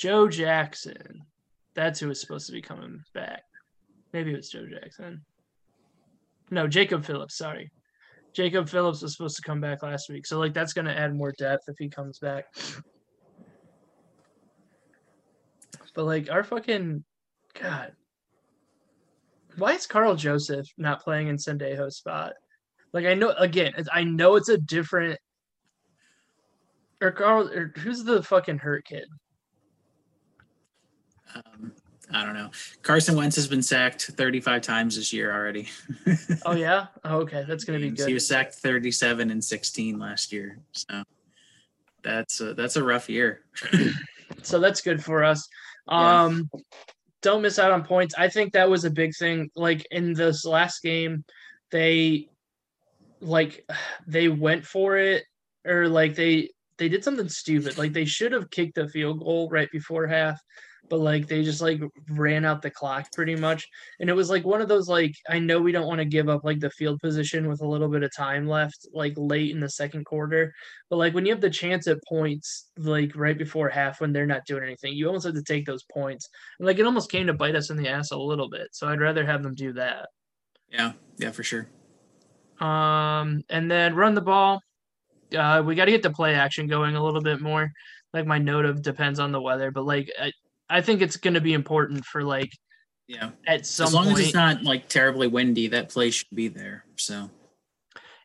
Joe 0.00 0.28
Jackson. 0.28 1.26
That's 1.74 2.00
who 2.00 2.08
was 2.08 2.22
supposed 2.22 2.46
to 2.46 2.52
be 2.52 2.62
coming 2.62 3.04
back. 3.12 3.42
Maybe 4.14 4.32
it 4.32 4.36
was 4.36 4.48
Joe 4.48 4.66
Jackson. 4.66 5.26
No, 6.50 6.66
Jacob 6.66 7.04
Phillips, 7.04 7.36
sorry. 7.36 7.70
Jacob 8.32 8.66
Phillips 8.66 9.02
was 9.02 9.12
supposed 9.12 9.36
to 9.36 9.42
come 9.42 9.60
back 9.60 9.82
last 9.82 10.08
week. 10.08 10.26
So 10.26 10.38
like 10.38 10.54
that's 10.54 10.72
gonna 10.72 10.94
add 10.94 11.14
more 11.14 11.32
depth 11.32 11.64
if 11.68 11.76
he 11.78 11.90
comes 11.90 12.18
back. 12.18 12.46
But 15.94 16.04
like 16.06 16.30
our 16.30 16.44
fucking 16.44 17.04
God. 17.60 17.92
Why 19.58 19.72
is 19.72 19.86
Karl 19.86 20.16
Joseph 20.16 20.66
not 20.78 21.02
playing 21.02 21.28
in 21.28 21.36
Sendejo's 21.36 21.98
spot? 21.98 22.32
Like 22.94 23.04
I 23.04 23.12
know 23.12 23.32
again, 23.32 23.74
I 23.92 24.04
know 24.04 24.36
it's 24.36 24.48
a 24.48 24.56
different 24.56 25.18
or 27.02 27.10
Karl 27.10 27.50
or 27.50 27.74
who's 27.76 28.02
the 28.02 28.22
fucking 28.22 28.58
hurt 28.58 28.86
kid? 28.86 29.04
Um, 31.34 31.72
I 32.12 32.24
don't 32.24 32.34
know. 32.34 32.50
Carson 32.82 33.16
Wentz 33.16 33.36
has 33.36 33.46
been 33.46 33.62
sacked 33.62 34.02
35 34.02 34.62
times 34.62 34.96
this 34.96 35.12
year 35.12 35.32
already. 35.32 35.68
Oh 36.46 36.54
yeah? 36.54 36.86
Oh, 37.04 37.18
okay. 37.18 37.44
That's 37.46 37.64
gonna 37.64 37.78
be 37.78 37.90
good. 37.90 38.08
He 38.08 38.14
was 38.14 38.26
sacked 38.26 38.54
37 38.54 39.30
and 39.30 39.44
16 39.44 39.98
last 39.98 40.32
year. 40.32 40.58
So 40.72 41.02
that's 42.02 42.40
a, 42.40 42.54
that's 42.54 42.76
a 42.76 42.82
rough 42.82 43.08
year. 43.08 43.42
so 44.42 44.58
that's 44.58 44.80
good 44.80 45.04
for 45.04 45.22
us. 45.22 45.46
Yeah. 45.88 46.22
Um 46.24 46.50
don't 47.22 47.42
miss 47.42 47.58
out 47.58 47.72
on 47.72 47.84
points. 47.84 48.14
I 48.16 48.28
think 48.28 48.54
that 48.54 48.70
was 48.70 48.84
a 48.84 48.90
big 48.90 49.14
thing. 49.14 49.50
Like 49.54 49.86
in 49.90 50.14
this 50.14 50.44
last 50.44 50.82
game, 50.82 51.24
they 51.70 52.30
like 53.20 53.64
they 54.06 54.28
went 54.28 54.64
for 54.64 54.96
it 54.96 55.24
or 55.66 55.88
like 55.88 56.14
they 56.14 56.50
they 56.78 56.88
did 56.88 57.04
something 57.04 57.28
stupid. 57.28 57.76
Like 57.76 57.92
they 57.92 58.06
should 58.06 58.32
have 58.32 58.50
kicked 58.50 58.78
a 58.78 58.88
field 58.88 59.20
goal 59.20 59.50
right 59.50 59.70
before 59.70 60.06
half, 60.06 60.40
but 60.90 60.98
like 60.98 61.28
they 61.28 61.42
just 61.42 61.62
like 61.62 61.80
ran 62.10 62.44
out 62.44 62.60
the 62.60 62.70
clock 62.70 63.10
pretty 63.12 63.36
much. 63.36 63.66
And 64.00 64.10
it 64.10 64.12
was 64.14 64.28
like 64.28 64.44
one 64.44 64.60
of 64.60 64.68
those 64.68 64.88
like 64.88 65.14
I 65.28 65.38
know 65.38 65.60
we 65.60 65.72
don't 65.72 65.86
want 65.86 66.00
to 66.00 66.04
give 66.04 66.28
up 66.28 66.44
like 66.44 66.58
the 66.58 66.70
field 66.70 67.00
position 67.00 67.48
with 67.48 67.62
a 67.62 67.66
little 67.66 67.88
bit 67.88 68.02
of 68.02 68.14
time 68.14 68.46
left, 68.46 68.86
like 68.92 69.14
late 69.16 69.52
in 69.52 69.60
the 69.60 69.70
second 69.70 70.04
quarter. 70.04 70.52
But 70.90 70.96
like 70.96 71.14
when 71.14 71.24
you 71.24 71.32
have 71.32 71.40
the 71.40 71.48
chance 71.48 71.86
at 71.86 71.98
points, 72.08 72.70
like 72.76 73.12
right 73.14 73.38
before 73.38 73.68
half 73.68 74.00
when 74.00 74.12
they're 74.12 74.26
not 74.26 74.44
doing 74.46 74.64
anything, 74.64 74.92
you 74.92 75.06
almost 75.06 75.24
have 75.24 75.34
to 75.34 75.42
take 75.42 75.64
those 75.64 75.84
points. 75.84 76.28
And 76.58 76.66
like 76.66 76.78
it 76.78 76.86
almost 76.86 77.10
came 77.10 77.28
to 77.28 77.34
bite 77.34 77.54
us 77.54 77.70
in 77.70 77.76
the 77.76 77.88
ass 77.88 78.10
a 78.10 78.18
little 78.18 78.50
bit. 78.50 78.68
So 78.72 78.88
I'd 78.88 79.00
rather 79.00 79.24
have 79.24 79.44
them 79.44 79.54
do 79.54 79.72
that. 79.74 80.08
Yeah, 80.70 80.92
yeah, 81.18 81.30
for 81.30 81.44
sure. 81.44 81.68
Um, 82.60 83.42
and 83.48 83.70
then 83.70 83.94
run 83.94 84.14
the 84.14 84.20
ball. 84.20 84.60
Uh, 85.36 85.62
we 85.64 85.76
got 85.76 85.84
to 85.84 85.92
get 85.92 86.02
the 86.02 86.10
play 86.10 86.34
action 86.34 86.66
going 86.66 86.96
a 86.96 87.02
little 87.02 87.22
bit 87.22 87.40
more. 87.40 87.70
Like 88.12 88.26
my 88.26 88.38
note 88.38 88.64
of 88.64 88.82
depends 88.82 89.20
on 89.20 89.30
the 89.30 89.40
weather, 89.40 89.70
but 89.70 89.84
like 89.84 90.10
I, 90.20 90.32
I 90.70 90.80
think 90.80 91.02
it's 91.02 91.16
going 91.16 91.34
to 91.34 91.40
be 91.40 91.52
important 91.52 92.04
for 92.04 92.22
like 92.24 92.50
Yeah. 93.08 93.30
at 93.46 93.66
some 93.66 93.88
as 93.88 93.94
long 93.94 94.04
point. 94.06 94.18
as 94.20 94.24
it's 94.26 94.34
not 94.34 94.62
like 94.62 94.88
terribly 94.88 95.26
windy, 95.26 95.66
that 95.68 95.88
place 95.90 96.14
should 96.14 96.34
be 96.34 96.48
there. 96.48 96.84
So 96.96 97.28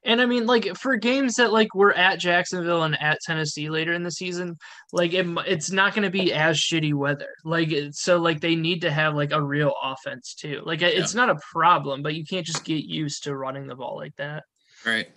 And 0.04 0.22
I 0.22 0.28
mean, 0.28 0.46
like 0.46 0.76
for 0.78 0.96
games 0.98 1.36
that 1.36 1.52
like 1.52 1.74
we're 1.74 1.94
at 1.94 2.20
Jacksonville 2.20 2.84
and 2.84 2.96
at 3.02 3.18
Tennessee 3.26 3.70
later 3.72 3.94
in 3.94 4.04
the 4.04 4.12
season, 4.12 4.56
like 4.94 5.14
it, 5.14 5.26
it's 5.48 5.72
not 5.72 5.96
going 5.96 6.04
to 6.04 6.12
be 6.12 6.32
as 6.32 6.58
shitty 6.60 6.94
weather. 6.94 7.30
Like 7.44 7.74
so, 7.92 8.18
like 8.18 8.40
they 8.42 8.56
need 8.56 8.82
to 8.82 8.92
have 8.92 9.16
like 9.16 9.32
a 9.32 9.42
real 9.42 9.74
offense 9.84 10.36
too. 10.36 10.62
Like 10.64 10.84
it- 10.84 10.94
it's 10.98 11.16
not 11.16 11.32
a 11.32 11.40
problem, 11.52 12.04
but 12.04 12.14
you 12.14 12.24
can't 12.24 12.46
just 12.46 12.64
get 12.64 12.86
used 12.86 13.24
to 13.24 13.36
running 13.36 13.66
the 13.66 13.76
ball 13.76 13.96
like 13.98 14.16
that. 14.18 14.44
right. 14.86 15.08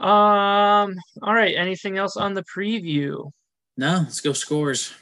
Um. 0.00 0.94
All 1.22 1.34
right. 1.34 1.54
Anything 1.56 1.98
else 1.98 2.16
on 2.16 2.34
the 2.34 2.42
preview? 2.44 3.30
No, 3.76 3.98
let's 3.98 4.20
go 4.20 4.32
scores. 4.32 4.92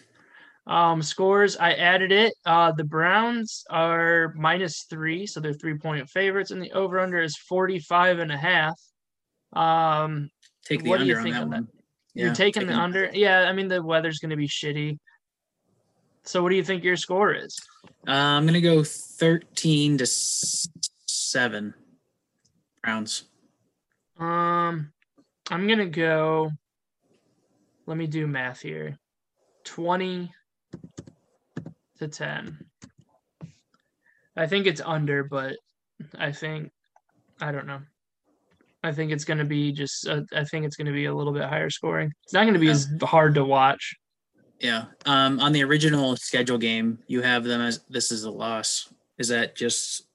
Um, 0.73 1.03
scores. 1.03 1.59
I 1.59 1.73
added 1.73 2.13
it. 2.13 2.33
Uh, 2.47 2.73
the 2.73 2.85
Browns 2.85 3.63
are 3.69 4.33
minus 4.39 4.85
three, 4.89 5.27
so 5.27 5.39
they're 5.39 5.53
three 5.53 5.77
point 5.77 6.09
favorites, 6.09 6.51
and 6.51 6.63
the 6.63 6.73
over 6.73 6.99
under 6.99 7.21
is 7.21 7.37
45 7.37 8.21
and 8.21 8.33
a 8.33 8.39
half. 8.39 8.81
Um, 9.53 10.31
Take 10.65 10.83
the 10.83 10.89
What 10.89 11.01
do 11.01 11.05
you 11.05 11.15
under 11.19 11.29
on 11.29 11.31
that 11.35 11.43
on 11.43 11.51
that? 11.51 11.57
one. 11.57 11.69
You're 12.15 12.29
Yeah, 12.29 12.33
taking 12.33 12.67
the 12.67 12.75
under. 12.75 13.11
Yeah, 13.13 13.41
I 13.41 13.53
mean 13.53 13.69
the 13.69 13.83
weather's 13.83 14.19
going 14.19 14.31
to 14.31 14.37
be 14.37 14.49
shitty. 14.49 14.99
So 16.25 16.43
what 16.43 16.49
do 16.49 16.57
you 16.57 16.65
think 16.65 16.85
your 16.85 16.97
score 16.97 17.35
is? 17.35 17.59
Uh, 18.09 18.13
I'm 18.13 18.47
gonna 18.47 18.61
go 18.63 18.83
13 18.83 19.99
to 19.99 20.07
seven. 20.07 21.75
Browns. 22.83 23.25
Um, 24.19 24.91
I'm 25.51 25.69
gonna 25.69 25.85
go. 25.87 26.51
Let 27.85 27.99
me 27.99 28.07
do 28.07 28.27
math 28.27 28.61
here. 28.61 28.97
Twenty 29.65 30.33
to 31.99 32.09
ten. 32.09 32.59
I 34.37 34.47
think 34.47 34.67
it's 34.67 34.81
under, 34.85 35.25
but 35.25 35.57
I 36.19 36.33
think 36.33 36.71
I 37.41 37.53
don't 37.53 37.67
know. 37.67 37.81
I 38.85 38.93
think 38.93 39.13
it's 39.13 39.25
gonna 39.25 39.45
be 39.45 39.73
just. 39.73 40.09
Uh, 40.09 40.23
I 40.35 40.45
think 40.45 40.67
it's 40.67 40.77
gonna 40.77 40.93
be 40.93 41.05
a 41.07 41.15
little 41.15 41.33
bit 41.33 41.45
higher 41.45 41.71
scoring. 41.71 42.13
It's 42.25 42.33
not 42.33 42.47
gonna 42.47 42.59
be 42.59 42.67
Yeah. 42.67 42.73
as 42.73 42.89
hard 43.03 43.35
to 43.37 43.45
watch. 43.45 43.95
Yeah. 44.59 44.87
Um, 45.07 45.41
on 45.41 45.53
the 45.53 45.63
original 45.65 46.17
schedule 46.17 46.59
game, 46.59 46.99
you 47.07 47.21
have 47.23 47.45
them 47.45 47.61
as 47.61 47.81
this 47.89 48.13
is 48.13 48.25
a 48.25 48.31
loss. 48.31 48.93
Is 49.19 49.29
that 49.29 49.57
just 49.57 50.07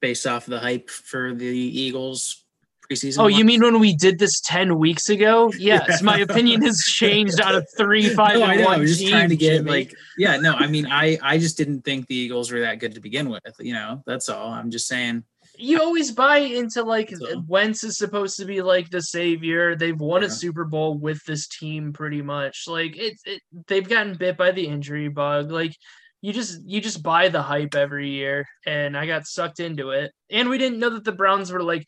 based 0.00 0.26
off 0.26 0.46
the 0.46 0.58
hype 0.60 0.88
for 0.90 1.34
the 1.34 1.46
Eagles 1.46 2.41
preseason? 2.88 3.18
Oh, 3.20 3.26
you 3.28 3.44
mean 3.44 3.62
when 3.62 3.78
we 3.80 3.94
did 3.96 4.18
this 4.18 4.40
ten 4.40 4.78
weeks 4.78 5.08
ago? 5.08 5.52
Yes, 5.58 5.86
Yeah. 5.88 5.96
my 6.02 6.18
opinion 6.18 6.62
has 6.62 6.78
changed 6.84 7.40
out 7.40 7.54
of 7.54 7.66
three, 7.76 8.08
five, 8.14 8.38
No, 8.38 8.44
I 8.44 8.56
know. 8.56 8.64
one 8.66 8.80
I'm 8.80 8.86
just 8.86 9.00
team, 9.00 9.10
trying 9.10 9.28
to 9.30 9.36
get 9.36 9.56
Jimmy. 9.58 9.70
like, 9.70 9.94
yeah, 10.18 10.36
no, 10.36 10.52
I 10.54 10.66
mean, 10.66 10.86
I 10.86 11.18
I 11.22 11.38
just 11.38 11.56
didn't 11.56 11.82
think 11.82 12.06
the 12.06 12.16
Eagles 12.16 12.50
were 12.52 12.60
that 12.60 12.78
good 12.80 12.94
to 12.94 13.00
begin 13.00 13.28
with. 13.30 13.42
You 13.60 13.72
know, 13.74 14.02
that's 14.06 14.28
all. 14.28 14.50
I'm 14.50 14.70
just 14.70 14.86
saying. 14.88 15.24
you 15.58 15.80
always 15.80 16.10
buy 16.10 16.38
into 16.38 16.82
like 16.82 17.10
So- 17.14 17.44
Wentz 17.46 17.84
is 17.84 17.98
supposed 17.98 18.36
to 18.38 18.44
be 18.46 18.62
like 18.62 18.90
the 18.90 19.02
savior. 19.02 19.76
They've 19.76 19.98
won 20.00 20.22
a 20.24 20.30
Super 20.30 20.64
Bowl 20.64 20.98
with 20.98 21.22
this 21.26 21.46
team 21.48 21.92
pretty 21.92 22.22
much. 22.22 22.64
Like 22.66 22.96
it's 22.96 23.22
it, 23.26 23.40
they've 23.68 23.88
gotten 23.88 24.14
bit 24.14 24.36
by 24.36 24.50
the 24.52 24.66
injury 24.66 25.08
bug. 25.08 25.50
Like 25.52 25.74
you 26.22 26.32
just 26.32 26.60
you 26.64 26.80
just 26.80 27.02
buy 27.02 27.28
the 27.28 27.42
hype 27.42 27.74
every 27.74 28.08
year, 28.10 28.46
and 28.64 28.96
I 28.96 29.06
got 29.06 29.26
sucked 29.26 29.60
into 29.60 29.90
it. 29.90 30.12
And 30.30 30.48
we 30.48 30.56
didn't 30.56 30.78
know 30.78 30.90
that 30.90 31.04
the 31.04 31.12
Browns 31.12 31.52
were 31.52 31.62
like 31.62 31.84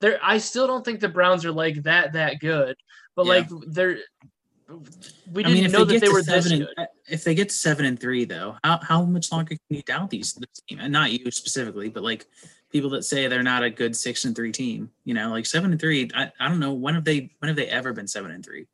they're. 0.00 0.18
I 0.22 0.38
still 0.38 0.66
don't 0.66 0.84
think 0.84 1.00
the 1.00 1.08
Browns 1.08 1.44
are 1.44 1.52
like 1.52 1.82
that 1.84 2.12
that 2.14 2.40
good, 2.40 2.76
but 3.14 3.26
Yeah. 3.26 3.34
like 3.34 3.48
they're. 3.68 3.98
We 5.32 5.44
I 5.44 5.48
didn't 5.48 5.54
mean, 5.54 5.64
if 5.64 5.72
know 5.72 5.84
they 5.84 5.94
that 5.94 6.00
they 6.00 6.08
were 6.08 6.22
this 6.22 6.44
seven, 6.44 6.58
good. 6.60 6.74
and, 6.76 6.88
if 7.08 7.22
they 7.22 7.36
get 7.36 7.50
to 7.50 7.54
seven 7.54 7.84
and 7.84 7.98
three, 7.98 8.24
though, 8.24 8.56
how 8.64 8.78
how 8.82 9.04
much 9.04 9.30
longer 9.30 9.50
can 9.50 9.76
you 9.76 9.82
doubt 9.82 10.10
these 10.10 10.34
this 10.34 10.60
team? 10.68 10.80
And 10.80 10.92
not 10.92 11.12
you 11.12 11.30
specifically, 11.30 11.88
but 11.88 12.02
like 12.02 12.26
people 12.72 12.90
that 12.90 13.04
say 13.04 13.28
they're 13.28 13.44
not 13.44 13.62
a 13.62 13.70
good 13.70 13.94
six 13.94 14.24
and 14.24 14.34
three 14.34 14.50
team. 14.50 14.90
You 15.04 15.14
know, 15.14 15.30
like 15.30 15.46
seven 15.46 15.70
and 15.70 15.80
three. 15.80 16.10
I, 16.14 16.32
I 16.40 16.48
don't 16.48 16.58
know 16.58 16.72
when 16.72 16.94
have 16.94 17.04
they 17.04 17.30
when 17.38 17.48
have 17.48 17.56
they 17.56 17.68
ever 17.68 17.92
been 17.92 18.08
seven 18.08 18.32
and 18.32 18.44
three? 18.44 18.66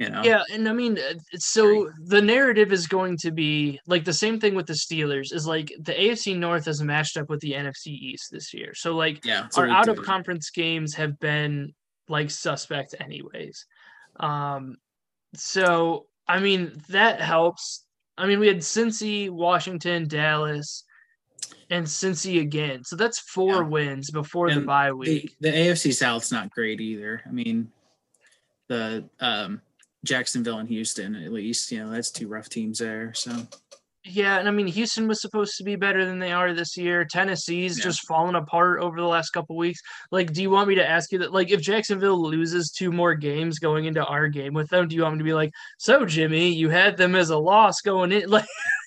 You 0.00 0.10
know. 0.10 0.22
Yeah, 0.24 0.42
and 0.52 0.68
I 0.68 0.72
mean, 0.72 0.98
uh, 0.98 1.14
so 1.36 1.88
the 2.06 2.20
narrative 2.20 2.72
is 2.72 2.88
going 2.88 3.16
to 3.18 3.30
be 3.30 3.78
like 3.86 4.04
the 4.04 4.12
same 4.12 4.40
thing 4.40 4.56
with 4.56 4.66
the 4.66 4.72
Steelers 4.72 5.32
is 5.32 5.46
like 5.46 5.72
the 5.80 5.92
AFC 5.92 6.36
North 6.36 6.64
has 6.64 6.82
matched 6.82 7.16
up 7.16 7.30
with 7.30 7.38
the 7.40 7.52
NFC 7.52 7.86
East 7.88 8.30
this 8.32 8.52
year. 8.52 8.74
So 8.74 8.96
like 8.96 9.24
Yeah. 9.24 9.46
our 9.56 9.68
out 9.68 9.88
of 9.88 10.02
conference 10.02 10.50
games 10.50 10.94
have 10.94 11.16
been 11.20 11.72
like 12.08 12.30
suspect 12.30 12.96
anyways. 12.98 13.66
Um 14.18 14.76
so 15.34 16.06
I 16.26 16.40
mean 16.40 16.82
that 16.88 17.20
helps. 17.20 17.84
I 18.18 18.26
mean 18.26 18.40
we 18.40 18.48
had 18.48 18.58
Cincy, 18.58 19.30
Washington, 19.30 20.08
Dallas, 20.08 20.82
and 21.70 21.86
Cincy 21.86 22.40
again. 22.40 22.82
So 22.82 22.96
that's 22.96 23.20
four 23.20 23.62
Yeah. 23.62 23.68
wins 23.68 24.10
before 24.10 24.50
the 24.50 24.56
And 24.56 24.66
bye 24.66 24.88
the, 24.88 24.96
week. 24.96 25.36
the 25.40 25.50
AFC 25.50 25.92
South's 25.94 26.32
not 26.32 26.50
great 26.50 26.80
either. 26.80 27.22
I 27.24 27.30
mean, 27.30 27.70
the 28.66 29.08
um, 29.20 29.60
Jacksonville 30.04 30.58
and 30.58 30.68
Houston, 30.68 31.16
at 31.16 31.32
least, 31.32 31.72
you 31.72 31.80
know, 31.82 31.90
that's 31.90 32.10
two 32.10 32.28
rough 32.28 32.48
teams 32.48 32.78
there. 32.78 33.12
So 33.14 33.32
Yeah, 34.06 34.38
and 34.38 34.46
I 34.46 34.50
mean 34.50 34.66
Houston 34.66 35.08
was 35.08 35.20
supposed 35.22 35.56
to 35.56 35.64
be 35.64 35.76
better 35.76 36.04
than 36.04 36.18
they 36.18 36.30
are 36.32 36.52
this 36.52 36.76
year. 36.76 37.04
Tennessee's 37.06 37.78
Yeah. 37.78 37.84
just 37.84 38.06
fallen 38.06 38.34
apart 38.34 38.80
over 38.82 38.96
the 38.96 39.06
last 39.06 39.30
couple 39.30 39.56
weeks. 39.56 39.80
Like, 40.10 40.32
do 40.34 40.42
you 40.42 40.50
want 40.50 40.68
me 40.68 40.74
to 40.74 40.86
ask 40.86 41.10
you 41.10 41.18
that? 41.20 41.32
Like, 41.32 41.50
if 41.50 41.62
Jacksonville 41.62 42.20
loses 42.22 42.70
two 42.70 42.92
more 42.92 43.14
games 43.14 43.58
going 43.58 43.86
into 43.86 44.04
our 44.04 44.28
game 44.28 44.52
with 44.52 44.68
them, 44.68 44.88
do 44.88 44.94
you 44.94 45.02
want 45.02 45.14
me 45.14 45.18
to 45.18 45.24
be 45.24 45.32
like, 45.34 45.50
so 45.78 46.04
Jimmy, 46.04 46.48
you 46.52 46.68
had 46.68 46.96
them 46.98 47.14
as 47.14 47.30
a 47.30 47.38
loss 47.38 47.80
going 47.80 48.12
in? 48.12 48.30
Like, 48.30 48.46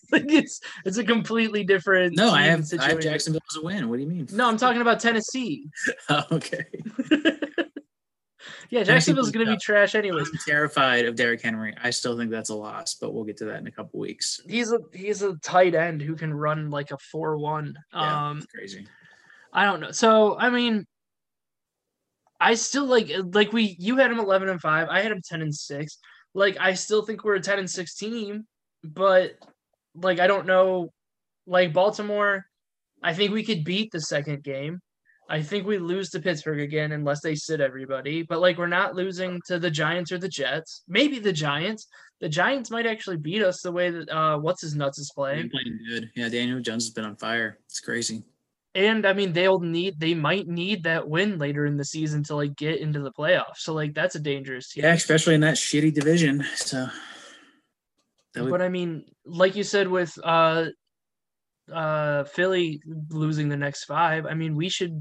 like 0.10 0.32
it's 0.32 0.62
it's 0.86 0.98
a 0.98 1.04
completely 1.04 1.66
different. 1.66 2.16
no, 2.16 2.30
I 2.32 2.44
have 2.44 2.64
I 2.80 2.90
have. 2.92 3.00
Jacksonville 3.02 3.42
as 3.52 3.58
a 3.58 3.62
win. 3.66 3.90
What 3.90 3.98
do 3.98 4.04
you 4.04 4.08
mean? 4.08 4.26
No, 4.32 4.48
I'm 4.48 4.56
talking 4.56 4.80
about 4.82 5.02
Tennessee. 5.02 5.66
Oh, 6.10 6.24
okay. 6.32 6.64
yeah, 8.70 8.84
Jacksonville's 8.84 9.32
gonna 9.32 9.46
be 9.46 9.58
trash 9.58 9.96
anyways. 9.96 10.28
I'm 10.28 10.40
terrified 10.46 11.06
of 11.06 11.16
Derrick 11.16 11.42
Henry. 11.42 11.76
I 11.82 11.90
still 11.90 12.18
think 12.18 12.32
that's 12.32 12.50
a 12.50 12.56
loss, 12.56 12.96
but 12.96 13.14
we'll 13.14 13.24
get 13.24 13.38
to 13.38 13.46
that 13.46 13.60
in 13.60 13.68
a 13.68 13.72
couple 13.72 14.00
weeks. 14.00 14.42
He's 14.48 14.72
a 14.72 14.80
he's 14.94 15.22
a 15.22 15.36
tight 15.38 15.76
end 15.76 16.02
who 16.02 16.16
can 16.16 16.34
run 16.34 16.70
like 16.70 16.92
a 16.92 16.98
four 16.98 17.38
one. 17.38 17.78
Yeah, 17.94 18.30
Um, 18.30 18.42
crazy. 18.54 18.88
I 19.54 19.66
don't 19.66 19.80
know. 19.80 19.92
So 19.92 20.38
I 20.38 20.50
mean, 20.50 20.86
I 22.40 22.56
still 22.56 22.86
like 22.86 23.12
like 23.34 23.54
we 23.54 23.76
you 23.80 23.98
had 23.98 24.12
him 24.12 24.20
eleven 24.20 24.50
and 24.50 24.62
five. 24.62 24.88
I 24.90 25.02
had 25.02 25.12
him 25.12 25.22
ten 25.24 25.42
and 25.42 25.54
six. 25.54 25.98
Like 26.34 26.58
I 26.60 26.74
still 26.74 27.02
think 27.04 27.24
we're 27.24 27.36
a 27.36 27.42
ten 27.42 27.60
and 27.60 27.70
six 27.70 27.96
team, 27.96 28.46
but 28.84 29.32
like 29.96 30.20
I 30.20 30.28
don't 30.28 30.46
know. 30.46 30.92
Like 31.50 31.72
Baltimore, 31.72 32.46
I 33.02 33.14
think 33.14 33.32
we 33.32 33.44
could 33.44 33.64
beat 33.64 33.92
the 33.92 34.02
second 34.02 34.44
game. 34.44 34.82
I 35.30 35.42
think 35.42 35.68
we 35.68 35.78
lose 35.78 36.10
to 36.12 36.22
Pittsburgh 36.22 36.62
again 36.62 36.92
unless 36.92 37.22
they 37.22 37.36
sit 37.36 37.60
everybody. 37.60 38.24
But 38.24 38.40
like 38.40 38.58
we're 38.58 38.68
not 38.68 38.96
losing 38.96 39.42
to 39.48 39.60
the 39.60 39.70
Giants 39.72 40.12
or 40.12 40.18
the 40.18 40.30
Jets. 40.30 40.84
Maybe 40.88 41.20
the 41.20 41.34
Giants. 41.34 41.88
The 42.20 42.30
Giants 42.30 42.72
might 42.72 42.86
actually 42.86 43.18
beat 43.18 43.44
us 43.44 43.62
the 43.62 43.72
way 43.72 43.92
that 43.92 44.10
uh 44.10 44.38
what's 44.38 44.62
his 44.62 44.76
nuts 44.76 45.00
is 45.00 45.12
playing. 45.14 45.50
Playing 45.50 45.80
good. 45.88 46.12
Yeah, 46.16 46.30
Daniel 46.30 46.60
Jones 46.60 46.86
has 46.86 46.94
been 46.94 47.06
on 47.06 47.16
fire. 47.16 47.60
It's 47.66 47.80
crazy. 47.80 48.24
And 48.74 49.06
I 49.06 49.14
mean, 49.14 49.34
they'll 49.34 49.60
need 49.60 50.00
they 50.00 50.14
might 50.14 50.48
need 50.48 50.84
that 50.84 51.08
win 51.08 51.38
later 51.38 51.66
in 51.66 51.78
the 51.78 51.86
season 51.86 52.24
to 52.26 52.36
like 52.36 52.56
get 52.56 52.80
into 52.80 53.00
the 53.00 53.12
playoffs. 53.12 53.58
So 53.58 53.74
like 53.74 53.94
that's 53.94 54.16
a 54.16 54.20
dangerous 54.20 54.72
team. 54.72 54.84
Yeah, 54.84 54.94
especially 54.94 55.36
in 55.36 55.42
that 55.42 55.56
shitty 55.56 55.94
division. 55.94 56.46
So 56.56 56.88
would, 58.36 58.52
But 58.52 58.62
I 58.62 58.70
mean, 58.70 59.06
like 59.26 59.56
you 59.56 59.64
said 59.64 59.88
with 59.88 60.18
uh 60.24 60.68
uh 61.74 62.24
Philly 62.26 62.82
losing 63.10 63.50
the 63.50 63.58
next 63.58 63.86
five, 63.86 64.26
I 64.26 64.34
mean 64.34 64.56
we 64.56 64.70
should 64.70 65.00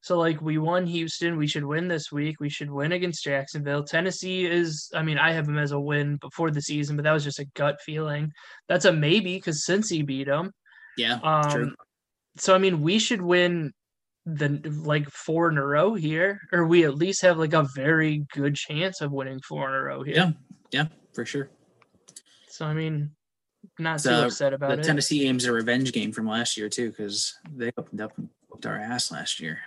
so 0.00 0.16
like 0.16 0.40
we 0.40 0.58
won 0.58 0.86
Houston, 0.86 1.36
we 1.36 1.48
should 1.48 1.64
win 1.64 1.88
this 1.88 2.12
week. 2.12 2.36
We 2.38 2.48
should 2.48 2.70
win 2.70 2.92
against 2.92 3.24
Jacksonville. 3.24 3.82
Tennessee 3.82 4.46
is 4.46 4.88
I 4.94 5.02
mean, 5.02 5.18
I 5.18 5.32
have 5.32 5.46
them 5.46 5.58
as 5.58 5.72
a 5.72 5.80
win 5.80 6.16
before 6.20 6.50
the 6.52 6.62
season, 6.62 6.94
but 6.96 7.02
that 7.02 7.12
was 7.12 7.24
just 7.24 7.40
a 7.40 7.46
gut 7.54 7.80
feeling. 7.84 8.30
That's 8.68 8.84
a 8.84 8.92
maybe 8.92 9.34
because 9.34 9.64
Cincy 9.66 10.06
beat 10.06 10.28
them. 10.28 10.52
yeah, 10.96 11.18
Um, 11.22 11.50
true. 11.50 11.74
so 12.36 12.54
I 12.54 12.58
mean, 12.58 12.80
we 12.80 13.00
should 13.00 13.20
win 13.22 13.72
the 14.24 14.60
like 14.84 15.08
four 15.10 15.50
in 15.50 15.58
a 15.58 15.66
row 15.66 15.94
here, 15.94 16.38
or 16.52 16.64
we 16.66 16.84
at 16.84 16.94
least 16.94 17.22
have 17.22 17.38
like 17.38 17.54
a 17.54 17.66
very 17.74 18.24
good 18.32 18.54
chance 18.54 19.00
of 19.00 19.10
winning 19.10 19.40
four 19.40 19.68
in 19.68 19.74
a 19.74 19.82
row 19.82 20.02
here. 20.04 20.14
Yeah, 20.16 20.30
yeah, 20.70 20.86
for 21.12 21.24
sure. 21.24 21.50
So 22.50 22.66
I 22.66 22.72
mean, 22.72 23.10
not 23.78 24.00
So, 24.00 24.20
too 24.20 24.26
upset 24.26 24.50
The 24.50 24.56
about 24.56 24.78
it. 24.78 24.84
Tennessee 24.84 25.20
game's 25.20 25.44
a 25.44 25.52
revenge 25.52 25.92
game 25.92 26.12
from 26.12 26.26
last 26.26 26.56
year 26.56 26.68
too, 26.68 26.90
because 26.90 27.34
they 27.54 27.70
opened 27.76 28.00
up 28.00 28.16
and 28.18 28.28
whooped 28.48 28.66
our 28.66 28.76
ass 28.76 29.10
last 29.10 29.40
year. 29.40 29.58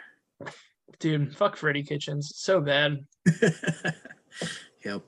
Dude, 0.99 1.35
fuck 1.35 1.55
Freddie 1.55 1.83
Kitchens. 1.83 2.33
So 2.35 2.61
bad. 2.61 3.05
yep. 4.85 5.01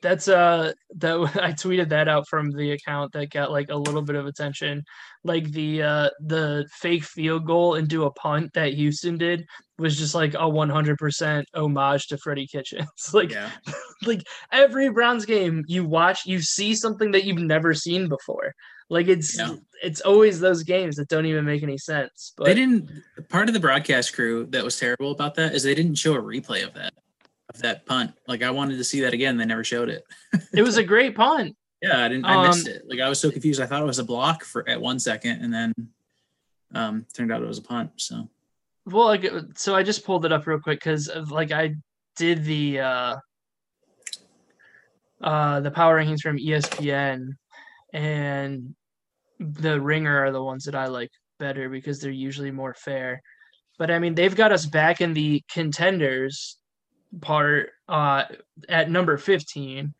That's 0.00 0.28
uh 0.28 0.72
that 0.96 1.14
I 1.42 1.52
tweeted 1.52 1.88
that 1.88 2.08
out 2.08 2.28
from 2.28 2.50
the 2.50 2.72
account 2.72 3.12
that 3.12 3.30
got 3.30 3.50
like 3.50 3.68
a 3.70 3.76
little 3.76 4.02
bit 4.02 4.16
of 4.16 4.26
attention. 4.26 4.82
Like 5.24 5.50
the 5.50 5.82
uh 5.82 6.10
the 6.20 6.66
fake 6.72 7.04
field 7.04 7.46
goal 7.46 7.74
and 7.74 7.88
do 7.88 8.04
a 8.04 8.12
punt 8.12 8.52
that 8.54 8.74
Houston 8.74 9.18
did 9.18 9.44
was 9.78 9.96
just 9.96 10.14
like 10.14 10.34
a 10.34 10.38
100% 10.38 11.44
homage 11.54 12.06
to 12.08 12.18
Freddie 12.18 12.46
Kitchens. 12.46 12.86
like 13.12 13.32
Yeah. 13.32 13.50
like 14.06 14.22
every 14.52 14.88
Browns 14.90 15.24
game 15.24 15.64
you 15.66 15.84
watch, 15.84 16.26
you 16.26 16.40
see 16.40 16.74
something 16.74 17.10
that 17.12 17.24
you've 17.24 17.38
never 17.38 17.74
seen 17.74 18.08
before. 18.08 18.52
Like 18.90 19.08
it's 19.08 19.36
Yeah. 19.36 19.56
it's 19.82 20.00
always 20.00 20.38
those 20.40 20.62
games 20.62 20.96
that 20.96 21.08
don't 21.08 21.26
even 21.26 21.44
make 21.44 21.62
any 21.62 21.78
sense. 21.78 22.32
But 22.36 22.44
they 22.44 22.54
didn't. 22.54 22.90
Part 23.28 23.48
of 23.48 23.54
the 23.54 23.60
broadcast 23.60 24.14
crew 24.14 24.46
that 24.50 24.64
was 24.64 24.78
terrible 24.78 25.10
about 25.10 25.34
that 25.34 25.54
is 25.54 25.64
they 25.64 25.74
didn't 25.74 25.96
show 25.96 26.14
a 26.14 26.22
replay 26.22 26.64
of 26.64 26.72
that 26.74 26.94
that 27.62 27.86
punt. 27.86 28.12
Like 28.26 28.42
I 28.42 28.50
wanted 28.50 28.76
to 28.78 28.84
see 28.84 29.00
that 29.00 29.12
again. 29.12 29.36
They 29.36 29.44
never 29.44 29.64
showed 29.64 29.88
it. 29.88 30.04
it 30.52 30.62
was 30.62 30.76
a 30.76 30.84
great 30.84 31.14
punt. 31.14 31.56
Yeah, 31.80 32.04
I 32.04 32.08
didn't. 32.08 32.24
I 32.24 32.48
missed 32.48 32.66
Um, 32.66 32.74
it. 32.74 32.82
Like 32.88 32.98
I 32.98 33.08
was 33.08 33.20
so 33.20 33.30
confused. 33.30 33.60
I 33.60 33.66
thought 33.66 33.80
it 33.80 33.86
was 33.86 34.00
a 34.00 34.04
block 34.04 34.42
for 34.42 34.68
at 34.68 34.80
one 34.80 34.98
second, 34.98 35.42
and 35.42 35.54
then 35.54 35.72
um 36.74 37.06
turned 37.14 37.30
out 37.30 37.40
it 37.40 37.46
was 37.46 37.58
a 37.58 37.62
punt. 37.62 37.92
So 37.98 38.28
Well, 38.84 39.04
like, 39.06 39.30
so 39.54 39.76
I 39.76 39.84
just 39.84 40.04
pulled 40.04 40.24
it 40.24 40.32
up 40.32 40.44
real 40.48 40.58
quick 40.58 40.80
because, 40.80 41.08
like, 41.30 41.52
I 41.52 41.76
did 42.16 42.42
the 42.42 42.80
uh, 42.80 43.16
uh, 45.20 45.60
the 45.60 45.70
power 45.70 46.02
rankings 46.02 46.20
from 46.20 46.38
ESPN, 46.38 47.36
and 47.92 48.74
the 49.38 49.80
Ringer 49.80 50.24
are 50.24 50.32
the 50.32 50.42
ones 50.42 50.64
that 50.64 50.74
I 50.74 50.86
like 50.86 51.10
better 51.38 51.68
because 51.68 52.00
they're 52.00 52.10
usually 52.10 52.50
more 52.50 52.74
fair. 52.74 53.22
But 53.78 53.92
I 53.92 54.00
mean, 54.00 54.16
they've 54.16 54.34
got 54.34 54.50
us 54.50 54.66
back 54.66 55.00
in 55.00 55.14
the 55.14 55.42
contenders 55.48 56.56
part 57.20 57.70
uh, 57.88 58.24
at 58.68 58.90
number 58.90 59.16
fifteen. 59.16 59.94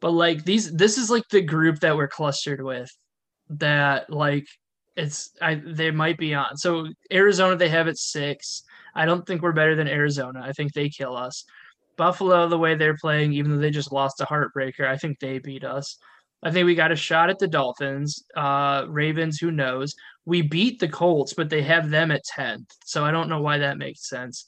But 0.00 0.10
like 0.10 0.44
these, 0.44 0.72
this 0.72 0.98
is 0.98 1.10
like 1.10 1.28
the 1.30 1.42
group 1.42 1.80
that 1.80 1.96
we're 1.96 2.08
clustered 2.08 2.62
with. 2.62 2.90
That 3.48 4.10
like 4.10 4.46
it's 4.96 5.30
I 5.40 5.56
they 5.64 5.90
might 5.90 6.18
be 6.18 6.34
on. 6.34 6.56
So 6.56 6.88
Arizona 7.12 7.56
they 7.56 7.68
have 7.68 7.88
it 7.88 7.98
six. 7.98 8.62
I 8.94 9.04
don't 9.04 9.26
think 9.26 9.42
we're 9.42 9.52
better 9.52 9.76
than 9.76 9.88
Arizona. 9.88 10.42
I 10.44 10.52
think 10.52 10.72
they 10.72 10.88
kill 10.88 11.16
us. 11.16 11.44
Buffalo, 11.96 12.48
the 12.48 12.58
way 12.58 12.74
they're 12.74 12.96
playing, 12.96 13.32
even 13.32 13.50
though 13.50 13.60
they 13.60 13.70
just 13.70 13.92
lost 13.92 14.20
a 14.20 14.24
heartbreaker, 14.24 14.86
I 14.86 14.96
think 14.96 15.18
they 15.18 15.38
beat 15.38 15.64
us. 15.64 15.98
I 16.42 16.50
think 16.50 16.66
we 16.66 16.74
got 16.74 16.92
a 16.92 16.96
shot 16.96 17.30
at 17.30 17.38
the 17.38 17.48
Dolphins. 17.48 18.24
Uh, 18.36 18.84
Ravens, 18.88 19.38
who 19.38 19.50
knows? 19.50 19.94
We 20.26 20.42
beat 20.42 20.78
the 20.78 20.88
Colts, 20.88 21.32
but 21.32 21.48
they 21.48 21.62
have 21.62 21.90
them 21.90 22.10
at 22.10 22.22
10th. 22.38 22.66
So 22.84 23.04
I 23.04 23.10
don't 23.10 23.28
know 23.28 23.40
why 23.40 23.58
that 23.58 23.78
makes 23.78 24.08
sense. 24.08 24.46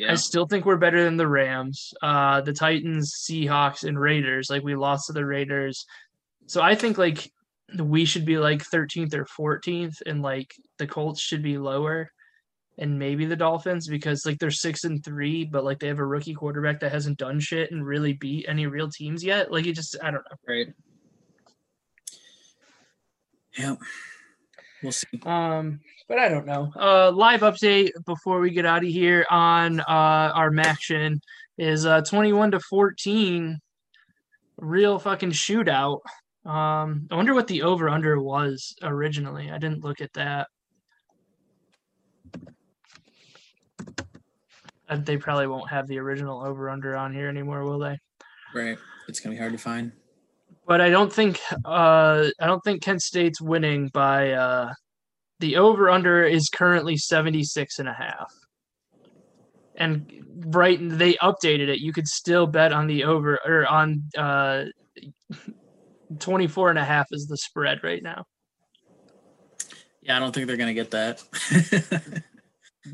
Yeah, 0.00 0.12
I 0.12 0.14
still 0.14 0.46
think 0.46 0.64
we're 0.64 0.78
better 0.78 1.04
than 1.04 1.18
the 1.18 1.28
Rams, 1.28 1.92
uh, 2.00 2.40
the 2.40 2.54
Titans, 2.54 3.14
Seahawks, 3.22 3.84
and 3.84 4.00
Raiders. 4.00 4.48
Like 4.48 4.62
we 4.62 4.74
lost 4.74 5.06
to 5.06 5.12
the 5.12 5.26
Raiders, 5.26 5.84
so 6.46 6.62
I 6.62 6.74
think 6.74 6.96
like 6.96 7.30
we 7.78 8.06
should 8.06 8.24
be 8.24 8.38
like 8.38 8.62
13th 8.62 9.14
or 9.14 9.26
14th, 9.58 10.00
and 10.06 10.22
like 10.22 10.54
the 10.78 10.86
Colts 10.86 11.20
should 11.20 11.42
be 11.42 11.58
lower, 11.58 12.10
and 12.78 12.98
maybe 12.98 13.26
the 13.26 13.36
Dolphins 13.36 13.88
because 13.88 14.24
like 14.24 14.38
they're 14.38 14.50
six 14.50 14.84
and 14.84 15.04
three, 15.04 15.44
but 15.44 15.64
like 15.64 15.78
they 15.78 15.88
have 15.88 15.98
a 15.98 16.06
rookie 16.06 16.34
quarterback 16.34 16.80
that 16.80 16.92
hasn't 16.92 17.18
done 17.18 17.38
shit 17.38 17.70
and 17.70 17.84
really 17.84 18.14
beat 18.14 18.46
any 18.48 18.66
real 18.66 18.88
teams 18.88 19.22
yet. 19.22 19.52
Like 19.52 19.66
it 19.66 19.74
just 19.74 19.96
I 20.02 20.10
don't 20.10 20.24
know. 20.30 20.36
right. 20.48 20.68
Yeah, 23.58 23.74
we'll 24.82 24.92
see. 24.92 25.06
Um, 25.24 25.80
but 26.08 26.18
I 26.18 26.28
don't 26.28 26.46
know. 26.46 26.72
Uh, 26.78 27.10
live 27.10 27.40
update 27.40 27.90
before 28.06 28.40
we 28.40 28.50
get 28.50 28.66
out 28.66 28.82
of 28.84 28.88
here 28.88 29.26
on 29.30 29.80
uh 29.80 29.84
our 29.88 30.50
MACtion 30.50 31.20
is 31.58 31.86
uh 31.86 32.00
21 32.02 32.52
to 32.52 32.60
14. 32.60 33.58
Real 34.58 34.98
fucking 34.98 35.30
shootout. 35.30 36.00
Um, 36.44 37.06
I 37.10 37.16
wonder 37.16 37.34
what 37.34 37.46
the 37.46 37.62
over 37.62 37.88
under 37.88 38.20
was 38.20 38.74
originally. 38.82 39.50
I 39.50 39.58
didn't 39.58 39.84
look 39.84 40.00
at 40.00 40.12
that. 40.14 40.48
Uh, 44.88 44.96
They 44.96 45.16
probably 45.16 45.46
won't 45.46 45.70
have 45.70 45.86
the 45.86 45.98
original 45.98 46.44
over 46.44 46.68
under 46.68 46.96
on 46.96 47.14
here 47.14 47.28
anymore, 47.28 47.64
will 47.64 47.78
they? 47.78 47.98
Right, 48.54 48.76
it's 49.08 49.20
gonna 49.20 49.34
be 49.34 49.38
hard 49.38 49.52
to 49.52 49.58
find. 49.58 49.92
But 50.66 50.80
I 50.80 50.90
don't 50.90 51.12
think 51.12 51.40
uh 51.64 52.28
I 52.40 52.46
don't 52.46 52.62
think 52.62 52.82
Kent 52.82 53.02
State's 53.02 53.40
winning 53.40 53.88
by 53.88 54.32
uh 54.32 54.72
the 55.40 55.56
over 55.56 55.90
under 55.90 56.22
is 56.24 56.48
currently 56.48 56.96
76 56.96 57.78
and 57.78 57.88
a 57.88 57.92
half. 57.92 58.32
And 59.74 60.22
right 60.46 60.78
they 60.80 61.14
updated 61.14 61.68
it. 61.68 61.80
You 61.80 61.92
could 61.92 62.06
still 62.06 62.46
bet 62.46 62.72
on 62.72 62.86
the 62.86 63.04
over 63.04 63.38
or 63.44 63.66
on 63.66 64.02
uh 64.16 64.64
24 66.18 66.70
and 66.70 66.78
a 66.78 66.84
half 66.84 67.06
is 67.12 67.26
the 67.26 67.36
spread 67.36 67.82
right 67.82 68.02
now. 68.02 68.24
Yeah, 70.02 70.16
I 70.16 70.18
don't 70.18 70.32
think 70.32 70.46
they're 70.46 70.56
gonna 70.56 70.74
get 70.74 70.90
that. 70.92 71.22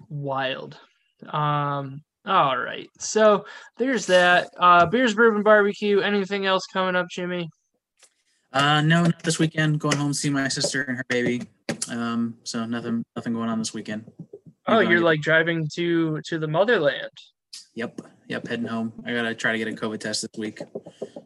Wild. 0.08 0.78
Um 1.28 2.02
all 2.26 2.58
right. 2.58 2.88
So 2.98 3.44
there's 3.78 4.06
that. 4.06 4.48
Uh 4.58 4.86
Beers 4.86 5.14
Bourbon 5.14 5.42
Barbecue. 5.42 6.00
Anything 6.00 6.46
else 6.46 6.66
coming 6.72 6.96
up, 6.96 7.06
Jimmy? 7.10 7.48
uh, 8.52 8.80
no, 8.80 9.02
not 9.02 9.22
this 9.22 9.38
weekend. 9.38 9.78
Going 9.80 9.96
home 9.96 10.12
to 10.12 10.14
see 10.14 10.30
my 10.30 10.48
sister 10.48 10.82
and 10.82 10.96
her 10.96 11.04
baby. 11.08 11.42
Um, 11.90 12.36
so 12.44 12.64
nothing, 12.64 13.04
nothing 13.14 13.34
going 13.34 13.48
on 13.50 13.58
this 13.58 13.74
weekend. 13.74 14.10
Oh, 14.66 14.80
you're 14.80 15.00
like 15.00 15.20
driving 15.20 15.68
to 15.74 16.20
to 16.22 16.38
the 16.38 16.48
motherland. 16.48 17.10
Yep, 17.74 18.00
yep, 18.28 18.46
heading 18.48 18.66
home. 18.66 18.92
I 19.04 19.12
gotta 19.12 19.34
try 19.34 19.52
to 19.52 19.58
get 19.58 19.68
a 19.68 19.72
COVID 19.72 20.00
test 20.00 20.22
this 20.22 20.30
week, 20.38 20.60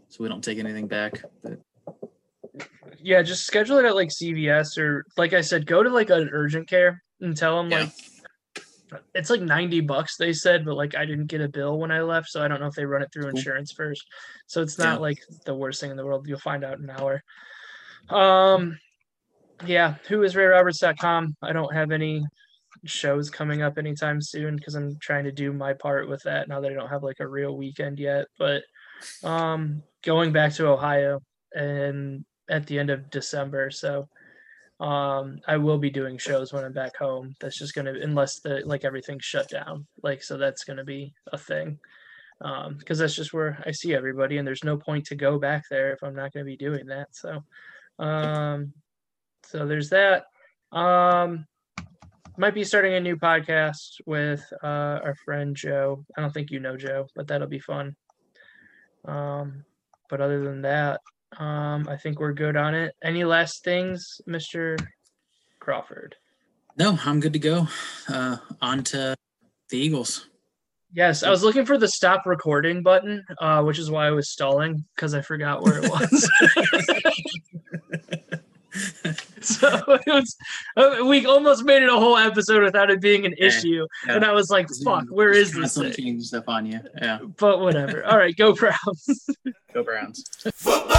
so 0.08 0.16
we 0.22 0.28
don't 0.28 0.42
take 0.42 0.58
anything 0.58 0.86
back. 0.88 1.22
But 1.42 1.60
Yeah, 2.98 3.22
just 3.22 3.46
schedule 3.46 3.78
it 3.78 3.84
at 3.86 3.94
like 3.94 4.08
CVS 4.10 4.76
or 4.76 5.04
like 5.16 5.32
I 5.32 5.40
said, 5.40 5.66
go 5.66 5.82
to 5.82 5.88
like 5.88 6.10
an 6.10 6.28
urgent 6.32 6.68
care 6.68 7.02
and 7.20 7.36
tell 7.36 7.56
them 7.56 7.70
Yeah. 7.70 7.80
like 7.84 7.92
it's 9.14 9.30
like 9.30 9.40
90 9.40 9.80
bucks 9.80 10.16
they 10.16 10.32
said, 10.32 10.64
but 10.64 10.76
like 10.76 10.94
I 10.94 11.04
didn't 11.04 11.26
get 11.26 11.40
a 11.40 11.48
bill 11.48 11.78
when 11.78 11.90
I 11.90 12.02
left, 12.02 12.28
so 12.28 12.42
I 12.42 12.48
don't 12.48 12.60
know 12.60 12.66
if 12.66 12.74
they 12.74 12.84
run 12.84 13.02
it 13.02 13.10
through 13.12 13.28
insurance 13.28 13.72
first. 13.72 14.04
So 14.46 14.62
it's 14.62 14.78
not 14.78 14.94
Yeah. 14.94 14.98
like 14.98 15.18
the 15.44 15.54
worst 15.54 15.80
thing 15.80 15.90
in 15.90 15.96
the 15.96 16.04
world. 16.04 16.26
You'll 16.26 16.38
find 16.38 16.64
out 16.64 16.78
in 16.78 16.88
an 16.88 16.90
hour. 16.90 17.22
Um 18.08 18.78
yeah, 19.66 19.96
who 20.08 20.22
is 20.22 20.34
RayRoberts.com. 20.34 21.36
I 21.42 21.52
don't 21.52 21.74
have 21.74 21.90
any 21.90 22.24
shows 22.86 23.28
coming 23.28 23.60
up 23.62 23.76
anytime 23.78 24.22
soon 24.22 24.56
because 24.56 24.74
I'm 24.74 24.96
trying 25.00 25.24
to 25.24 25.32
do 25.32 25.52
my 25.52 25.74
part 25.74 26.08
with 26.08 26.22
that 26.22 26.48
now 26.48 26.60
that 26.60 26.70
I 26.70 26.74
don't 26.74 26.88
have 26.88 27.02
like 27.02 27.20
a 27.20 27.28
real 27.28 27.56
weekend 27.56 27.98
yet. 27.98 28.26
But 28.38 28.62
um 29.22 29.82
going 30.02 30.32
back 30.32 30.54
to 30.54 30.68
Ohio 30.68 31.20
and 31.54 32.24
at 32.48 32.66
the 32.66 32.78
end 32.78 32.90
of 32.90 33.10
December. 33.10 33.70
So 33.70 34.08
um 34.80 35.40
I 35.46 35.58
will 35.58 35.78
be 35.78 35.90
doing 35.90 36.16
shows 36.16 36.52
when 36.52 36.64
I'm 36.64 36.72
back 36.72 36.96
home. 36.96 37.34
That's 37.40 37.58
just 37.58 37.74
gonna 37.74 37.92
unless 38.00 38.40
the 38.40 38.62
like 38.64 38.84
everything's 38.84 39.24
shut 39.24 39.48
down. 39.48 39.86
Like 40.02 40.22
so 40.22 40.38
that's 40.38 40.64
gonna 40.64 40.84
be 40.84 41.12
a 41.32 41.38
thing. 41.38 41.78
Um 42.40 42.76
because 42.78 42.98
that's 42.98 43.14
just 43.14 43.34
where 43.34 43.62
I 43.66 43.72
see 43.72 43.94
everybody 43.94 44.38
and 44.38 44.46
there's 44.46 44.64
no 44.64 44.78
point 44.78 45.06
to 45.06 45.14
go 45.14 45.38
back 45.38 45.64
there 45.70 45.92
if 45.92 46.02
I'm 46.02 46.16
not 46.16 46.32
gonna 46.32 46.46
be 46.46 46.56
doing 46.56 46.86
that. 46.86 47.08
So 47.14 47.44
um 47.98 48.72
so 49.44 49.66
there's 49.66 49.90
that. 49.90 50.24
Um 50.72 51.46
might 52.38 52.54
be 52.54 52.64
starting 52.64 52.94
a 52.94 53.00
new 53.00 53.16
podcast 53.16 54.00
with 54.06 54.42
uh 54.64 55.00
our 55.04 55.14
friend 55.26 55.54
Joe. 55.54 56.06
I 56.16 56.22
don't 56.22 56.32
think 56.32 56.50
you 56.50 56.60
know 56.60 56.78
Joe, 56.78 57.06
but 57.14 57.28
that'll 57.28 57.48
be 57.48 57.60
fun. 57.60 57.96
Um 59.04 59.66
but 60.08 60.22
other 60.22 60.42
than 60.42 60.62
that, 60.62 61.02
um, 61.38 61.88
I 61.88 61.96
think 61.96 62.20
we're 62.20 62.32
good 62.32 62.56
on 62.56 62.74
it. 62.74 62.94
Any 63.02 63.24
last 63.24 63.64
things, 63.64 64.20
Mr. 64.28 64.78
Crawford? 65.60 66.16
no, 66.76 66.98
I'm 67.04 67.20
good 67.20 67.34
to 67.34 67.38
go. 67.38 67.68
Uh, 68.08 68.38
on 68.62 68.82
to 68.84 69.14
the 69.68 69.78
Eagles. 69.78 70.26
Yes, 70.92 71.22
I 71.22 71.30
was 71.30 71.44
looking 71.44 71.66
for 71.66 71.78
the 71.78 71.86
stop 71.86 72.26
recording 72.26 72.82
button, 72.82 73.22
uh, 73.40 73.62
which 73.62 73.78
is 73.78 73.90
why 73.90 74.08
I 74.08 74.10
was 74.10 74.30
stalling 74.30 74.84
because 74.96 75.14
I 75.14 75.20
forgot 75.20 75.62
where 75.62 75.80
it 75.82 75.90
was. 75.90 76.30
so 79.58 79.68
it 79.88 80.02
was 80.06 80.36
uh, 80.76 81.04
we 81.04 81.26
almost 81.26 81.64
made 81.64 81.82
it 81.82 81.88
a 81.88 81.96
whole 81.96 82.16
episode 82.16 82.62
without 82.62 82.90
it 82.90 83.00
being 83.00 83.26
an 83.26 83.34
yeah, 83.36 83.46
issue. 83.46 83.86
Yeah. 84.06 84.16
And 84.16 84.24
I 84.24 84.32
was 84.32 84.50
like, 84.50 84.68
fuck, 84.84 85.04
where 85.10 85.30
is 85.30 85.52
this? 85.52 85.76
Thing? 85.76 86.20
stuff 86.20 86.44
on 86.48 86.66
you. 86.66 86.80
Yeah. 87.00 87.18
But 87.38 87.60
whatever. 87.60 88.04
All 88.04 88.18
right, 88.18 88.36
go 88.36 88.54
Browns. 88.54 89.28
go 89.74 89.82
Browns. 89.82 90.24
Football, 90.54 90.90